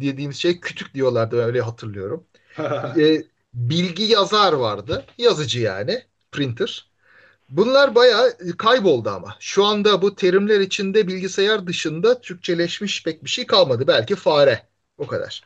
dediğimiz 0.00 0.36
şey 0.36 0.60
kütük 0.60 0.94
diyorlardı 0.94 1.44
öyle 1.44 1.60
hatırlıyorum. 1.60 2.26
E, 2.98 3.22
bilgi 3.54 4.04
yazar 4.04 4.52
vardı 4.52 5.04
yazıcı 5.18 5.60
yani 5.60 6.02
printer. 6.32 6.88
Bunlar 7.48 7.94
bayağı 7.94 8.32
kayboldu 8.58 9.10
ama. 9.10 9.36
Şu 9.40 9.64
anda 9.64 10.02
bu 10.02 10.14
terimler 10.14 10.60
içinde 10.60 11.08
bilgisayar 11.08 11.66
dışında 11.66 12.20
Türkçeleşmiş 12.20 13.04
pek 13.04 13.24
bir 13.24 13.30
şey 13.30 13.46
kalmadı. 13.46 13.86
Belki 13.86 14.16
fare. 14.16 14.68
O 14.98 15.06
kadar. 15.06 15.42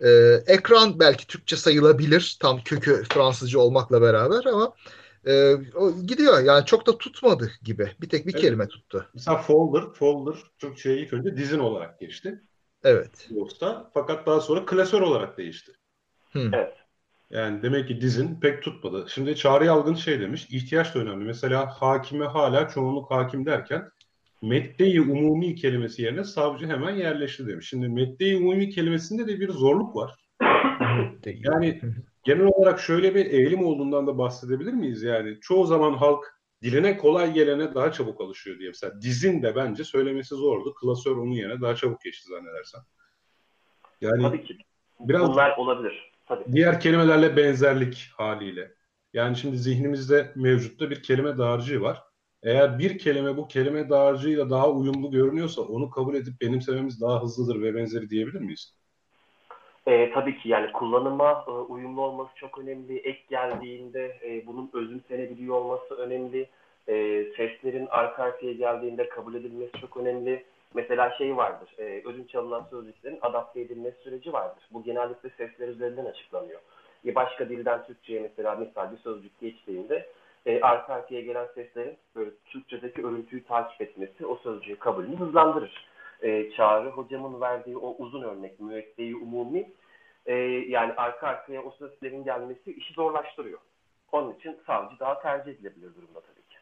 Ee, 0.00 0.08
ekran 0.46 1.00
belki 1.00 1.26
Türkçe 1.26 1.56
sayılabilir 1.56 2.36
tam 2.40 2.60
kökü 2.64 3.04
Fransızca 3.12 3.58
olmakla 3.58 4.02
beraber 4.02 4.44
ama 4.44 4.72
e, 5.26 5.54
o 5.74 5.92
gidiyor 6.06 6.44
yani 6.44 6.66
çok 6.66 6.86
da 6.86 6.98
tutmadı 6.98 7.52
gibi. 7.62 7.92
Bir 8.00 8.08
tek 8.08 8.26
bir 8.26 8.32
evet. 8.32 8.42
kelime 8.42 8.68
tuttu. 8.68 9.06
Mesela 9.14 9.38
folder, 9.38 9.92
folder 9.94 10.34
Türkçe'ye 10.58 10.98
ilk 10.98 11.12
önce 11.12 11.36
dizin 11.36 11.58
olarak 11.58 12.00
geçti. 12.00 12.42
Evet. 12.84 13.28
Yoksa 13.30 13.90
fakat 13.94 14.26
daha 14.26 14.40
sonra 14.40 14.66
klasör 14.66 15.00
olarak 15.00 15.38
değişti. 15.38 15.72
Evet. 16.36 16.74
Yani 17.30 17.62
demek 17.62 17.88
ki 17.88 18.00
dizin 18.00 18.40
pek 18.40 18.62
tutmadı. 18.62 19.06
Şimdi 19.08 19.36
Çağrı 19.36 19.64
Yalgın 19.64 19.94
şey 19.94 20.20
demiş, 20.20 20.46
ihtiyaç 20.50 20.94
da 20.94 20.98
önemli. 20.98 21.24
Mesela 21.24 21.66
hakime 21.66 22.26
hala 22.26 22.68
çoğunluk 22.68 23.10
hakim 23.10 23.46
derken 23.46 23.90
medde-i 24.42 25.00
umumi 25.00 25.54
kelimesi 25.54 26.02
yerine 26.02 26.24
savcı 26.24 26.66
hemen 26.66 26.94
yerleşti 26.94 27.46
demiş. 27.46 27.68
Şimdi 27.68 27.88
medde-i 27.88 28.36
umumi 28.36 28.70
kelimesinde 28.70 29.26
de 29.26 29.40
bir 29.40 29.48
zorluk 29.48 29.96
var. 29.96 30.14
yani 31.24 31.80
genel 32.24 32.46
olarak 32.46 32.80
şöyle 32.80 33.14
bir 33.14 33.26
eğilim 33.26 33.64
olduğundan 33.64 34.06
da 34.06 34.18
bahsedebilir 34.18 34.72
miyiz? 34.72 35.02
Yani 35.02 35.38
çoğu 35.40 35.66
zaman 35.66 35.92
halk 35.92 36.34
diline 36.62 36.96
kolay 36.96 37.32
gelene 37.32 37.74
daha 37.74 37.92
çabuk 37.92 38.20
alışıyor 38.20 38.58
diye. 38.58 38.68
Mesela 38.68 39.00
dizin 39.00 39.42
de 39.42 39.56
bence 39.56 39.84
söylemesi 39.84 40.34
zordu. 40.34 40.74
Klasör 40.74 41.16
onun 41.16 41.32
yerine 41.32 41.60
daha 41.60 41.76
çabuk 41.76 42.00
geçti 42.00 42.28
zannedersem. 42.28 42.80
Yani 44.00 44.22
Tabii 44.22 44.44
ki. 44.44 44.58
Biraz 45.00 45.28
Bunlar 45.28 45.56
olabilir. 45.56 46.13
Tabii. 46.26 46.44
Diğer 46.52 46.80
kelimelerle 46.80 47.36
benzerlik 47.36 48.10
haliyle. 48.16 48.74
Yani 49.12 49.36
şimdi 49.36 49.58
zihnimizde 49.58 50.32
mevcutta 50.36 50.90
bir 50.90 51.02
kelime 51.02 51.38
dağarcığı 51.38 51.80
var. 51.80 52.02
Eğer 52.42 52.78
bir 52.78 52.98
kelime 52.98 53.36
bu 53.36 53.48
kelime 53.48 53.90
dağarcığıyla 53.90 54.50
daha 54.50 54.70
uyumlu 54.70 55.10
görünüyorsa 55.10 55.62
onu 55.62 55.90
kabul 55.90 56.14
edip 56.14 56.40
benimsememiz 56.40 57.00
daha 57.00 57.22
hızlıdır 57.22 57.62
ve 57.62 57.74
benzeri 57.74 58.10
diyebilir 58.10 58.40
miyiz? 58.40 58.74
E, 59.86 60.12
tabii 60.12 60.38
ki 60.38 60.48
yani 60.48 60.72
kullanıma 60.72 61.44
e, 61.48 61.50
uyumlu 61.50 62.00
olması 62.00 62.30
çok 62.36 62.58
önemli. 62.58 62.98
Ek 62.98 63.18
geldiğinde 63.28 64.18
e, 64.24 64.46
bunun 64.46 64.70
özümsenebiliyor 64.72 65.54
olması 65.54 65.94
önemli. 65.94 66.48
E, 66.88 67.24
seslerin 67.36 67.86
arka 67.90 68.22
arkaya 68.22 68.52
geldiğinde 68.52 69.08
kabul 69.08 69.34
edilmesi 69.34 69.72
çok 69.80 69.96
önemli. 69.96 70.44
Mesela 70.74 71.14
şey 71.18 71.36
vardır, 71.36 71.74
e, 71.78 71.82
ödünç 71.82 72.34
alınan 72.34 72.66
sözcüklerin 72.70 73.18
adapte 73.22 73.60
edilmesi 73.60 74.02
süreci 74.02 74.32
vardır. 74.32 74.64
Bu 74.70 74.82
genellikle 74.84 75.28
sesler 75.28 75.68
üzerinden 75.68 76.04
açıklanıyor. 76.04 76.60
Bir 77.04 77.14
başka 77.14 77.48
dilden 77.48 77.86
Türkçe'ye 77.86 78.20
mesela 78.20 78.54
misal 78.54 78.92
bir 78.92 78.98
sözcük 78.98 79.40
geçtiğinde 79.40 80.08
e, 80.46 80.60
arka 80.60 80.94
arkaya 80.94 81.20
gelen 81.20 81.46
seslerin 81.54 81.96
böyle 82.16 82.30
Türkçedeki 82.46 83.06
örüntüyü 83.06 83.44
takip 83.44 83.80
etmesi 83.80 84.26
o 84.26 84.36
sözcüğü 84.36 84.78
kabulünü 84.78 85.16
hızlandırır. 85.16 85.88
E, 86.22 86.50
Çağrı 86.50 86.90
hocamın 86.90 87.40
verdiği 87.40 87.76
o 87.76 87.96
uzun 87.98 88.22
örnek 88.22 88.60
müekkeyi 88.60 89.16
umumi 89.16 89.72
e, 90.26 90.34
yani 90.68 90.92
arka 90.92 91.26
arkaya 91.26 91.62
o 91.62 91.70
seslerin 91.70 92.24
gelmesi 92.24 92.72
işi 92.72 92.94
zorlaştırıyor. 92.94 93.58
Onun 94.12 94.34
için 94.34 94.58
savcı 94.66 94.98
daha 95.00 95.20
tercih 95.20 95.52
edilebilir 95.52 95.94
durumda 95.94 96.20
tabii 96.20 96.42
ki. 96.48 96.56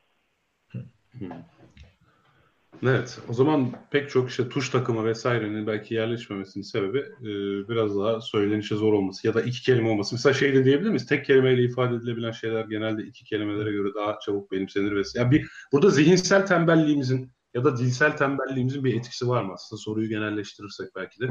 Evet, 2.83 3.19
o 3.29 3.33
zaman 3.33 3.73
pek 3.91 4.11
çok 4.11 4.31
işte 4.31 4.49
tuş 4.49 4.71
takımı 4.71 5.05
vesairenin 5.05 5.67
belki 5.67 5.95
yerleşmemesinin 5.95 6.63
sebebi 6.63 6.99
e, 6.99 7.29
biraz 7.69 7.99
daha 7.99 8.21
söylenişe 8.21 8.75
zor 8.75 8.93
olması 8.93 9.27
ya 9.27 9.35
da 9.35 9.43
iki 9.43 9.63
kelime 9.63 9.91
olması. 9.91 10.15
Mesela 10.15 10.33
şey 10.33 10.55
de 10.55 10.65
diyebilir 10.65 10.89
miyiz? 10.89 11.07
Tek 11.07 11.25
kelimeyle 11.25 11.63
ifade 11.63 11.95
edilebilen 11.95 12.31
şeyler 12.31 12.65
genelde 12.65 13.03
iki 13.03 13.25
kelimelere 13.25 13.73
göre 13.73 13.89
daha 13.95 14.19
çabuk 14.19 14.53
benimsenir 14.53 14.97
vesaire. 14.97 15.25
Yani 15.25 15.31
bir 15.33 15.49
burada 15.73 15.91
zihinsel 15.91 16.47
tembelliğimizin 16.47 17.31
ya 17.55 17.65
da 17.65 17.77
dilsel 17.77 18.17
tembelliğimizin 18.17 18.85
bir 18.85 18.97
etkisi 18.97 19.29
var 19.29 19.43
mı 19.43 19.53
aslında? 19.53 19.81
Soruyu 19.81 20.09
genelleştirirsek 20.09 20.89
belki 20.97 21.21
de. 21.21 21.31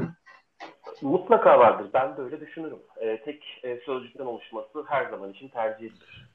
Mutlaka 1.02 1.58
vardır. 1.58 1.90
Ben 1.94 2.16
de 2.16 2.22
öyle 2.22 2.40
düşünürüm. 2.40 2.78
E, 3.00 3.22
tek 3.24 3.60
e, 3.62 3.80
sözcükten 3.86 4.24
oluşması 4.26 4.84
her 4.88 5.10
zaman 5.10 5.32
için 5.32 5.48
tercih 5.48 5.86
edilir 5.86 6.31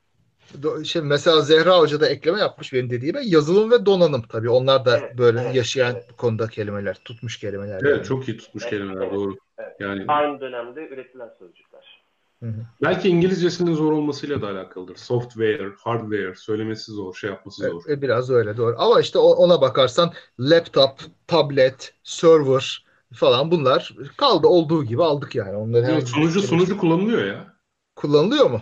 şey 0.84 1.02
mesela 1.02 1.42
Zehra 1.42 1.80
Hoca 1.80 2.00
da 2.00 2.08
ekleme 2.10 2.40
yapmış 2.40 2.74
benim 2.74 2.90
dediğime. 2.90 3.22
Yazılım 3.24 3.72
ve 3.72 3.86
donanım 3.86 4.22
tabii. 4.22 4.50
Onlar 4.50 4.86
da 4.86 4.98
evet, 4.98 5.18
böyle 5.18 5.42
evet, 5.42 5.56
yaşayan 5.56 5.94
evet. 5.94 6.18
konuda 6.18 6.48
kelimeler, 6.48 6.98
tutmuş 7.06 7.40
kelimeler. 7.40 7.82
Evet, 7.82 7.98
yani. 7.98 8.04
çok 8.04 8.28
iyi 8.28 8.38
tutmuş 8.38 8.64
evet, 8.64 8.72
kelimeler 8.72 9.02
evet, 9.02 9.14
doğru. 9.14 9.36
Evet. 9.58 9.76
Yani 9.80 10.06
aynı 10.08 10.42
dönemde 10.42 10.88
üretilen 10.88 11.30
sözcükler. 11.40 12.04
Hı 12.44 12.46
hı. 12.46 12.66
Belki 12.84 13.10
İngilizcesinin 13.10 13.74
zor 13.74 13.92
olmasıyla 13.92 14.42
da 14.42 14.48
alakalıdır. 14.48 14.96
Software, 14.96 15.72
hardware 15.80 16.36
söylemesi 16.36 16.92
zor, 16.92 17.14
şey 17.16 17.30
yapması 17.30 17.70
zor. 17.70 17.82
Evet, 17.88 18.02
biraz 18.02 18.30
öyle 18.30 18.58
doğru. 18.58 18.76
Ama 18.78 19.02
işte 19.02 19.20
ona 19.20 19.62
bakarsan 19.62 20.14
laptop, 20.40 20.92
tablet, 21.28 21.94
server 22.04 22.86
falan 23.14 23.52
bunlar 23.52 23.96
kaldı 24.18 24.48
olduğu 24.48 24.84
gibi 24.84 25.04
aldık 25.04 25.36
yani. 25.36 25.56
Onları 25.56 25.86
evet, 25.92 26.08
sunucu 26.08 26.42
sunucu 26.42 26.78
kullanılıyor 26.78 27.26
ya. 27.26 27.54
Kullanılıyor 27.96 28.50
mu? 28.50 28.62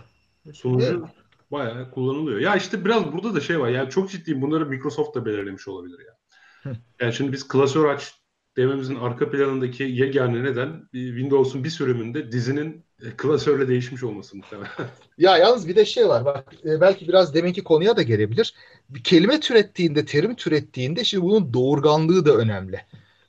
Sunucu 0.53 0.85
evet. 0.85 1.24
Bayağı 1.51 1.91
kullanılıyor. 1.91 2.39
Ya 2.39 2.55
işte 2.55 2.85
biraz 2.85 3.11
burada 3.13 3.35
da 3.35 3.41
şey 3.41 3.59
var. 3.59 3.69
Yani 3.69 3.89
çok 3.89 4.09
ciddiyim. 4.11 4.41
Bunları 4.41 4.65
Microsoft 4.65 5.15
da 5.15 5.25
belirlemiş 5.25 5.67
olabilir 5.67 5.99
ya. 5.99 6.15
Yani 7.01 7.13
şimdi 7.13 7.31
biz 7.31 7.47
klasör 7.47 7.85
aç 7.85 8.13
dememizin 8.57 8.95
arka 8.95 9.29
planındaki 9.29 9.83
yegane 9.83 10.43
neden 10.43 10.89
Windows'un 10.91 11.63
bir 11.63 11.69
sürümünde 11.69 12.31
dizinin 12.31 12.85
e, 13.01 13.09
klasörle 13.17 13.67
değişmiş 13.67 14.03
olması 14.03 14.37
muhtemelen. 14.37 14.69
ya 15.17 15.37
yalnız 15.37 15.67
bir 15.67 15.75
de 15.75 15.85
şey 15.85 16.07
var. 16.07 16.25
Bak 16.25 16.53
e, 16.65 16.81
belki 16.81 17.07
biraz 17.07 17.33
deminki 17.33 17.63
konuya 17.63 17.97
da 17.97 18.01
gelebilir. 18.01 18.53
Bir 18.89 19.03
kelime 19.03 19.39
türettiğinde, 19.39 20.05
terim 20.05 20.35
türettiğinde 20.35 21.03
şimdi 21.03 21.25
bunun 21.25 21.53
doğurganlığı 21.53 22.25
da 22.25 22.35
önemli. 22.35 22.81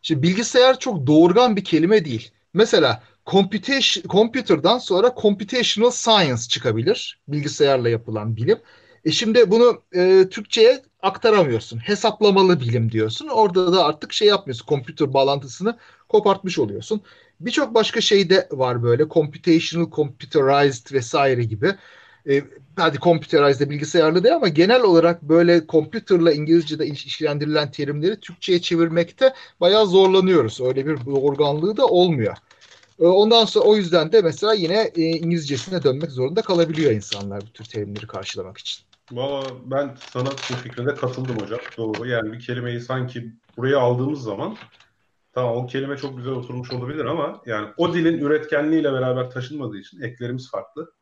Şimdi 0.02 0.22
bilgisayar 0.22 0.78
çok 0.78 1.06
doğurgan 1.06 1.56
bir 1.56 1.64
kelime 1.64 2.04
değil. 2.04 2.30
Mesela 2.54 3.02
computation, 3.26 4.04
computer'dan 4.08 4.78
sonra 4.78 5.14
computational 5.22 5.90
science 5.90 6.42
çıkabilir. 6.48 7.20
Bilgisayarla 7.28 7.88
yapılan 7.88 8.36
bilim. 8.36 8.58
E 9.04 9.12
şimdi 9.12 9.50
bunu 9.50 9.82
e, 9.94 10.28
Türkçe'ye 10.30 10.82
aktaramıyorsun. 11.02 11.78
Hesaplamalı 11.78 12.60
bilim 12.60 12.92
diyorsun. 12.92 13.28
Orada 13.28 13.72
da 13.72 13.84
artık 13.84 14.12
şey 14.12 14.28
yapmıyorsun. 14.28 14.66
Computer 14.68 15.12
bağlantısını 15.12 15.78
kopartmış 16.08 16.58
oluyorsun. 16.58 17.00
Birçok 17.40 17.74
başka 17.74 18.00
şey 18.00 18.30
de 18.30 18.48
var 18.52 18.82
böyle. 18.82 19.08
Computational, 19.08 19.90
computerized 19.90 20.92
vesaire 20.92 21.44
gibi. 21.44 21.74
E, 22.28 22.42
hadi 22.76 22.98
computerized 22.98 23.70
bilgisayarlı 23.70 24.24
değil 24.24 24.34
ama 24.34 24.48
genel 24.48 24.82
olarak 24.82 25.22
böyle 25.22 25.66
computerla 25.68 26.32
İngilizce'de 26.32 26.86
ilişkilendirilen 26.86 27.70
terimleri 27.70 28.20
Türkçe'ye 28.20 28.60
çevirmekte 28.60 29.34
bayağı 29.60 29.86
zorlanıyoruz. 29.86 30.60
Öyle 30.60 30.86
bir 30.86 30.98
organlığı 31.06 31.76
da 31.76 31.86
olmuyor. 31.86 32.36
Ee, 33.00 33.06
ondan 33.06 33.44
sonra 33.44 33.64
o 33.64 33.76
yüzden 33.76 34.12
de 34.12 34.22
mesela 34.22 34.52
yine 34.52 34.90
e, 34.96 35.02
İngilizcesine 35.02 35.82
dönmek 35.82 36.10
zorunda 36.10 36.42
kalabiliyor 36.42 36.92
insanlar 36.92 37.40
bu 37.40 37.52
tür 37.52 37.64
terimleri 37.64 38.06
karşılamak 38.06 38.58
için. 38.58 38.84
Valla 39.12 39.46
ben 39.64 39.96
sana 40.12 40.26
bu 40.26 40.54
fikrine 40.54 40.94
katıldım 40.94 41.38
hocam. 41.38 41.60
Doğru. 41.76 42.06
Yani 42.06 42.32
bir 42.32 42.40
kelimeyi 42.40 42.80
sanki 42.80 43.32
buraya 43.56 43.78
aldığımız 43.78 44.22
zaman 44.22 44.56
tamam 45.34 45.56
o 45.56 45.66
kelime 45.66 45.96
çok 45.96 46.16
güzel 46.16 46.32
oturmuş 46.32 46.72
olabilir 46.72 47.04
ama 47.04 47.42
yani 47.46 47.68
o 47.76 47.94
dilin 47.94 48.18
üretkenliğiyle 48.18 48.92
beraber 48.92 49.30
taşınmadığı 49.30 49.78
için 49.78 50.02
eklerimiz 50.02 50.50
farklı. 50.50 50.92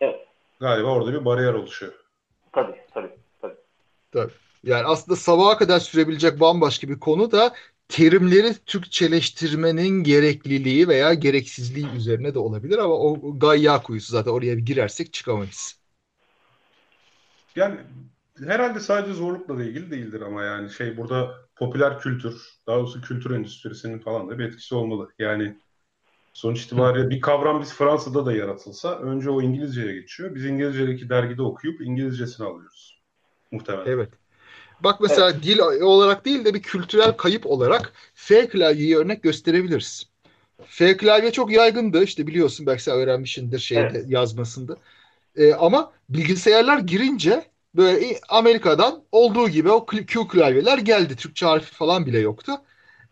Evet. 0.00 0.26
Galiba 0.60 0.88
orada 0.88 1.12
bir 1.12 1.24
bariyer 1.24 1.54
oluşuyor. 1.54 1.92
Tabii 2.52 2.76
tabii 2.94 3.10
tabii. 3.40 3.56
Tabii. 4.12 4.32
Yani 4.64 4.86
aslında 4.86 5.16
sabaha 5.16 5.58
kadar 5.58 5.80
sürebilecek 5.80 6.40
bambaşka 6.40 6.88
bir 6.88 7.00
konu 7.00 7.32
da 7.32 7.54
terimleri 7.88 8.54
Türkçeleştirmenin 8.66 10.02
gerekliliği 10.02 10.88
veya 10.88 11.14
gereksizliği 11.14 11.86
üzerine 11.96 12.34
de 12.34 12.38
olabilir 12.38 12.78
ama 12.78 12.94
o 12.94 13.38
gayya 13.38 13.82
kuyusu 13.82 14.12
zaten 14.12 14.30
oraya 14.30 14.56
bir 14.56 14.66
girersek 14.66 15.12
çıkamayız. 15.12 15.82
Yani 17.56 17.80
herhalde 18.46 18.80
sadece 18.80 19.12
zorlukla 19.12 19.58
da 19.58 19.64
ilgili 19.64 19.90
değildir 19.90 20.20
ama 20.20 20.42
yani 20.42 20.70
şey 20.70 20.96
burada 20.96 21.34
popüler 21.56 21.98
kültür, 21.98 22.42
daha 22.66 22.76
doğrusu 22.76 23.00
kültür 23.00 23.30
endüstrisinin 23.30 23.98
falan 23.98 24.30
da 24.30 24.38
bir 24.38 24.44
etkisi 24.44 24.74
olmalı. 24.74 25.08
Yani 25.18 25.56
sonuç 26.32 26.64
itibariyle 26.64 27.10
bir 27.10 27.20
kavram 27.20 27.60
biz 27.60 27.74
Fransa'da 27.74 28.26
da 28.26 28.32
yaratılsa 28.32 28.98
önce 28.98 29.30
o 29.30 29.42
İngilizceye 29.42 29.92
geçiyor. 29.92 30.34
Biz 30.34 30.44
İngilizce'deki 30.44 31.08
dergide 31.08 31.42
okuyup 31.42 31.80
İngilizcesini 31.80 32.46
alıyoruz. 32.46 33.02
Muhtemelen. 33.50 33.86
Evet. 33.86 34.21
Bak 34.84 35.00
mesela 35.00 35.30
evet. 35.30 35.42
dil 35.42 35.58
olarak 35.58 36.24
değil 36.24 36.44
de 36.44 36.54
bir 36.54 36.62
kültürel 36.62 37.12
kayıp 37.12 37.46
olarak 37.46 37.92
F 38.14 38.48
klavyeyi 38.48 38.96
örnek 38.96 39.22
gösterebiliriz. 39.22 40.06
F 40.66 40.96
klavye 40.96 41.32
çok 41.32 41.52
yaygındı 41.52 42.04
işte 42.04 42.26
biliyorsun 42.26 42.66
belki 42.66 42.82
sen 42.82 42.94
öğrenmişsindir 42.94 43.58
şeyde 43.58 43.90
evet. 43.92 44.04
yazmasında. 44.08 44.76
Ee, 45.36 45.54
ama 45.54 45.92
bilgisayarlar 46.08 46.78
girince 46.78 47.44
böyle 47.74 48.20
Amerika'dan 48.28 49.02
olduğu 49.12 49.48
gibi 49.48 49.70
o 49.70 49.86
Q 49.86 50.28
klavyeler 50.28 50.78
geldi. 50.78 51.16
Türkçe 51.16 51.46
harfi 51.46 51.74
falan 51.74 52.06
bile 52.06 52.18
yoktu. 52.18 52.52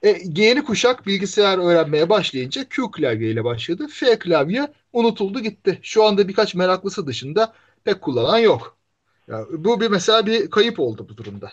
E, 0.04 0.18
yeni 0.36 0.64
kuşak 0.64 1.06
bilgisayar 1.06 1.58
öğrenmeye 1.58 2.08
başlayınca 2.08 2.68
Q 2.68 2.90
klavyeyle 2.90 3.44
başladı. 3.44 3.86
F 3.90 4.18
klavye 4.18 4.68
unutuldu 4.92 5.40
gitti. 5.40 5.78
Şu 5.82 6.04
anda 6.04 6.28
birkaç 6.28 6.54
meraklısı 6.54 7.06
dışında 7.06 7.52
pek 7.84 8.00
kullanan 8.02 8.38
yok. 8.38 8.79
Ya, 9.30 9.44
bu 9.50 9.80
bir 9.80 9.90
mesela 9.90 10.26
bir 10.26 10.50
kayıp 10.50 10.80
oldu 10.80 11.06
bu 11.10 11.16
durumda. 11.16 11.50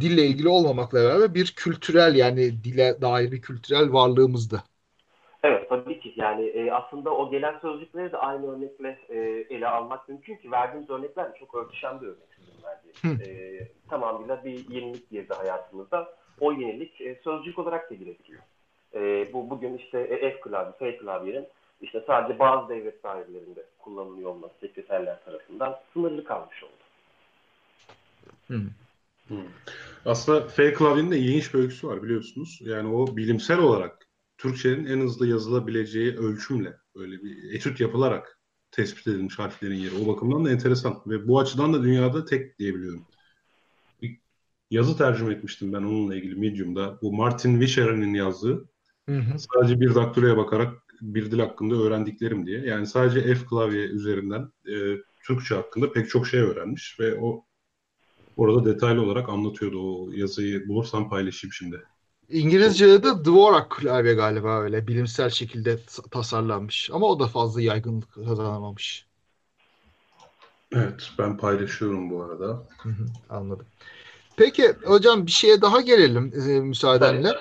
Dille 0.00 0.26
ilgili 0.26 0.48
olmamakla 0.48 0.98
beraber 1.04 1.34
bir 1.34 1.52
kültürel 1.56 2.14
yani 2.14 2.64
dile 2.64 3.00
dair 3.00 3.32
bir 3.32 3.42
kültürel 3.42 3.92
varlığımızdı. 3.92 4.62
Evet 5.42 5.68
tabii 5.68 6.00
ki 6.00 6.12
yani 6.16 6.46
e, 6.46 6.70
aslında 6.70 7.10
o 7.10 7.30
gelen 7.30 7.58
sözcükleri 7.58 8.12
de 8.12 8.16
aynı 8.16 8.56
örnekle 8.56 8.98
e, 9.08 9.16
ele 9.54 9.68
almak 9.68 10.08
mümkün 10.08 10.36
ki 10.36 10.50
verdiğimiz 10.50 10.90
örnekler 10.90 11.32
de 11.32 11.38
çok 11.38 11.54
örtüşen 11.54 12.00
bir 12.00 12.06
örnek 12.06 12.28
sizin. 12.34 13.24
E, 13.24 13.58
tamamıyla 13.90 14.44
bir 14.44 14.68
yenilik 14.68 15.10
girdi 15.10 15.34
hayatımızda. 15.34 16.08
O 16.40 16.52
yenilik 16.52 17.00
e, 17.00 17.20
sözcük 17.24 17.58
olarak 17.58 17.90
da 17.90 17.94
girebiliyor. 17.94 18.42
E, 18.94 19.32
bu 19.32 19.50
bugün 19.50 19.78
işte 19.78 20.00
e, 20.00 20.30
F 20.30 20.40
klavye, 20.40 20.72
F 20.78 20.96
klavyenin 20.96 21.46
işte 21.80 22.04
sadece 22.06 22.38
bazı 22.38 22.68
devlet 22.68 23.00
sahiplerinde 23.00 23.66
kullanılıyor 23.78 24.30
olması 24.30 24.54
sekreterler 24.60 25.24
tarafından 25.24 25.76
sınırlı 25.92 26.24
kalmış 26.24 26.62
oldu. 26.62 26.72
Hmm. 28.46 28.68
Hmm. 29.28 29.46
Aslında 30.04 30.48
F 30.48 30.74
klavyenin 30.74 31.10
de 31.10 31.18
ilginç 31.18 31.54
bir 31.54 31.58
öyküsü 31.58 31.88
var 31.88 32.02
biliyorsunuz. 32.02 32.58
Yani 32.60 32.94
o 32.94 33.16
bilimsel 33.16 33.58
olarak 33.58 34.08
Türkçenin 34.38 34.86
en 34.86 35.00
hızlı 35.00 35.26
yazılabileceği 35.26 36.16
ölçümle 36.16 36.76
böyle 36.96 37.22
bir 37.22 37.54
etüt 37.54 37.80
yapılarak 37.80 38.40
tespit 38.70 39.06
edilmiş 39.06 39.38
harflerin 39.38 39.74
yeri. 39.74 39.94
O 40.04 40.06
bakımdan 40.14 40.44
da 40.44 40.50
enteresan 40.50 41.02
ve 41.06 41.28
bu 41.28 41.40
açıdan 41.40 41.72
da 41.72 41.82
dünyada 41.82 42.24
tek 42.24 42.58
diyebiliyorum. 42.58 43.02
Bir 44.02 44.18
yazı 44.70 44.98
tercüme 44.98 45.34
etmiştim 45.34 45.72
ben 45.72 45.78
onunla 45.78 46.16
ilgili 46.16 46.34
Medium'da. 46.34 46.98
Bu 47.02 47.12
Martin 47.12 47.60
Wischer'in 47.60 48.14
yazdığı. 48.14 48.68
Hı 49.08 49.16
hı. 49.16 49.38
Sadece 49.38 49.80
bir 49.80 49.94
daktiloya 49.94 50.36
bakarak 50.36 50.89
bir 51.00 51.30
dil 51.30 51.38
hakkında 51.38 51.74
öğrendiklerim 51.74 52.46
diye. 52.46 52.60
Yani 52.60 52.86
sadece 52.86 53.34
F 53.34 53.46
klavye 53.46 53.84
üzerinden 53.86 54.52
e, 54.66 54.74
Türkçe 55.26 55.54
hakkında 55.54 55.92
pek 55.92 56.08
çok 56.08 56.26
şey 56.26 56.40
öğrenmiş 56.40 57.00
ve 57.00 57.20
o 57.20 57.44
orada 58.36 58.64
detaylı 58.64 59.02
olarak 59.02 59.28
anlatıyordu 59.28 59.78
o 59.82 60.10
yazıyı. 60.12 60.68
Bulursam 60.68 61.10
paylaşayım 61.10 61.52
şimdi. 61.52 61.82
İngilizce'de 62.28 63.02
de 63.02 63.24
Dvorak 63.24 63.70
klavye 63.70 64.14
galiba 64.14 64.60
öyle 64.60 64.86
bilimsel 64.86 65.30
şekilde 65.30 65.78
tasarlanmış. 66.10 66.90
Ama 66.92 67.06
o 67.06 67.20
da 67.20 67.26
fazla 67.26 67.62
yaygınlık 67.62 68.14
kazanamamış. 68.14 69.06
Evet 70.72 71.10
ben 71.18 71.36
paylaşıyorum 71.36 72.10
bu 72.10 72.22
arada. 72.22 72.46
Hı 72.82 72.88
hı, 72.88 73.06
anladım. 73.30 73.66
Peki 74.36 74.74
hocam 74.84 75.26
bir 75.26 75.30
şeye 75.30 75.62
daha 75.62 75.80
gelelim 75.80 76.32
e, 76.48 76.60
müsaadenle. 76.60 77.32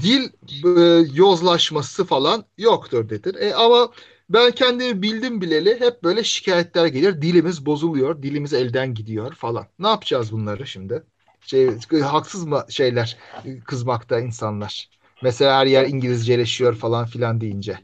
Dil 0.00 0.28
e, 0.64 1.06
yozlaşması 1.14 2.04
falan 2.04 2.44
yoktur 2.58 3.08
dedir. 3.08 3.34
E, 3.34 3.54
ama 3.54 3.90
ben 4.28 4.50
kendimi 4.50 5.02
bildim 5.02 5.40
bileli 5.40 5.80
hep 5.80 6.02
böyle 6.04 6.24
şikayetler 6.24 6.86
gelir. 6.86 7.22
Dilimiz 7.22 7.66
bozuluyor, 7.66 8.22
dilimiz 8.22 8.52
elden 8.52 8.94
gidiyor 8.94 9.34
falan. 9.34 9.66
Ne 9.78 9.88
yapacağız 9.88 10.32
bunları 10.32 10.66
şimdi? 10.66 11.02
Şey, 11.40 11.70
haksız 12.02 12.44
mı 12.44 12.64
şeyler 12.68 13.16
kızmakta 13.64 14.20
insanlar? 14.20 14.88
Mesela 15.22 15.58
her 15.58 15.66
yer 15.66 15.86
İngilizceleşiyor 15.86 16.74
falan 16.74 17.06
filan 17.06 17.40
deyince. 17.40 17.78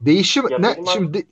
Değişim 0.00 0.48
ya 0.50 0.58
ne 0.58 0.76
şimdi 0.92 1.26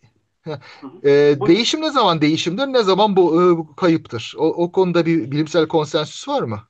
e, 1.04 1.10
değişim 1.46 1.80
ne 1.80 1.90
zaman 1.90 2.20
değişimdir 2.20 2.66
ne 2.66 2.82
zaman 2.82 3.16
bu 3.16 3.42
e, 3.42 3.76
kayıptır? 3.76 4.34
O, 4.38 4.46
o 4.64 4.72
konuda 4.72 5.06
bir 5.06 5.30
bilimsel 5.30 5.68
konsensüs 5.68 6.28
var 6.28 6.42
mı? 6.42 6.69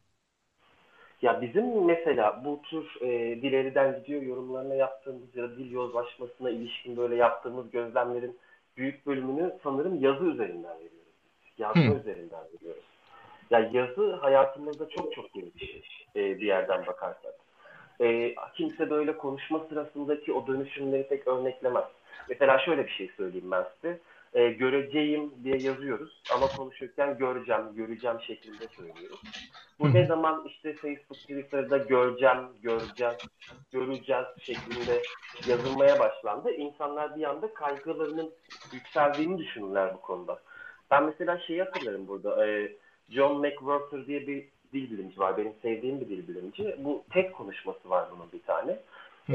Ya 1.23 1.43
bizim 1.43 1.85
mesela 1.85 2.43
bu 2.45 2.63
tür 2.63 3.01
e, 3.01 3.43
dil 3.43 3.53
elden 3.53 3.99
gidiyor 3.99 4.23
yorumlarına 4.23 4.75
yaptığımız 4.75 5.37
ya 5.37 5.43
da 5.43 5.57
dil 5.57 5.73
yozlaşmasına 5.73 6.51
ilişkin 6.51 6.97
böyle 6.97 7.17
yaptığımız 7.17 7.71
gözlemlerin 7.71 8.39
büyük 8.77 9.07
bölümünü 9.07 9.55
sanırım 9.63 10.01
yazı 10.01 10.25
üzerinden 10.25 10.75
veriyoruz. 10.75 11.01
Yazma 11.59 11.83
hmm. 11.83 11.97
üzerinden 11.97 12.45
veriyoruz. 12.55 12.85
Ya 13.51 13.59
yani 13.59 13.77
yazı 13.77 14.15
hayatımızda 14.15 14.89
çok 14.89 15.13
çok 15.15 15.37
yeni 15.37 15.55
bir 15.55 15.67
şey 15.67 15.83
e, 16.17 16.41
bir 16.41 16.47
yerden 16.47 16.87
bakarsak. 16.87 17.35
E, 18.01 18.35
kimse 18.55 18.91
böyle 18.91 19.17
konuşma 19.17 19.61
sırasındaki 19.69 20.33
o 20.33 20.47
dönüşümleri 20.47 21.09
pek 21.09 21.29
örneklemez. 21.29 21.85
Mesela 22.29 22.59
şöyle 22.59 22.87
bir 22.87 22.93
şey 22.93 23.11
söyleyeyim 23.17 23.51
ben 23.51 23.65
size 23.75 23.99
e, 24.35 24.51
göreceğim 24.51 25.33
diye 25.45 25.57
yazıyoruz 25.59 26.23
ama 26.35 26.47
konuşurken 26.47 27.19
göreceğim, 27.19 27.63
göreceğim 27.77 28.17
şeklinde 28.21 28.69
söylüyoruz. 28.77 29.23
Bu 29.81 29.95
ne 29.95 30.07
zaman 30.07 30.45
işte 30.47 30.73
Facebook, 30.73 31.19
Twitter'da 31.19 31.79
göreceğim, 31.79 32.49
göreceğiz, 32.63 33.17
göreceğiz 33.73 34.27
şeklinde 34.41 35.03
yazılmaya 35.49 35.99
başlandı. 35.99 36.53
İnsanlar 36.53 37.17
bir 37.17 37.23
anda 37.23 37.55
kaygılarının 37.55 38.31
yükseldiğini 38.73 39.39
düşünürler 39.39 39.95
bu 39.95 40.01
konuda. 40.01 40.41
Ben 40.91 41.05
mesela 41.05 41.39
şeyi 41.39 41.63
hatırlarım 41.63 42.09
burada. 42.09 42.47
E, 42.47 42.73
John 43.11 43.41
McWhorter 43.41 44.07
diye 44.07 44.27
bir 44.27 44.49
dil 44.73 44.91
bilimci 44.91 45.21
var. 45.21 45.37
Benim 45.37 45.53
sevdiğim 45.63 46.01
bir 46.01 46.09
dil 46.09 46.29
bilimci. 46.29 46.77
Bu 46.79 47.05
tek 47.13 47.35
konuşması 47.35 47.91
var 47.91 48.09
bunun 48.17 48.33
bir 48.33 48.43
tane. 48.43 48.79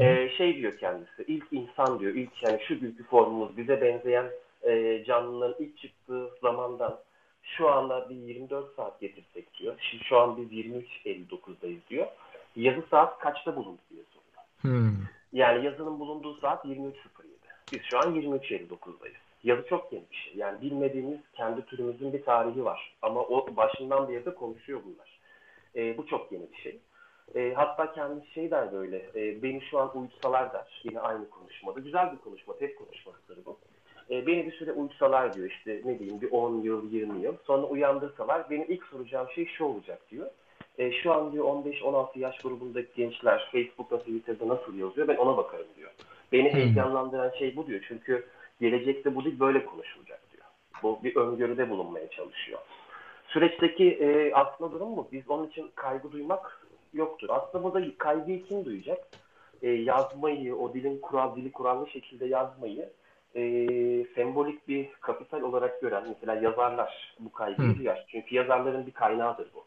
Ee, 0.00 0.28
şey 0.36 0.56
diyor 0.56 0.78
kendisi, 0.78 1.24
ilk 1.26 1.44
insan 1.52 2.00
diyor, 2.00 2.14
ilk 2.14 2.42
yani 2.42 2.60
şu 2.68 2.80
günkü 2.80 3.04
formumuz 3.04 3.56
bize 3.56 3.80
benzeyen 3.80 4.26
e, 4.62 5.04
canlıların 5.06 5.64
ilk 5.64 5.78
çıktığı 5.78 6.30
zamandan 6.42 6.98
şu 7.42 7.68
anda 7.68 8.10
bir 8.10 8.14
24 8.14 8.74
saat 8.76 9.00
getirsek 9.00 9.54
diyor. 9.54 9.74
Şimdi 9.90 10.04
şu 10.04 10.18
an 10.18 10.36
biz 10.36 10.52
23.59'dayız 10.52 11.88
diyor. 11.90 12.06
Yazı 12.56 12.82
saat 12.90 13.18
kaçta 13.18 13.56
bulundu 13.56 13.80
diye 13.90 14.02
soruyor. 14.02 14.46
Hmm. 14.60 14.96
Yani 15.32 15.64
yazının 15.64 16.00
bulunduğu 16.00 16.34
saat 16.34 16.64
23.07. 16.64 16.92
Biz 17.72 17.82
şu 17.82 17.98
an 17.98 18.14
23.59'dayız. 18.14 19.16
Yazı 19.44 19.68
çok 19.68 19.92
yeni 19.92 20.04
bir 20.10 20.16
şey. 20.16 20.34
Yani 20.36 20.60
bilmediğimiz 20.62 21.18
kendi 21.32 21.64
türümüzün 21.64 22.12
bir 22.12 22.24
tarihi 22.24 22.64
var. 22.64 22.96
Ama 23.02 23.20
o 23.20 23.56
başından 23.56 24.08
bir 24.08 24.12
yerde 24.14 24.34
konuşuyor 24.34 24.80
bunlar. 24.84 25.20
E, 25.76 25.98
bu 25.98 26.06
çok 26.06 26.32
yeni 26.32 26.52
bir 26.52 26.56
şey. 26.56 26.80
E, 27.34 27.54
hatta 27.54 27.92
kendi 27.92 28.26
şey 28.26 28.50
der 28.50 28.72
böyle, 28.72 29.10
e, 29.14 29.42
beni 29.42 29.62
şu 29.70 29.78
an 29.78 29.98
uyutsalar 29.98 30.52
der. 30.52 30.80
Yine 30.84 31.00
aynı 31.00 31.30
konuşmada. 31.30 31.80
Güzel 31.80 32.12
bir 32.12 32.18
konuşma, 32.18 32.58
tek 32.58 32.78
konuşmasıdır 32.78 33.44
bu. 33.44 33.58
E, 34.10 34.26
beni 34.26 34.46
bir 34.46 34.52
süre 34.52 34.72
uyutsalar 34.72 35.34
diyor 35.34 35.50
işte 35.50 35.80
ne 35.84 35.98
diyeyim 35.98 36.20
bir 36.20 36.30
10 36.30 36.60
yıl 36.60 36.92
20 36.92 37.22
yıl 37.22 37.34
sonra 37.44 37.66
uyandırsalar 37.66 38.50
benim 38.50 38.66
ilk 38.68 38.84
soracağım 38.84 39.28
şey 39.34 39.46
şu 39.46 39.64
olacak 39.64 40.10
diyor. 40.10 40.30
E, 40.78 40.92
şu 40.92 41.12
an 41.12 41.32
diyor 41.32 41.44
15-16 41.44 42.18
yaş 42.18 42.38
grubundaki 42.38 42.88
gençler 42.96 43.48
Facebook'ta 43.52 43.98
Twitter'da 43.98 44.48
nasıl 44.48 44.74
yazıyor 44.74 45.08
ben 45.08 45.16
ona 45.16 45.36
bakarım 45.36 45.66
diyor. 45.76 45.90
Beni 46.32 46.52
hmm. 46.52 46.60
heyecanlandıran 46.60 47.32
şey 47.38 47.56
bu 47.56 47.66
diyor 47.66 47.84
çünkü 47.88 48.26
gelecekte 48.60 49.14
bu 49.14 49.24
dil 49.24 49.40
böyle 49.40 49.64
konuşulacak 49.64 50.20
diyor. 50.32 50.44
Bu 50.82 51.04
bir 51.04 51.16
öngörüde 51.16 51.70
bulunmaya 51.70 52.10
çalışıyor. 52.10 52.58
Süreçteki 53.28 53.90
e, 53.90 54.32
aslında 54.34 54.72
durum 54.72 54.96
bu. 54.96 55.08
Biz 55.12 55.30
onun 55.30 55.46
için 55.46 55.70
kaygı 55.74 56.12
duymak 56.12 56.66
yoktur. 56.94 57.28
Aslında 57.30 57.64
burada 57.64 57.86
kaygıyı 57.98 58.44
kim 58.44 58.64
duyacak? 58.64 59.08
E, 59.62 59.70
yazmayı, 59.70 60.56
o 60.56 60.74
dilin 60.74 60.98
kural, 61.00 61.36
dili 61.36 61.52
kurallı 61.52 61.90
şekilde 61.90 62.26
yazmayı 62.26 62.88
e, 63.36 63.42
sembolik 64.14 64.68
bir 64.68 64.88
kapital 65.00 65.42
olarak 65.42 65.80
gören 65.80 66.04
mesela 66.08 66.34
yazarlar 66.34 67.16
bu 67.20 67.32
kaygıyı 67.32 67.78
duyar. 67.78 68.04
Çünkü 68.08 68.34
yazarların 68.34 68.86
bir 68.86 68.92
kaynağıdır 68.92 69.48
bu. 69.54 69.64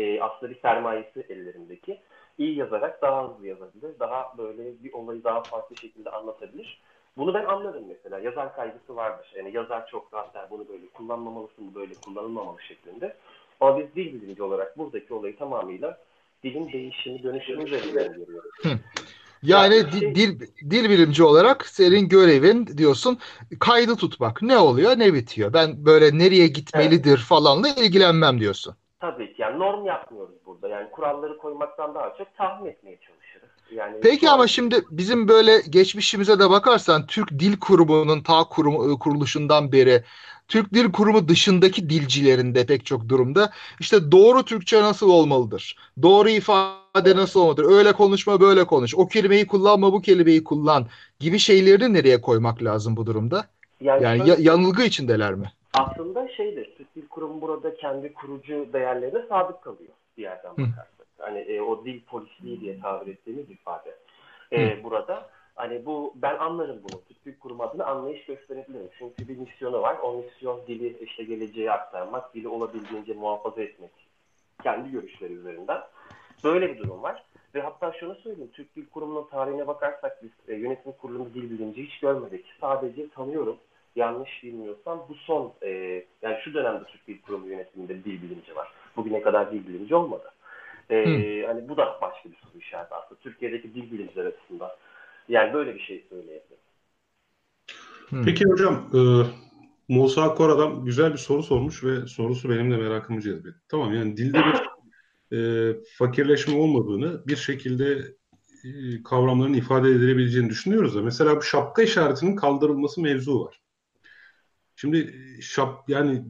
E, 0.00 0.20
aslında 0.20 0.52
bir 0.52 0.60
sermayesi 0.60 1.26
ellerindeki. 1.28 2.00
İyi 2.38 2.56
yazarak 2.56 3.02
daha 3.02 3.28
hızlı 3.28 3.46
yazabilir. 3.46 3.98
Daha 4.00 4.38
böyle 4.38 4.84
bir 4.84 4.92
olayı 4.92 5.24
daha 5.24 5.42
farklı 5.42 5.76
şekilde 5.76 6.10
anlatabilir. 6.10 6.80
Bunu 7.16 7.34
ben 7.34 7.44
anlarım 7.44 7.84
mesela. 7.88 8.18
Yazar 8.18 8.54
kaygısı 8.54 8.96
vardır. 8.96 9.32
Yani 9.36 9.56
yazar 9.56 9.86
çok 9.86 10.14
rahat 10.14 10.34
der 10.34 10.50
bunu 10.50 10.68
böyle 10.68 10.86
kullanmamalısın, 10.94 11.70
bu 11.70 11.74
böyle 11.74 11.94
kullanılmamalı 11.94 12.62
şeklinde. 12.62 13.16
Ama 13.60 13.78
biz 13.78 13.94
dil 13.94 14.22
bilimci 14.22 14.42
olarak 14.42 14.78
buradaki 14.78 15.14
olayı 15.14 15.36
tamamıyla 15.36 15.98
dilin 16.42 16.72
değişimi, 16.72 17.22
dönüşümü 17.22 17.64
üzerinden 17.64 18.12
görüyoruz. 18.12 18.50
Yani 19.42 19.74
ya, 19.74 19.90
şey... 19.90 20.14
dil, 20.14 20.40
dil 20.70 20.90
bilimci 20.90 21.24
olarak 21.24 21.66
senin 21.66 22.08
görevin 22.08 22.66
diyorsun 22.66 23.18
kaydı 23.60 23.96
tutmak. 23.96 24.42
Ne 24.42 24.58
oluyor 24.58 24.98
ne 24.98 25.14
bitiyor. 25.14 25.52
Ben 25.52 25.86
böyle 25.86 26.18
nereye 26.18 26.46
gitmelidir 26.46 27.10
evet. 27.10 27.18
falanla 27.18 27.68
ilgilenmem 27.68 28.40
diyorsun. 28.40 28.74
Tabii 29.00 29.34
ki 29.34 29.42
yani 29.42 29.58
norm 29.58 29.86
yapmıyoruz 29.86 30.34
burada. 30.46 30.68
Yani 30.68 30.90
kuralları 30.90 31.38
koymaktan 31.38 31.94
daha 31.94 32.14
çok 32.18 32.36
tahmin 32.36 32.70
etmeye 32.70 33.00
çalışırız. 33.00 33.50
Yani 33.76 33.96
Peki 34.02 34.30
ama 34.30 34.46
şimdi 34.46 34.84
bizim 34.90 35.28
böyle 35.28 35.60
geçmişimize 35.70 36.38
de 36.38 36.50
bakarsan 36.50 37.06
Türk 37.06 37.30
Dil 37.30 37.58
Kurumu'nun 37.60 38.22
ta 38.22 38.44
kurum, 38.44 38.98
kuruluşundan 38.98 39.72
beri 39.72 40.02
Türk 40.48 40.74
Dil 40.74 40.92
Kurumu 40.92 41.28
dışındaki 41.28 41.90
dilcilerinde 41.90 42.66
pek 42.66 42.86
çok 42.86 43.08
durumda 43.08 43.52
işte 43.80 44.12
doğru 44.12 44.42
Türkçe 44.44 44.82
nasıl 44.82 45.10
olmalıdır? 45.10 45.76
Doğru 46.02 46.28
ifade 46.28 47.16
nasıl 47.16 47.40
olmalıdır? 47.40 47.64
Öyle 47.64 47.92
konuşma 47.92 48.40
böyle 48.40 48.64
konuş. 48.64 48.94
O 48.94 49.08
kelimeyi 49.08 49.46
kullanma 49.46 49.92
bu 49.92 50.02
kelimeyi 50.02 50.44
kullan 50.44 50.86
gibi 51.20 51.38
şeyleri 51.38 51.92
nereye 51.92 52.20
koymak 52.20 52.62
lazım 52.62 52.96
bu 52.96 53.06
durumda? 53.06 53.46
Yani, 53.80 54.04
yani 54.04 54.18
şöyle, 54.18 54.42
yanılgı 54.42 54.82
içindeler 54.82 55.34
mi? 55.34 55.52
Aslında 55.74 56.28
şeydir. 56.36 56.74
Türk 56.76 56.96
Dil 56.96 57.08
Kurumu 57.08 57.40
burada 57.40 57.74
kendi 57.74 58.14
kurucu 58.14 58.66
değerlerine 58.72 59.26
sadık 59.28 59.62
kalıyor 59.62 59.92
bir 60.16 60.22
yerden 60.22 60.50
bakarsak. 60.50 61.01
Hani 61.22 61.38
e, 61.38 61.60
o 61.60 61.84
dil 61.84 62.00
polisliği 62.04 62.60
diye 62.60 62.80
tabir 62.80 63.12
ettiğimiz 63.12 63.50
ifade. 63.50 63.96
E, 64.52 64.84
burada 64.84 65.30
Hani 65.54 65.86
bu 65.86 66.14
ben 66.16 66.38
anlarım 66.38 66.80
bunu. 66.82 67.00
Türk 67.24 67.40
Kurum 67.40 67.60
adına 67.60 67.84
anlayış 67.84 68.24
gösterebilirim. 68.24 68.88
Çünkü 68.98 69.28
bir 69.28 69.36
misyonu 69.36 69.82
var. 69.82 69.96
O 70.02 70.16
misyon 70.16 70.60
dili 70.66 70.98
işte 70.98 71.24
geleceğe 71.24 71.70
aktarmak, 71.70 72.34
dili 72.34 72.48
olabildiğince 72.48 73.14
muhafaza 73.14 73.62
etmek. 73.62 73.90
Kendi 74.62 74.90
görüşleri 74.90 75.32
üzerinden. 75.32 75.80
Böyle 76.44 76.74
bir 76.74 76.78
durum 76.78 77.02
var. 77.02 77.24
Ve 77.54 77.60
hatta 77.60 77.92
şunu 77.92 78.14
söyleyeyim. 78.14 78.50
Türk 78.52 78.76
Dil 78.76 78.86
Kurumu'nun 78.86 79.28
tarihine 79.30 79.66
bakarsak 79.66 80.22
biz 80.22 80.30
e, 80.48 80.54
yönetim 80.54 80.92
kurulunda 80.92 81.34
dil 81.34 81.50
bilimci 81.50 81.86
hiç 81.86 82.00
görmedik. 82.00 82.46
Sadece 82.60 83.08
tanıyorum. 83.08 83.56
Yanlış 83.96 84.42
bilmiyorsam 84.42 85.06
bu 85.08 85.14
son 85.14 85.52
e, 85.62 85.68
yani 86.22 86.38
şu 86.44 86.54
dönemde 86.54 86.84
Türk 86.84 87.06
Dil 87.06 87.22
Kurumu 87.22 87.46
yönetiminde 87.46 88.04
dil 88.04 88.22
bilimci 88.22 88.56
var. 88.56 88.72
Bugüne 88.96 89.22
kadar 89.22 89.52
dil 89.52 89.68
bilimci 89.68 89.94
olmadı. 89.94 90.32
E, 90.92 91.44
hani 91.46 91.68
bu 91.68 91.76
da 91.76 91.98
başka 92.02 92.30
bir 92.30 92.36
soru 92.36 92.58
işareti 92.58 92.94
aslında. 92.94 93.20
Türkiye'deki 93.20 93.74
dil 93.74 93.92
bilimciler 93.92 94.24
açısından 94.24 94.70
yani 95.28 95.54
böyle 95.54 95.74
bir 95.74 95.80
şey 95.80 96.04
söyleyebilirim. 96.08 96.62
Peki 98.24 98.44
hocam 98.44 98.90
e, 98.94 99.00
Musa 99.88 100.34
Kora'dan 100.34 100.84
güzel 100.84 101.12
bir 101.12 101.18
soru 101.18 101.42
sormuş 101.42 101.84
ve 101.84 102.06
sorusu 102.06 102.50
benim 102.50 102.70
de 102.70 102.76
merakımı 102.76 103.20
cezbetti. 103.20 103.60
Tamam 103.68 103.94
yani 103.94 104.16
dilde 104.16 104.38
bir 104.38 104.72
e, 105.36 105.72
fakirleşme 105.98 106.54
olmadığını 106.54 107.26
bir 107.26 107.36
şekilde 107.36 108.14
e, 108.64 109.02
kavramların 109.02 109.54
ifade 109.54 109.88
edilebileceğini 109.88 110.50
düşünüyoruz 110.50 110.94
da 110.94 111.02
mesela 111.02 111.36
bu 111.36 111.42
şapka 111.42 111.82
işaretinin 111.82 112.36
kaldırılması 112.36 113.00
mevzu 113.00 113.44
var. 113.44 113.60
Şimdi 114.76 115.12
şap 115.42 115.88
yani 115.88 116.24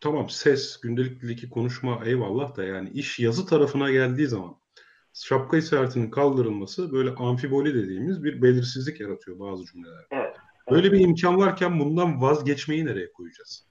tamam 0.00 0.28
ses, 0.28 0.80
gündelik 0.80 1.22
dildeki 1.22 1.50
konuşma 1.50 2.00
eyvallah 2.04 2.56
da 2.56 2.64
yani 2.64 2.90
iş 2.90 3.18
yazı 3.18 3.46
tarafına 3.46 3.90
geldiği 3.90 4.26
zaman 4.26 4.56
şapka 5.14 5.56
işaretinin 5.56 6.10
kaldırılması 6.10 6.92
böyle 6.92 7.10
amfiboli 7.10 7.74
dediğimiz 7.74 8.24
bir 8.24 8.42
belirsizlik 8.42 9.00
yaratıyor 9.00 9.38
bazı 9.38 9.64
cümlelerde. 9.64 10.06
Evet. 10.10 10.36
Böyle 10.70 10.92
bir 10.92 11.00
imkan 11.00 11.38
varken 11.38 11.80
bundan 11.80 12.22
vazgeçmeyi 12.22 12.86
nereye 12.86 13.12
koyacağız? 13.12 13.66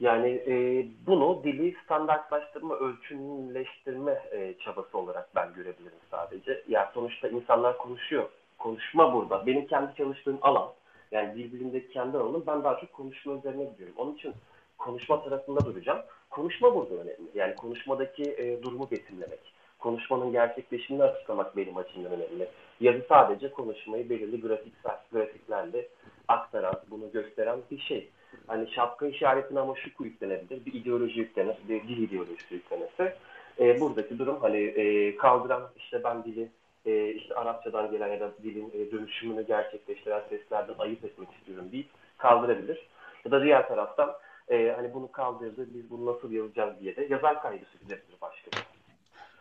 Yani 0.00 0.28
e, 0.28 0.86
bunu 1.06 1.40
dili 1.44 1.76
standartlaştırma, 1.84 2.74
ölçümleştirme 2.74 4.12
e, 4.32 4.54
çabası 4.64 4.98
olarak 4.98 5.34
ben 5.34 5.54
görebilirim 5.54 5.98
sadece. 6.10 6.64
Yani 6.68 6.86
sonuçta 6.94 7.28
insanlar 7.28 7.78
konuşuyor. 7.78 8.28
Konuşma 8.58 9.14
burada. 9.14 9.46
Benim 9.46 9.66
kendi 9.66 9.94
çalıştığım 9.94 10.38
alan, 10.42 10.68
yani 11.12 11.34
dil 11.34 11.52
bilimindeki 11.52 11.92
kendi 11.92 12.16
alanım 12.16 12.44
ben 12.46 12.64
daha 12.64 12.80
çok 12.80 12.92
konuşma 12.92 13.38
üzerine 13.38 13.64
gidiyorum. 13.64 13.94
Onun 13.96 14.14
için 14.14 14.34
konuşma 14.80 15.24
tarafında 15.24 15.64
duracağım. 15.64 16.00
Konuşma 16.30 16.74
burada 16.74 16.94
önemli. 16.94 17.30
Yani 17.34 17.54
konuşmadaki 17.54 18.22
e, 18.22 18.62
durumu 18.62 18.90
betimlemek. 18.90 19.40
Konuşmanın 19.78 20.32
gerçekleşimini 20.32 21.02
açıklamak 21.02 21.56
benim 21.56 21.76
açımdan 21.76 22.12
önemli. 22.12 22.48
Yazı 22.80 23.04
sadece 23.08 23.50
konuşmayı 23.50 24.10
belirli 24.10 24.40
grafiksel, 24.40 24.96
grafiklerle 25.12 25.88
aktaran, 26.28 26.74
bunu 26.90 27.12
gösteren 27.12 27.58
bir 27.70 27.78
şey. 27.78 28.08
Hani 28.46 28.70
şapka 28.70 29.06
işaretine 29.06 29.60
ama 29.60 29.74
şu 29.76 30.04
yüklenebilir, 30.04 30.66
bir 30.66 30.72
ideoloji 30.72 31.18
yüklenir, 31.18 31.56
bir 31.68 31.82
dil 31.82 32.02
ideolojisi 32.02 32.54
yüklenirse. 32.54 33.16
E, 33.60 33.80
buradaki 33.80 34.18
durum 34.18 34.40
hani 34.40 34.58
e, 34.58 35.16
kaldıran 35.16 35.62
işte 35.76 36.04
ben 36.04 36.24
dili 36.24 36.48
e, 36.86 37.10
işte 37.10 37.34
Arapçadan 37.34 37.90
gelen 37.90 38.08
ya 38.08 38.20
da 38.20 38.30
dilin 38.42 38.72
e, 38.74 38.92
dönüşümünü 38.92 39.46
gerçekleştiren 39.46 40.22
seslerden 40.28 40.74
ayıp 40.78 41.04
etmek 41.04 41.28
istiyorum 41.32 41.64
deyip 41.72 41.88
kaldırabilir. 42.18 42.86
Ya 43.24 43.30
da 43.30 43.42
diğer 43.44 43.68
taraftan 43.68 44.12
e, 44.50 44.72
hani 44.76 44.94
bunu 44.94 45.12
kaldırdı, 45.12 45.68
biz 45.74 45.90
bunu 45.90 46.06
nasıl 46.06 46.32
yazacağız 46.32 46.80
diye 46.80 46.96
de 46.96 47.06
yazar 47.10 47.42
kaygısı 47.42 47.78
gidebilir 47.78 48.16
başka 48.22 48.50
bir. 48.50 48.66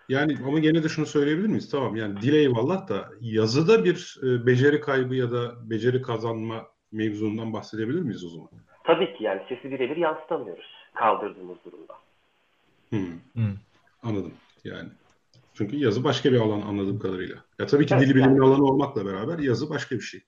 Yani 0.10 0.38
ama 0.48 0.60
gene 0.60 0.84
de 0.84 0.90
şunu 0.90 1.06
söyleyebilir 1.06 1.48
miyiz? 1.48 1.70
Tamam 1.70 1.96
yani 1.96 2.22
dil 2.22 2.34
eyvallah 2.34 2.88
da 2.88 3.10
yazıda 3.22 3.84
bir 3.84 4.20
e, 4.24 4.46
beceri 4.46 4.82
kaybı 4.82 5.16
ya 5.16 5.32
da 5.32 5.70
beceri 5.70 6.02
kazanma 6.02 6.68
mevzundan 6.92 7.54
bahsedebilir 7.54 8.02
miyiz 8.02 8.26
o 8.26 8.30
zaman? 8.30 8.50
Tabii 8.84 9.14
ki 9.14 9.24
yani 9.24 9.42
sesi 9.50 9.72
birebir 9.72 9.98
yansıtamıyoruz 9.98 10.80
kaldırdığımız 10.94 11.58
durumda. 11.66 11.94
Hmm. 12.90 13.20
Hmm. 13.34 13.56
Anladım 14.04 14.34
yani. 14.64 14.90
Çünkü 15.54 15.78
yazı 15.78 16.04
başka 16.04 16.32
bir 16.32 16.40
alan 16.40 16.62
anladığım 16.62 17.00
kadarıyla. 17.00 17.36
Ya 17.60 17.66
tabii 17.66 17.86
ki 17.86 17.94
evet, 17.94 18.06
dili 18.06 18.16
bilimin 18.16 18.36
yani. 18.36 18.46
alanı 18.46 18.66
olmakla 18.66 19.06
beraber 19.06 19.40
yazı 19.40 19.70
başka 19.70 19.96
bir 19.96 20.02
şey. 20.02 20.22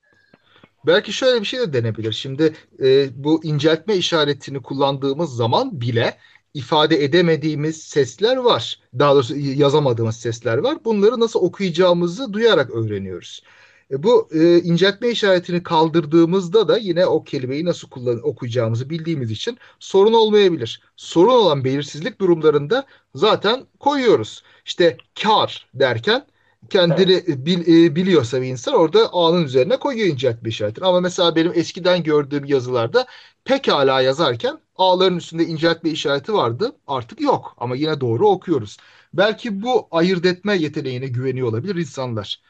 Belki 0.85 1.13
şöyle 1.13 1.41
bir 1.41 1.45
şey 1.45 1.59
de 1.59 1.73
denebilir. 1.73 2.11
Şimdi 2.13 2.53
e, 2.83 3.09
bu 3.23 3.43
inceltme 3.43 3.95
işaretini 3.95 4.61
kullandığımız 4.61 5.35
zaman 5.35 5.81
bile 5.81 6.17
ifade 6.53 7.03
edemediğimiz 7.03 7.83
sesler 7.83 8.37
var. 8.37 8.79
Daha 8.99 9.13
doğrusu 9.13 9.37
yazamadığımız 9.37 10.15
sesler 10.17 10.57
var. 10.57 10.77
Bunları 10.85 11.19
nasıl 11.19 11.39
okuyacağımızı 11.39 12.33
duyarak 12.33 12.71
öğreniyoruz. 12.71 13.43
E, 13.91 14.03
bu 14.03 14.29
e, 14.33 14.59
inceltme 14.59 15.09
işaretini 15.09 15.63
kaldırdığımızda 15.63 16.67
da 16.67 16.77
yine 16.77 17.05
o 17.05 17.23
kelimeyi 17.23 17.65
nasıl 17.65 17.89
kullan 17.89 18.27
okuyacağımızı 18.27 18.89
bildiğimiz 18.89 19.31
için 19.31 19.57
sorun 19.79 20.13
olmayabilir. 20.13 20.81
Sorun 20.95 21.29
olan 21.29 21.63
belirsizlik 21.63 22.21
durumlarında 22.21 22.85
zaten 23.15 23.65
koyuyoruz. 23.79 24.43
İşte 24.65 24.97
kar 25.23 25.67
derken 25.73 26.25
kendini 26.69 27.11
evet. 27.11 27.45
bil, 27.45 27.85
e, 27.85 27.95
biliyorsa 27.95 28.41
bir 28.41 28.47
insan 28.47 28.73
orada 28.73 29.09
A'nın 29.13 29.43
üzerine 29.43 29.77
koyuyor 29.77 30.07
inceltme 30.07 30.49
işaretini. 30.49 30.85
Ama 30.85 30.99
mesela 30.99 31.35
benim 31.35 31.51
eskiden 31.55 32.03
gördüğüm 32.03 32.45
yazılarda 32.45 33.05
pekala 33.45 34.01
yazarken 34.01 34.59
A'ların 34.77 35.17
üstünde 35.17 35.45
inceltme 35.45 35.89
işareti 35.89 36.33
vardı. 36.33 36.75
Artık 36.87 37.21
yok 37.21 37.55
ama 37.57 37.75
yine 37.75 38.01
doğru 38.01 38.27
okuyoruz. 38.27 38.77
Belki 39.13 39.61
bu 39.61 39.87
ayırt 39.91 40.25
etme 40.25 40.55
yeteneğine 40.55 41.07
güveniyor 41.07 41.47
olabilir 41.47 41.75
insanlar. 41.75 42.41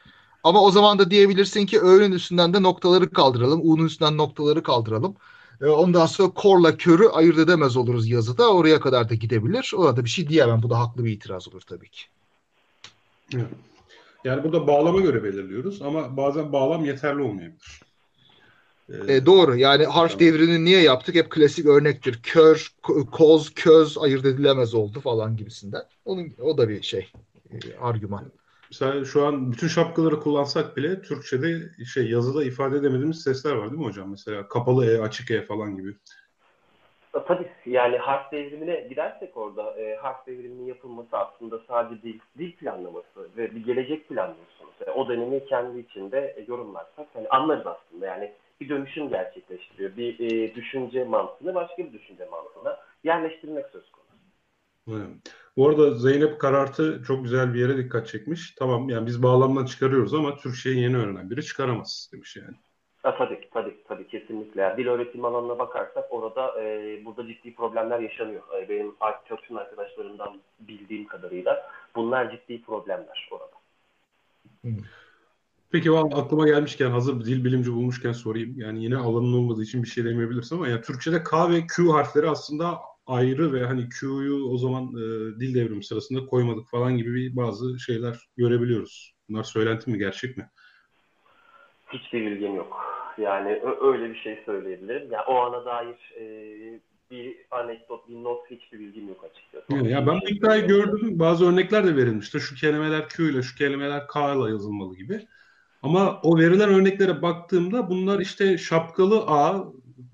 Ama 0.44 0.62
o 0.62 0.70
zaman 0.70 0.98
da 0.98 1.10
diyebilirsin 1.10 1.66
ki 1.66 1.80
öğünün 1.80 2.12
üstünden 2.12 2.54
de 2.54 2.62
noktaları 2.62 3.10
kaldıralım. 3.10 3.60
U'nun 3.64 3.86
üstünden 3.86 4.16
noktaları 4.16 4.62
kaldıralım. 4.62 5.16
E, 5.60 5.66
ondan 5.66 6.06
sonra 6.06 6.30
korla 6.30 6.76
körü 6.76 7.08
ayırt 7.08 7.38
edemez 7.38 7.76
oluruz 7.76 8.08
yazıda. 8.08 8.52
Oraya 8.52 8.80
kadar 8.80 9.08
da 9.08 9.14
gidebilir. 9.14 9.72
Ona 9.76 9.96
da 9.96 10.04
bir 10.04 10.10
şey 10.10 10.28
diyemem. 10.28 10.62
Bu 10.62 10.70
da 10.70 10.78
haklı 10.78 11.04
bir 11.04 11.12
itiraz 11.12 11.48
olur 11.48 11.60
tabii 11.60 11.88
ki. 11.88 12.02
Yani 14.24 14.44
burada 14.44 14.66
bağlama 14.66 15.00
göre 15.00 15.24
belirliyoruz 15.24 15.82
ama 15.82 16.16
bazen 16.16 16.52
bağlam 16.52 16.84
yeterli 16.84 17.22
olmayabilir. 17.22 17.80
Ee, 18.88 19.14
e, 19.14 19.26
doğru. 19.26 19.56
Yani 19.56 19.84
harf 19.84 20.18
devrini 20.18 20.64
niye 20.64 20.82
yaptık? 20.82 21.14
Hep 21.14 21.30
klasik 21.30 21.66
örnektir. 21.66 22.20
Kör, 22.22 22.72
koz, 23.12 23.54
köz 23.54 23.98
ayırt 23.98 24.24
edilemez 24.24 24.74
oldu 24.74 25.00
falan 25.00 25.36
gibisinden. 25.36 25.82
Onun, 26.04 26.34
o 26.40 26.58
da 26.58 26.68
bir 26.68 26.82
şey. 26.82 27.12
E, 27.50 27.76
argüman. 27.80 28.32
Mesela 28.70 29.04
şu 29.04 29.26
an 29.26 29.52
bütün 29.52 29.68
şapkaları 29.68 30.20
kullansak 30.20 30.76
bile 30.76 31.02
Türkçe'de 31.02 31.70
şey 31.84 32.10
yazıda 32.10 32.44
ifade 32.44 32.76
edemediğimiz 32.76 33.22
sesler 33.22 33.52
var 33.52 33.70
değil 33.70 33.80
mi 33.80 33.86
hocam? 33.86 34.10
Mesela 34.10 34.48
kapalı 34.48 34.86
E, 34.86 35.00
açık 35.00 35.30
E 35.30 35.42
falan 35.42 35.76
gibi. 35.76 35.96
Tabii 37.12 37.46
yani 37.66 37.96
harf 37.96 38.32
devrimine 38.32 38.80
gidersek 38.80 39.36
orada 39.36 39.80
e, 39.80 39.96
harf 39.96 40.26
devriminin 40.26 40.66
yapılması 40.66 41.16
aslında 41.16 41.60
sadece 41.68 42.02
dil, 42.02 42.18
dil 42.38 42.52
planlaması 42.52 43.28
ve 43.36 43.54
bir 43.54 43.64
gelecek 43.64 44.08
planlaması. 44.08 44.62
Yani 44.86 44.96
o 44.96 45.08
dönemi 45.08 45.44
kendi 45.46 45.78
içinde 45.78 46.34
e, 46.36 46.44
yorumlarsak 46.48 47.06
hani 47.14 47.28
anlarız 47.28 47.66
aslında 47.66 48.06
yani 48.06 48.32
bir 48.60 48.68
dönüşüm 48.68 49.08
gerçekleştiriyor. 49.08 49.96
Bir 49.96 50.20
e, 50.20 50.54
düşünce 50.54 51.04
mantığını 51.04 51.54
başka 51.54 51.78
bir 51.78 51.92
düşünce 51.92 52.24
mantığına 52.24 52.76
yerleştirmek 53.04 53.66
söz 53.66 53.90
konusu. 53.90 54.12
Evet. 54.88 55.08
Bu 55.56 55.68
arada 55.68 55.90
Zeynep 55.90 56.40
Karartı 56.40 57.02
çok 57.06 57.22
güzel 57.22 57.54
bir 57.54 57.60
yere 57.60 57.76
dikkat 57.76 58.06
çekmiş. 58.06 58.54
Tamam 58.54 58.88
yani 58.88 59.06
biz 59.06 59.22
bağlamdan 59.22 59.64
çıkarıyoruz 59.64 60.14
ama 60.14 60.36
Türkçeyi 60.36 60.82
yeni 60.82 60.96
öğrenen 60.96 61.30
biri 61.30 61.44
çıkaramaz 61.44 62.10
demiş 62.12 62.36
yani. 62.36 62.56
Ha, 63.02 63.16
tabii 63.18 63.48
tabii 63.50 63.61
kesinlikle. 64.12 64.74
Dil 64.76 64.86
öğretim 64.86 65.24
alanına 65.24 65.58
bakarsak 65.58 66.04
orada 66.10 66.62
e, 66.62 66.98
burada 67.04 67.26
ciddi 67.26 67.54
problemler 67.54 68.00
yaşanıyor. 68.00 68.42
E, 68.58 68.68
benim 68.68 68.94
çalışan 69.28 69.56
arkadaşlarımdan 69.56 70.40
bildiğim 70.60 71.06
kadarıyla 71.06 71.70
bunlar 71.96 72.30
ciddi 72.30 72.62
problemler 72.62 73.28
orada. 73.30 73.62
Peki 75.70 75.90
aklıma 75.90 76.46
gelmişken 76.46 76.90
hazır 76.90 77.24
dil 77.24 77.44
bilimci 77.44 77.72
bulmuşken 77.72 78.12
sorayım. 78.12 78.60
Yani 78.60 78.84
yine 78.84 78.96
alanın 78.96 79.32
olmadığı 79.32 79.62
için 79.62 79.82
bir 79.82 79.88
şey 79.88 80.04
demeyebilirsin 80.04 80.56
ama 80.56 80.68
yani 80.68 80.82
Türkçe'de 80.82 81.22
K 81.22 81.50
ve 81.50 81.66
Q 81.66 81.92
harfleri 81.92 82.28
aslında 82.28 82.78
ayrı 83.06 83.52
ve 83.52 83.66
hani 83.66 83.88
Q'yu 83.88 84.46
o 84.48 84.58
zaman 84.58 84.84
e, 84.84 85.40
dil 85.40 85.54
devrimi 85.54 85.84
sırasında 85.84 86.26
koymadık 86.26 86.68
falan 86.70 86.96
gibi 86.96 87.14
bir 87.14 87.36
bazı 87.36 87.80
şeyler 87.80 88.18
görebiliyoruz. 88.36 89.14
Bunlar 89.28 89.42
söylenti 89.44 89.90
mi 89.90 89.98
gerçek 89.98 90.36
mi? 90.36 90.50
Hiçbir 91.92 92.26
bilgim 92.26 92.54
yok. 92.54 93.01
Yani 93.18 93.62
öyle 93.80 94.10
bir 94.10 94.18
şey 94.18 94.42
söyleyebilirim. 94.46 95.12
Yani 95.12 95.24
o 95.28 95.36
ana 95.36 95.64
dair 95.64 96.12
e, 96.20 96.24
bir 97.10 97.36
anekdot, 97.50 98.08
bir 98.08 98.14
not 98.14 98.50
hiçbir 98.50 98.78
bilgim 98.78 99.08
yok 99.08 99.24
açıkçası. 99.30 99.74
Yani 99.74 99.90
ya 99.90 100.06
ben 100.06 100.20
bu 100.20 100.28
iddiayı 100.28 100.66
gördüm. 100.66 101.18
Bazı 101.18 101.52
örnekler 101.52 101.86
de 101.86 101.96
verilmişti. 101.96 102.40
Şu 102.40 102.54
kelimeler 102.54 103.08
Q 103.08 103.30
ile 103.30 103.42
şu 103.42 103.56
kelimeler 103.56 104.06
K 104.06 104.34
ile 104.34 104.50
yazılmalı 104.50 104.96
gibi. 104.96 105.26
Ama 105.82 106.20
o 106.22 106.38
verilen 106.38 106.68
örneklere 106.68 107.22
baktığımda 107.22 107.90
bunlar 107.90 108.20
işte 108.20 108.58
şapkalı 108.58 109.24
A 109.26 109.64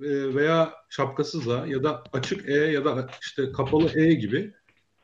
e, 0.00 0.34
veya 0.34 0.72
şapkasız 0.88 1.48
A 1.48 1.66
ya 1.66 1.82
da 1.82 2.02
açık 2.12 2.48
E 2.48 2.52
ya 2.52 2.84
da 2.84 3.06
işte 3.20 3.52
kapalı 3.52 4.00
E 4.00 4.14
gibi 4.14 4.52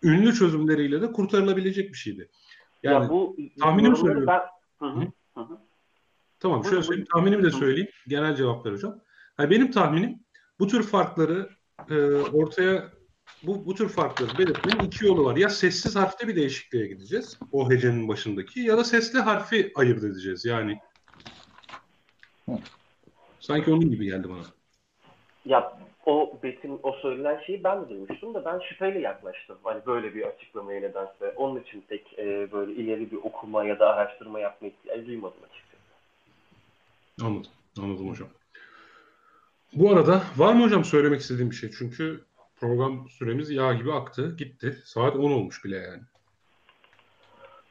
ünlü 0.03 0.35
çözümleriyle 0.35 1.03
de 1.03 1.13
kurtarılabilecek 1.13 1.93
bir 1.93 1.99
şeydi. 1.99 2.29
Yani 2.83 3.03
ya 3.05 3.11
bu 3.11 3.37
tahminim 3.61 3.97
söylüyorum. 3.97 4.27
Ben... 4.27 4.41
Hı 4.79 4.93
hı. 4.95 5.01
Hı 5.35 5.41
hı. 5.41 5.59
Tamam 6.45 6.65
şöyle 6.65 6.83
söyleyeyim. 6.83 7.09
Tahminimi 7.15 7.43
de 7.43 7.51
söyleyeyim. 7.51 7.89
Genel 8.09 8.37
cevaplar 8.37 8.73
hocam. 8.73 9.01
Yani 9.39 9.51
benim 9.51 9.71
tahminim 9.71 10.21
bu 10.59 10.67
tür 10.67 10.83
farkları 10.83 11.49
e, 11.91 11.95
ortaya 12.15 12.91
bu, 13.43 13.67
bu 13.67 13.75
tür 13.75 13.89
farkları 13.89 14.39
belirtmenin 14.39 14.87
iki 14.87 15.07
yolu 15.07 15.25
var. 15.25 15.37
Ya 15.37 15.49
sessiz 15.49 15.97
harfte 15.97 16.29
bir 16.29 16.37
değişikliğe 16.37 16.87
gideceğiz. 16.87 17.39
O 17.53 17.71
hecenin 17.71 18.09
başındaki 18.09 18.61
ya 18.61 18.79
da 18.79 18.85
sesli 18.85 19.19
harfi 19.19 19.73
ayırt 19.75 20.05
edeceğiz. 20.05 20.45
Yani 20.45 20.79
sanki 23.41 23.71
onun 23.71 23.91
gibi 23.91 24.05
geldi 24.05 24.29
bana. 24.29 24.45
Ya 25.45 25.79
o 26.07 26.39
betim, 26.43 26.79
o 26.83 26.93
söylenen 26.93 27.41
şeyi 27.47 27.65
ben 27.65 27.85
de 27.85 27.89
duymuştum 27.89 28.35
da 28.35 28.45
ben 28.45 28.61
şüpheyle 28.69 29.01
yaklaştım. 29.01 29.59
Hani 29.63 29.87
böyle 29.87 30.15
bir 30.15 30.23
açıklamaya 30.23 30.81
nedense. 30.81 31.35
Onun 31.37 31.61
için 31.61 31.85
pek 31.89 32.19
e, 32.19 32.53
böyle 32.53 32.73
ileri 32.73 33.11
bir 33.11 33.17
okuma 33.17 33.65
ya 33.65 33.79
da 33.79 33.89
araştırma 33.89 34.41
yapma 34.41 34.69
ihtiyacı 34.69 35.07
duymadım 35.07 35.39
açıkçası. 35.43 35.74
Anladım. 37.23 37.51
Anladım 37.83 38.11
hocam. 38.11 38.29
Bu 39.73 39.91
arada 39.91 40.23
var 40.37 40.55
mı 40.55 40.63
hocam 40.65 40.85
söylemek 40.85 41.21
istediğim 41.21 41.51
bir 41.51 41.57
şey? 41.57 41.71
Çünkü 41.79 42.25
program 42.57 43.09
süremiz 43.09 43.51
yağ 43.51 43.75
gibi 43.75 43.93
aktı. 43.93 44.37
Gitti. 44.39 44.79
Saat 44.85 45.17
10 45.17 45.33
olmuş 45.33 45.65
bile 45.65 45.77
yani. 45.77 46.03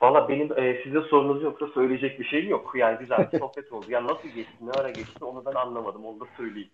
Valla 0.02 0.30
benim 0.30 0.60
e, 0.60 0.84
size 0.84 1.02
sorunuz 1.02 1.44
yoksa 1.44 1.68
söyleyecek 1.74 2.20
bir 2.20 2.26
şeyim 2.26 2.50
yok. 2.50 2.74
Yani 2.76 3.00
güzel 3.00 3.30
bir 3.34 3.40
sohbet 3.40 3.72
oldu. 3.72 3.86
Yani 3.90 4.08
nasıl 4.08 4.28
geçti, 4.30 4.54
ne 4.62 4.72
ara 4.72 4.90
geçti 4.90 5.26
onu 5.26 5.46
ben 5.46 5.54
anlamadım. 5.54 6.06
Onu 6.06 6.20
da 6.20 6.26
söyleyeyim. 6.38 6.70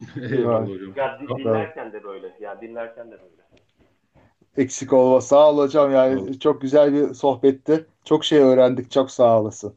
Eyvallah 0.30 0.68
hocam. 0.68 0.92
Ya 0.96 1.20
dinlerken 1.38 1.92
de 1.92 2.04
böyle. 2.04 2.36
Yani 2.40 2.60
dinlerken 2.60 3.06
de 3.06 3.10
böyle. 3.10 3.42
Eksik 4.56 4.92
olma. 4.92 5.20
Sağ 5.20 5.50
ol 5.50 5.58
hocam 5.58 5.92
yani 5.92 6.22
evet. 6.22 6.40
çok 6.40 6.60
güzel 6.60 6.92
bir 6.92 7.14
sohbetti. 7.14 7.86
Çok 8.04 8.24
şey 8.24 8.38
öğrendik. 8.38 8.90
Çok 8.90 9.10
sağ 9.10 9.40
olasın. 9.40 9.74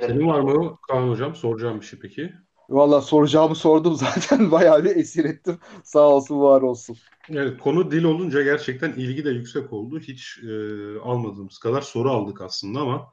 Senin 0.00 0.26
var 0.26 0.40
mı 0.40 0.76
Kaan 0.88 1.08
hocam? 1.08 1.34
Soracağım 1.34 1.80
bir 1.80 1.86
şey 1.86 1.98
peki. 2.02 2.32
Valla 2.68 3.00
soracağımı 3.00 3.54
sordum 3.54 3.94
zaten. 3.94 4.50
Bayağı 4.50 4.84
bir 4.84 4.96
esir 4.96 5.24
ettim. 5.24 5.58
Sağ 5.84 6.08
olsun 6.08 6.40
var 6.40 6.62
olsun. 6.62 6.96
Evet, 7.30 7.58
konu 7.58 7.90
dil 7.90 8.04
olunca 8.04 8.42
gerçekten 8.42 8.92
ilgi 8.92 9.24
de 9.24 9.30
yüksek 9.30 9.72
oldu. 9.72 9.98
Hiç 9.98 10.38
e, 10.42 10.50
almadığımız 10.98 11.58
kadar 11.58 11.80
soru 11.80 12.10
aldık 12.10 12.40
aslında 12.40 12.80
ama 12.80 13.12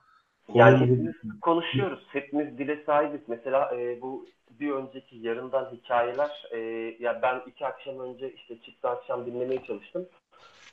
yani 0.53 0.77
hepimiz 0.77 1.15
konuşuyoruz. 1.41 2.03
Hepimiz 2.07 2.57
dile 2.57 2.83
sahibiz. 2.85 3.21
Mesela 3.27 3.75
e, 3.75 4.01
bu 4.01 4.25
bir 4.59 4.71
önceki 4.71 5.17
yarından 5.17 5.71
hikayeler 5.71 6.47
e, 6.51 6.57
ya 6.99 7.19
ben 7.21 7.41
iki 7.47 7.65
akşam 7.65 7.99
önce 7.99 8.33
işte 8.33 8.61
çift 8.61 8.85
akşam 8.85 9.25
dinlemeye 9.25 9.63
çalıştım. 9.67 10.05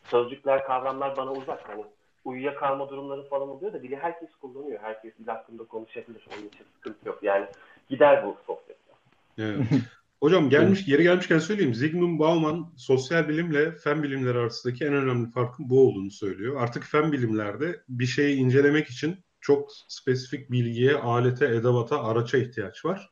Sözcükler, 0.04 0.64
kavramlar 0.64 1.16
bana 1.16 1.32
uzak. 1.32 1.68
Hani 1.68 1.84
uyuyakalma 2.24 2.90
durumları 2.90 3.28
falan 3.28 3.48
oluyor 3.48 3.72
da 3.72 3.82
dili 3.82 3.96
herkes 3.96 4.30
kullanıyor. 4.40 4.80
Herkes 4.82 5.18
dil 5.18 5.26
hakkında 5.26 5.64
konuşabilir. 5.64 6.26
Onun 6.32 6.48
için 6.48 6.64
sıkıntı 6.74 7.08
yok. 7.08 7.18
Yani 7.22 7.46
gider 7.88 8.26
bu 8.26 8.36
sohbetler. 8.46 8.96
Evet. 9.38 9.66
Hocam 10.20 10.50
gelmiş 10.50 10.84
geri 10.84 11.02
gelmişken 11.02 11.38
söyleyeyim. 11.38 11.74
Zygmunt 11.74 12.20
Bauman 12.20 12.72
sosyal 12.76 13.28
bilimle 13.28 13.72
fen 13.72 14.02
bilimleri 14.02 14.38
arasındaki 14.38 14.84
en 14.84 14.94
önemli 14.94 15.30
farkın 15.30 15.70
bu 15.70 15.88
olduğunu 15.88 16.10
söylüyor. 16.10 16.62
Artık 16.62 16.84
fen 16.84 17.12
bilimlerde 17.12 17.82
bir 17.88 18.06
şeyi 18.06 18.36
incelemek 18.36 18.88
için 18.88 19.16
çok 19.40 19.70
spesifik 19.88 20.50
bilgiye, 20.50 20.94
alete, 20.94 21.46
edavata, 21.46 22.04
araça 22.04 22.38
ihtiyaç 22.38 22.84
var. 22.84 23.10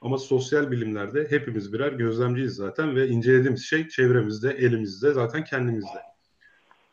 Ama 0.00 0.18
sosyal 0.18 0.70
bilimlerde 0.70 1.26
hepimiz 1.30 1.72
birer 1.72 1.92
gözlemciyiz 1.92 2.54
zaten 2.54 2.96
ve 2.96 3.08
incelediğimiz 3.08 3.64
şey 3.64 3.88
çevremizde, 3.88 4.50
elimizde, 4.50 5.12
zaten 5.12 5.44
kendimizde. 5.44 6.11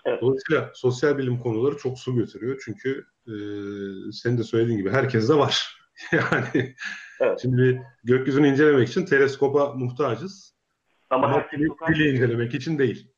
Evet. 0.05 0.21
Dolayısıyla 0.21 0.71
sosyal 0.73 1.17
bilim 1.17 1.39
konuları 1.39 1.77
çok 1.77 1.99
su 1.99 2.15
götürüyor. 2.15 2.61
Çünkü 2.65 3.05
e, 3.27 3.33
senin 4.11 4.37
de 4.37 4.43
söylediğin 4.43 4.77
gibi 4.77 4.89
herkes 4.89 5.29
de 5.29 5.33
var. 5.33 5.79
yani 6.11 6.75
evet. 7.19 7.39
şimdi 7.41 7.87
gökyüzünü 8.03 8.47
incelemek 8.47 8.89
için 8.89 9.05
teleskopa 9.05 9.73
muhtacız. 9.73 10.55
Ama, 11.09 11.27
Ama 11.27 11.45
dili 11.89 12.09
incelemek 12.09 12.53
için 12.53 12.79
değil. 12.79 13.11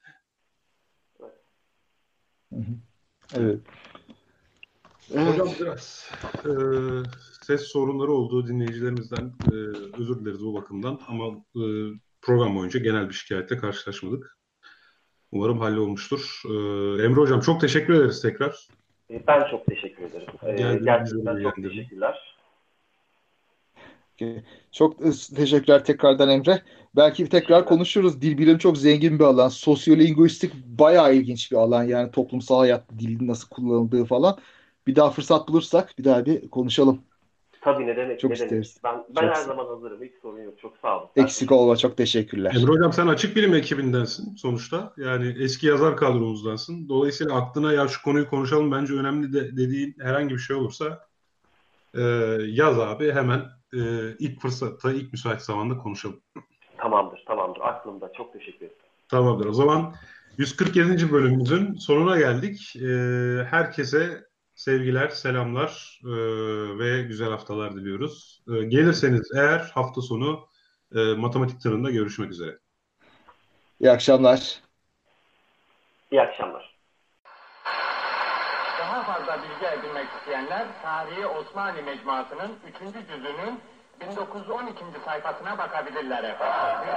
Evet. 1.21 1.35
evet. 3.35 3.59
Evet. 5.15 5.33
Hocam 5.33 5.49
biraz 5.59 6.11
e, 6.45 6.51
ses 7.41 7.61
sorunları 7.61 8.11
olduğu 8.11 8.47
dinleyicilerimizden 8.47 9.33
e, 9.51 9.55
özür 9.99 10.19
dileriz 10.19 10.43
bu 10.45 10.53
bakımdan 10.53 10.99
ama 11.07 11.27
e, 11.55 11.63
program 12.21 12.55
boyunca 12.55 12.79
genel 12.79 13.09
bir 13.09 13.13
şikayetle 13.13 13.57
karşılaşmadık. 13.57 14.37
Umarım 15.31 15.59
hallolmuştur. 15.59 16.41
E, 16.45 16.53
Emre 17.03 17.21
Hocam 17.21 17.39
çok 17.39 17.61
teşekkür 17.61 17.93
ederiz 17.93 18.21
tekrar. 18.21 18.67
E, 19.11 19.27
ben 19.27 19.51
çok 19.51 19.65
teşekkür 19.65 20.03
ederim. 20.03 20.27
E, 20.43 20.79
gerçekten 20.83 21.43
çok 21.43 21.55
teşekkürler. 21.55 22.31
Çok 24.71 25.05
e, 25.05 25.35
teşekkürler 25.35 25.85
tekrardan 25.85 26.29
Emre. 26.29 26.63
Belki 26.95 27.29
tekrar 27.29 27.65
konuşuruz. 27.65 28.21
Dil 28.21 28.37
bilimi 28.37 28.59
çok 28.59 28.77
zengin 28.77 29.19
bir 29.19 29.23
alan. 29.23 29.49
Sosyolinguistik 29.49 30.53
bayağı 30.65 31.15
ilginç 31.15 31.51
bir 31.51 31.57
alan. 31.57 31.83
Yani 31.83 32.11
toplumsal 32.11 32.59
hayat 32.59 32.89
dilin 32.99 33.27
nasıl 33.27 33.49
kullanıldığı 33.49 34.05
falan. 34.05 34.37
Bir 34.87 34.95
daha 34.95 35.09
fırsat 35.09 35.47
bulursak 35.47 35.93
bir 35.99 36.03
daha 36.03 36.25
bir 36.25 36.49
konuşalım. 36.49 37.01
Tabii 37.61 37.87
ne 37.87 37.95
demek. 37.95 38.19
Çok 38.19 38.29
ne 38.29 38.35
isteriz. 38.35 38.79
Demek. 38.83 38.97
Ben, 38.97 39.15
ben 39.15 39.27
çok 39.27 39.37
her 39.37 39.41
zaman 39.41 39.65
hazırım. 39.65 40.03
Hiç 40.03 40.11
sorun 40.21 40.41
yok. 40.41 40.59
Çok 40.59 40.77
sağ 40.77 40.99
olun. 40.99 41.09
Eksik 41.15 41.51
olma. 41.51 41.77
Çok 41.77 41.97
teşekkürler. 41.97 42.55
Emre 42.55 42.71
Hocam 42.71 42.93
sen 42.93 43.07
açık 43.07 43.35
bilim 43.35 43.53
ekibindensin 43.53 44.35
sonuçta. 44.35 44.93
Yani 44.97 45.35
eski 45.39 45.67
yazar 45.67 45.97
kadromuzdansın. 45.97 46.89
Dolayısıyla 46.89 47.35
aklına 47.35 47.73
ya 47.73 47.87
şu 47.87 48.03
konuyu 48.03 48.29
konuşalım 48.29 48.71
bence 48.71 48.93
önemli 48.93 49.33
de 49.33 49.57
dediğin 49.57 49.95
herhangi 49.99 50.33
bir 50.33 50.39
şey 50.39 50.55
olursa 50.55 51.07
e, 51.95 52.01
yaz 52.47 52.79
abi 52.79 53.11
hemen 53.11 53.39
e, 53.73 53.79
ilk 54.19 54.41
fırsatta, 54.41 54.91
ilk 54.91 55.11
müsait 55.11 55.41
zamanda 55.41 55.77
konuşalım. 55.77 56.21
Tamamdır, 56.77 57.23
tamamdır. 57.27 57.61
Aklımda. 57.61 58.11
Çok 58.13 58.33
teşekkür 58.33 58.65
ederim. 58.65 58.81
Tamamdır. 59.09 59.45
O 59.45 59.53
zaman 59.53 59.93
147. 60.37 61.11
bölümümüzün 61.11 61.75
sonuna 61.75 62.17
geldik. 62.19 62.75
E, 62.75 62.87
herkese 63.49 64.30
sevgiler, 64.55 65.09
selamlar 65.09 66.01
e, 66.03 66.09
ve 66.79 67.01
güzel 67.01 67.29
haftalar 67.29 67.75
diliyoruz. 67.75 68.43
E, 68.47 68.63
gelirseniz 68.63 69.31
eğer 69.35 69.71
hafta 69.75 70.01
sonu 70.01 70.47
e, 70.95 70.99
matematik 70.99 71.61
tırında 71.61 71.91
görüşmek 71.91 72.31
üzere. 72.31 72.57
İyi 73.79 73.91
akşamlar. 73.91 74.61
İyi 76.11 76.21
akşamlar. 76.21 76.71
Daha 78.79 79.03
fazla 79.03 79.43
bilgi 79.43 79.65
edinmek 79.65 80.07
isteyenler 80.19 80.67
Tarihi 80.81 81.25
Osmanlı 81.25 81.83
Mecmuası'nın 81.83 82.51
3. 82.85 83.07
cüzünün 83.07 83.59
1912. 84.01 84.83
sayfasına 85.05 85.57
bakabilirler 85.57 86.23
efendim. 86.23 86.89